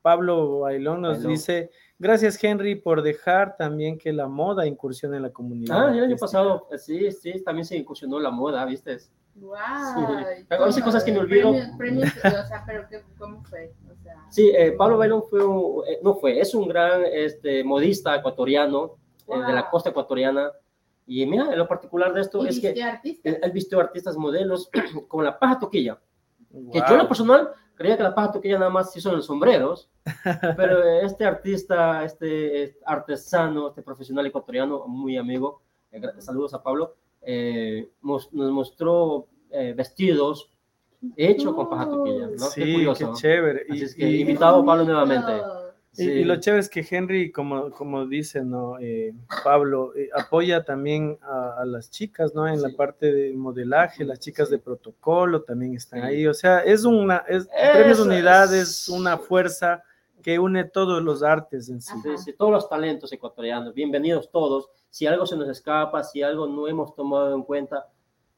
[0.00, 1.70] Pablo Bailón nos dice,
[2.02, 5.86] Gracias, Henry, por dejar también que la moda incursione en la comunidad.
[5.86, 8.98] Ah, el año pasado, sí, sí, también se incursionó la moda, ¿viste?
[9.36, 9.54] Wow.
[10.72, 10.82] Sí.
[10.82, 11.54] Cosas que me olvido.
[11.78, 13.72] Premios, o sea, pero ¿cómo fue?
[13.88, 17.62] O sea, sí, eh, Pablo Bailón fue, un, eh, no fue, es un gran este,
[17.62, 18.96] modista ecuatoriano
[19.28, 20.50] de la costa ecuatoriana.
[21.06, 22.74] Y mira, lo particular de esto es que
[23.22, 24.68] él, vistió artistas modelos
[25.06, 26.00] con la paja toquilla.
[26.72, 29.26] Que yo en lo personal creía que la paja toquilla nada más hizo en los
[29.26, 29.90] sombreros,
[30.56, 37.90] pero este artista, este artesano, este profesional ecuatoriano, muy amigo, eh, saludos a Pablo, eh,
[38.02, 40.50] nos, mostró eh, vestidos
[41.16, 42.38] hechos con paja toquilla, ¿no?
[42.38, 43.66] Sí, qué, chévere.
[43.68, 45.32] Así y, es que invitado a Pablo nuevamente.
[45.96, 48.78] Y, lo chévere es que Henry, como, como dice ¿no?
[48.78, 49.12] Eh,
[49.44, 52.48] Pablo, eh, apoya también a, las chicas, ¿no?
[52.48, 56.26] En la parte de modelaje, las chicas de protocolo también están ahí.
[56.26, 59.82] O sea, es una, es, Premios Unidad es una fuerza
[60.22, 61.92] que une todos los artes en sí.
[62.24, 62.32] sí.
[62.32, 63.74] todos los talentos ecuatorianos.
[63.74, 64.70] Bienvenidos todos.
[64.88, 67.86] Si algo se nos escapa, si algo no hemos tomado en cuenta,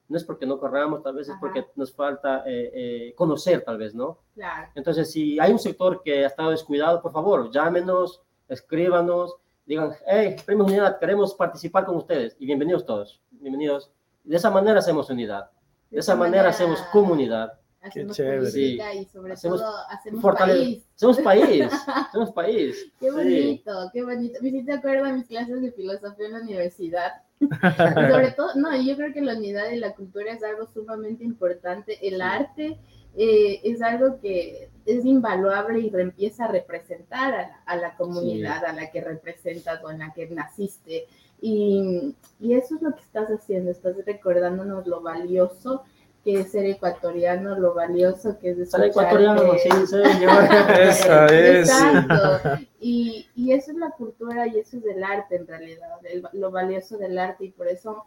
[0.09, 3.79] no es porque no corramos, tal vez es porque nos falta eh, eh, conocer, tal
[3.79, 4.19] vez, ¿no?
[4.35, 4.71] Claro.
[4.75, 9.37] Entonces, si hay un sector que ha estado descuidado, por favor, llámenos, escríbanos,
[9.67, 13.91] digan, hey, Premio Unidad, queremos participar con ustedes y bienvenidos todos, bienvenidos.
[14.23, 15.51] De esa manera hacemos unidad,
[15.91, 17.53] de, esa manera, hacemos comunidad.
[17.93, 18.51] Qué chévere.
[18.51, 18.79] Sí.
[18.95, 20.83] Y sobre todo hacemos país.
[20.95, 21.71] Somos país,
[22.13, 22.91] somos país.
[22.99, 24.39] Qué bonito, qué bonito.
[24.41, 27.13] Me hiciste acuerdo de mis clases de filosofía en la universidad
[28.11, 32.07] sobre todo, no, yo creo que la unidad de la cultura es algo sumamente importante.
[32.07, 32.79] El arte
[33.17, 38.91] eh, es algo que es invaluable y empieza a representar a la, comunidad a la
[38.91, 41.07] que representas o en la que naciste.
[41.41, 45.85] Y, y, eso es lo que estás haciendo, estás recordándonos lo valioso
[46.25, 50.45] que es ser ecuatoriano, lo valioso que es ser ecuatoriano, sí, señor.
[50.81, 51.69] Esa es.
[51.69, 52.65] Exacto.
[52.81, 55.89] Y, y, eso es la cultura y eso es el arte en realidad,
[56.33, 58.05] lo valioso del arte y por eso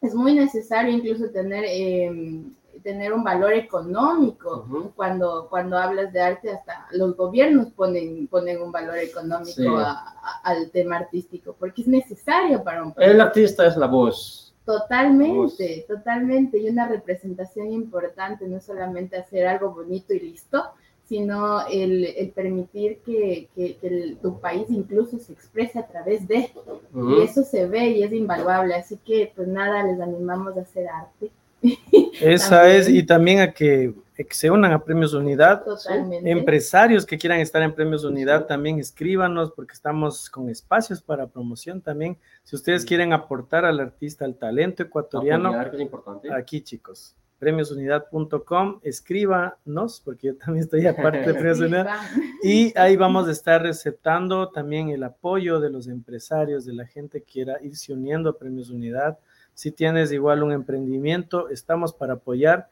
[0.00, 6.50] es muy necesario incluso tener, em, tener un valor económico cuando, cuando hablas de arte,
[6.50, 9.78] hasta los gobiernos ponen, ponen un valor económico
[10.42, 13.10] al tema artístico porque es necesario para un país.
[13.10, 16.58] El artista es la voz Totalmente, totalmente.
[16.58, 20.62] Y una representación importante, no solamente hacer algo bonito y listo,
[21.08, 23.48] sino el, permitir que,
[24.22, 26.50] tu país incluso se exprese a través de.
[26.94, 28.74] Y eso se ve y es invaluable.
[28.74, 31.30] Así que, pues nada, les animamos a hacer arte.
[32.20, 33.92] Esa es, y también a que
[34.24, 35.64] que se unan a Premios Unidad.
[36.24, 41.80] Empresarios que quieran estar en Premios Unidad también escríbanos porque estamos con espacios para promoción
[41.80, 42.18] también.
[42.42, 45.52] Si ustedes quieren aportar al artista, al talento ecuatoriano,
[46.34, 51.88] aquí chicos, premiosunidad.com, escríbanos porque yo también estoy aparte de Premios Unidad.
[52.44, 57.20] Y ahí vamos a estar receptando también el apoyo de los empresarios, de la gente
[57.20, 59.18] que quiera irse uniendo a Premios Unidad.
[59.54, 62.68] Si tienes igual un emprendimiento, estamos para apoyar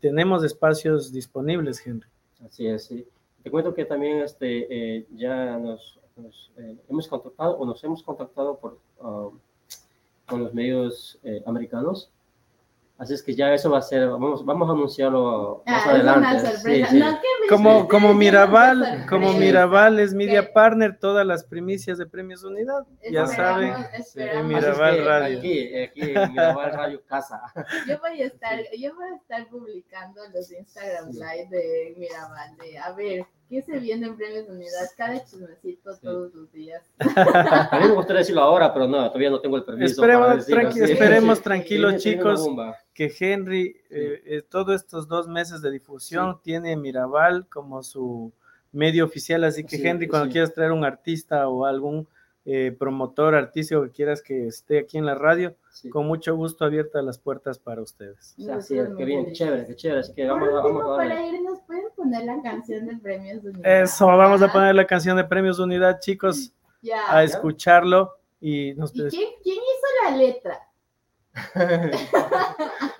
[0.00, 2.08] tenemos espacios disponibles, Henry.
[2.44, 3.06] Así es, sí.
[3.42, 5.98] Te cuento que también este, eh, ya nos,
[6.56, 9.38] eh, hemos contactado o nos hemos contactado por, um,
[10.26, 12.10] con los medios eh, americanos
[12.98, 16.82] Así es que ya eso va a ser, vamos, vamos a anunciarlo más ah, adelante.
[17.48, 23.28] como, como Mirabal, como Mirabal es media partner, todas las primicias de Premios Unidad, ya
[23.28, 23.72] saben,
[24.16, 25.38] en Mirabal Radio.
[25.38, 27.40] Aquí, aquí en Mirabal Radio Casa.
[27.86, 32.78] Yo voy a estar, yo voy a estar publicando los Instagram Live de Mirabal, de
[32.78, 34.88] a ver, ¿Qué se viene en Premios Unidad?
[34.96, 36.82] Cada chismecito todos los días.
[36.98, 40.04] A mí me gustaría decirlo ahora, pero no, todavía no tengo el permiso.
[40.04, 42.46] Esperemos, tranquilos, chicos,
[42.92, 48.32] que Henry, eh, eh, todos estos dos meses de difusión, tiene Mirabal como su
[48.70, 52.06] medio oficial, así que Henry, cuando quieras traer un artista o algún
[52.50, 55.54] eh, promotor artístico que quieras que esté aquí en la radio,
[55.90, 58.34] con mucho gusto abiertas las puertas para ustedes.
[58.50, 60.00] Así es, qué bien, chévere, qué chévere.
[60.00, 63.82] Así que vamos, vamos, vamos Para irnos, ¿pueden poner la canción de Premios Unidad?
[63.82, 66.50] Eso, vamos a poner la canción de Premios Unidad, chicos,
[67.10, 68.14] a escucharlo.
[68.40, 70.58] Y, nos quién, quién hizo la letra?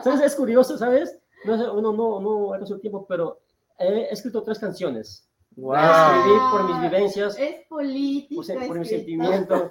[0.04, 0.20] ¿Sabes?
[0.20, 1.18] Es curioso, ¿sabes?
[1.46, 3.40] No, uno no, no ha su tiempo, pero
[3.78, 5.27] he escrito tres canciones.
[5.58, 5.74] Wow.
[5.74, 7.38] Escribí por mis vivencias.
[7.38, 8.42] Es político.
[8.42, 9.68] Por, mis sentimientos.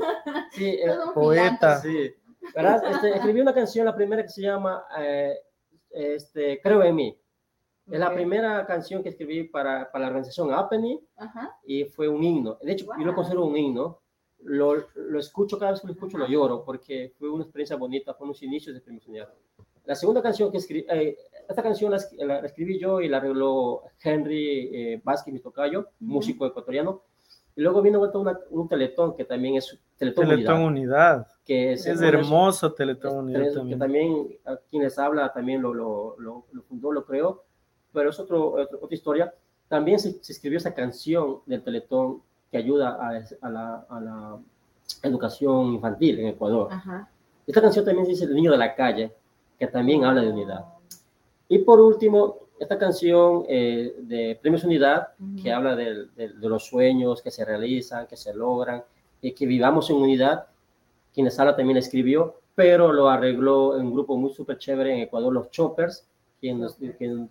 [0.51, 0.79] Sí,
[1.13, 1.79] poeta.
[1.79, 2.13] Sí.
[2.53, 2.91] ¿Verdad?
[2.91, 5.35] Este, escribí una canción, la primera que se llama eh,
[5.89, 7.21] este, Creo en mí.
[7.89, 10.99] Es la primera canción que escribí para, para la organización APNI
[11.63, 12.57] y fue un himno.
[12.61, 14.01] De hecho, yo lo considero un himno.
[14.43, 18.13] Lo, lo, escucho, cada vez que lo escucho lo lloro porque fue una experiencia bonita,
[18.13, 19.01] fue unos inicios de Premio
[19.85, 21.17] La segunda canción que escribí, eh,
[21.49, 27.01] esta canción la, escribí yo y la arregló Henry eh, Vázquez, mi tocayo, músico ecuatoriano.
[27.55, 27.99] Y luego vino
[28.51, 31.25] un teletón que también es Teletón, teletón Unidad.
[31.43, 33.51] Que es, hermoso Teletón Unidad.
[33.51, 33.69] también.
[33.69, 37.43] Que también a quienes habla también lo, lo, lo, fundó, lo creó.
[37.91, 39.33] Pero es otro, otra historia.
[39.67, 42.21] También se, escribió esa canción del Teletón
[42.51, 44.37] que ayuda a, a, la, a, la,
[45.01, 46.69] educación infantil en Ecuador.
[47.47, 49.13] Esta canción también dice El niño de la calle,
[49.57, 50.76] que también habla de unidad.
[51.49, 55.09] Y por último, esta canción eh, de Premios Unidad,
[55.41, 56.07] que habla de,
[56.39, 58.83] los sueños que se realizan, que se logran,
[59.21, 60.47] y que vivamos en unidad,
[61.13, 65.33] quien Sala también escribió, pero lo arregló en un grupo muy súper chévere en Ecuador,
[65.33, 66.07] los Choppers,
[66.39, 66.61] quien,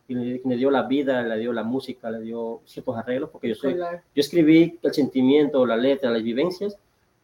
[0.08, 3.76] le dio la vida, le dio la música, le dio ciertos arreglos, porque yo soy,
[3.76, 6.76] yo escribí el sentimiento, la letra, las vivencias,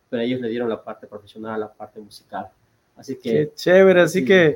[0.09, 2.49] pero ellos le dieron la parte profesional, la parte musical.
[2.97, 3.31] Así que.
[3.31, 4.55] Qué chévere, así que.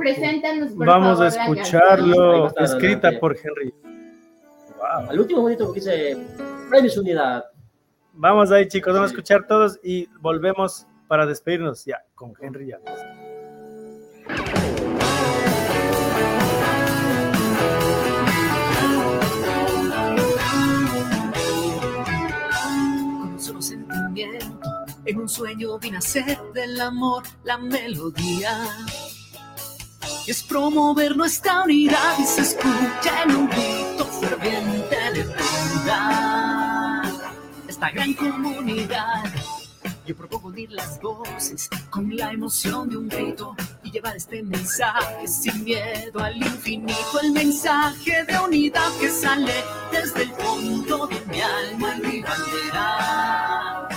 [0.74, 3.72] vamos a escucharlo, escrita por Henry.
[4.76, 5.10] Wow.
[5.10, 6.16] Al último bonito que dice
[6.68, 7.44] Premios Unidad.
[8.12, 12.78] Vamos ahí, chicos, vamos a escuchar todos y volvemos para despedirnos ya con Henry ya.
[25.26, 28.64] Un sueño vi nacer del amor la melodía.
[30.24, 37.12] Y es promover nuestra unidad y se escucha en un grito ferviente de verdad.
[37.66, 39.24] Esta gran comunidad.
[40.06, 45.26] Yo propongo unir las voces con la emoción de un grito y llevar este mensaje
[45.26, 47.20] sin miedo al infinito.
[47.20, 53.95] El mensaje de unidad que sale desde el fondo de mi alma en mi bandera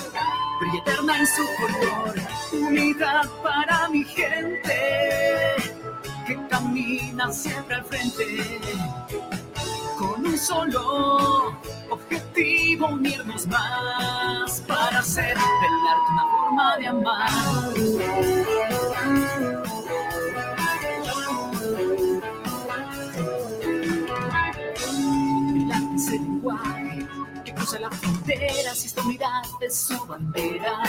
[0.59, 2.15] brilla eterna en su color,
[2.51, 4.75] unidad para mi gente
[6.27, 8.59] que camina siempre al frente.
[9.97, 11.57] Con un solo
[11.89, 17.29] objetivo, unirnos más para hacer del arte una forma de amar.
[25.55, 26.88] El arte
[27.69, 30.81] cruza la fronteras y esta unidad de su bandera.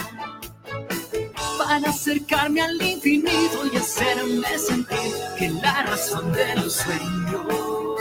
[1.59, 8.01] Para acercarme al infinito y hacerme sentir que la razón de los sueños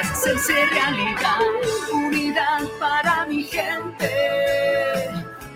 [0.00, 1.38] es hacerse realidad.
[1.92, 4.10] Unidad para mi gente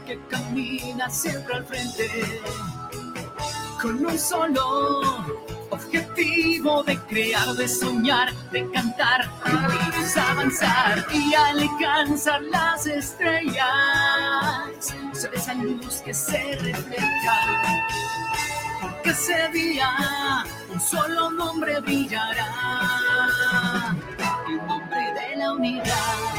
[0.06, 2.42] que camina siempre al frente
[3.80, 12.86] con un solo objetivo de crear, de soñar, de cantar, de avanzar y alcanzar las
[12.86, 13.64] estrellas.
[15.12, 17.62] Sobre esa luz que se refleja,
[18.80, 22.48] porque ese día un solo nombre brillará,
[24.48, 26.33] el nombre de la unidad.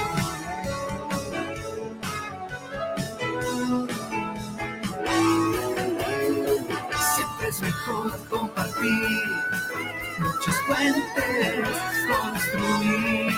[7.87, 9.21] Mejor compartir
[10.17, 11.69] muchos puentes
[12.07, 13.33] construir.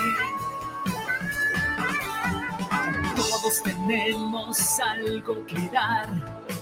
[3.14, 6.08] Todos tenemos algo que dar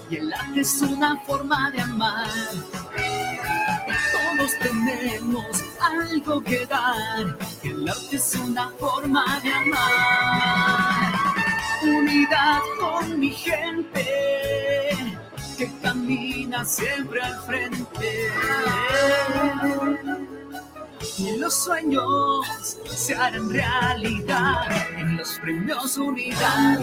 [0.09, 2.27] y el arte es una forma de amar.
[4.11, 11.13] Todos tenemos algo que dar y el arte es una forma de amar.
[11.83, 14.76] Unidad con mi gente
[15.57, 18.29] que camina siempre al frente.
[21.17, 24.67] Y los sueños se harán realidad
[24.97, 26.79] en los premios Unidad.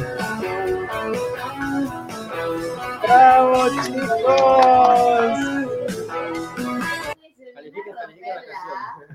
[3.02, 4.14] ¡Bravo, chicos!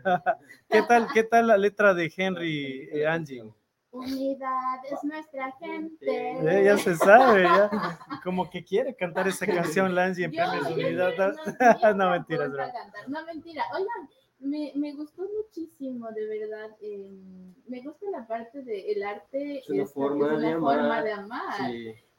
[0.69, 3.43] ¿Qué tal, ¿Qué tal la letra de Henry, eh, Angie?
[3.91, 6.31] Unidad es nuestra gente.
[6.41, 7.99] Eh, ya se sabe, ya.
[8.23, 11.13] Como que quiere cantar esa canción, Lancy, en premios Unidad.
[11.17, 12.65] No, no mentiras, bro.
[13.07, 13.63] No, mentira.
[13.73, 14.09] Oigan,
[14.39, 16.69] me, me, gustó muchísimo, de verdad.
[16.81, 17.11] Eh,
[17.67, 19.59] me gusta la parte del el arte.
[19.59, 21.71] Es una, forma, de forma, de amar.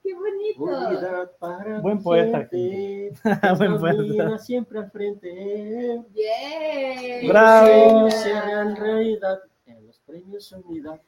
[0.03, 0.65] Qué bonito.
[0.65, 2.49] Unidad para Buen poeta.
[3.59, 4.39] Buen poeta.
[4.39, 6.03] siempre al frente.
[6.15, 7.29] Yeah.
[7.29, 8.11] Bravo.
[8.11, 11.01] Se harán realidad en los premios Unidad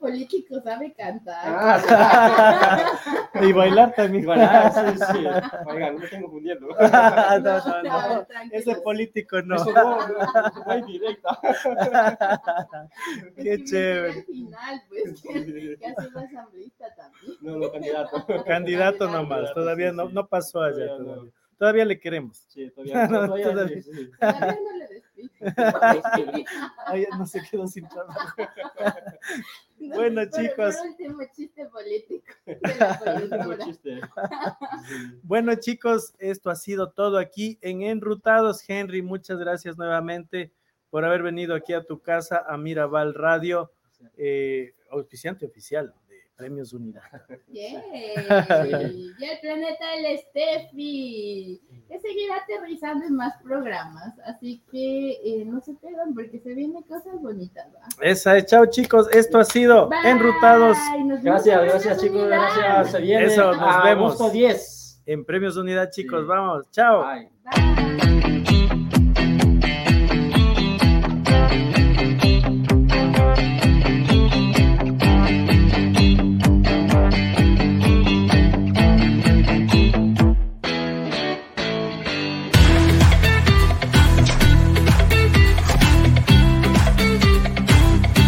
[0.00, 1.42] político sabe cantar.
[1.44, 2.82] Ah,
[3.42, 4.24] y bailar también.
[4.26, 5.26] Bailar, sí, sí.
[5.66, 6.68] Oigan, no me tengo confundiendo.
[6.78, 8.26] no, no, no.
[8.50, 9.56] Ese político no.
[9.56, 11.38] Eso no, no, no directa.
[13.36, 14.22] Qué chévere.
[14.24, 17.36] final, pues, que, que ha sido asambleísta también.
[17.40, 18.44] No, no, candidato.
[18.44, 20.86] Candidato nomás, todavía no, no pasó allá.
[20.96, 22.44] Todavía, todavía le queremos.
[22.48, 23.82] Sí, todavía, no, todavía, todavía.
[23.82, 24.10] Sí, sí.
[24.18, 25.09] todavía no le.
[26.86, 28.36] Ay, no se quedó sin trabajo.
[29.78, 30.76] bueno, chicos.
[30.84, 32.32] último chiste político.
[35.22, 38.62] bueno, chicos, esto ha sido todo aquí en Enrutados.
[38.68, 40.52] Henry, muchas gracias nuevamente
[40.90, 43.72] por haber venido aquí a tu casa, a Mirabal Radio,
[44.16, 45.94] eh, auspiciante oficial
[46.40, 47.02] Premios Unidad.
[47.52, 47.82] Yeah.
[49.20, 55.60] Y el planeta del Steffi, que seguirá aterrizando en más programas, así que eh, no
[55.60, 57.66] se pierdan porque se vienen cosas bonitas.
[57.74, 57.80] ¿va?
[58.02, 60.10] Esa es, chao chicos, esto ha sido Bye.
[60.10, 60.76] Enrutados
[61.22, 62.38] Gracias, gracias chicos, Unidad.
[62.56, 62.90] gracias.
[62.92, 64.14] Se viene Eso, nos a vemos.
[64.14, 65.02] agosto 10.
[65.06, 66.26] en Premios Unidad, chicos, Sí.
[66.26, 67.04] vamos, chao.
[67.04, 67.28] Bye.
[67.44, 68.09] Bye.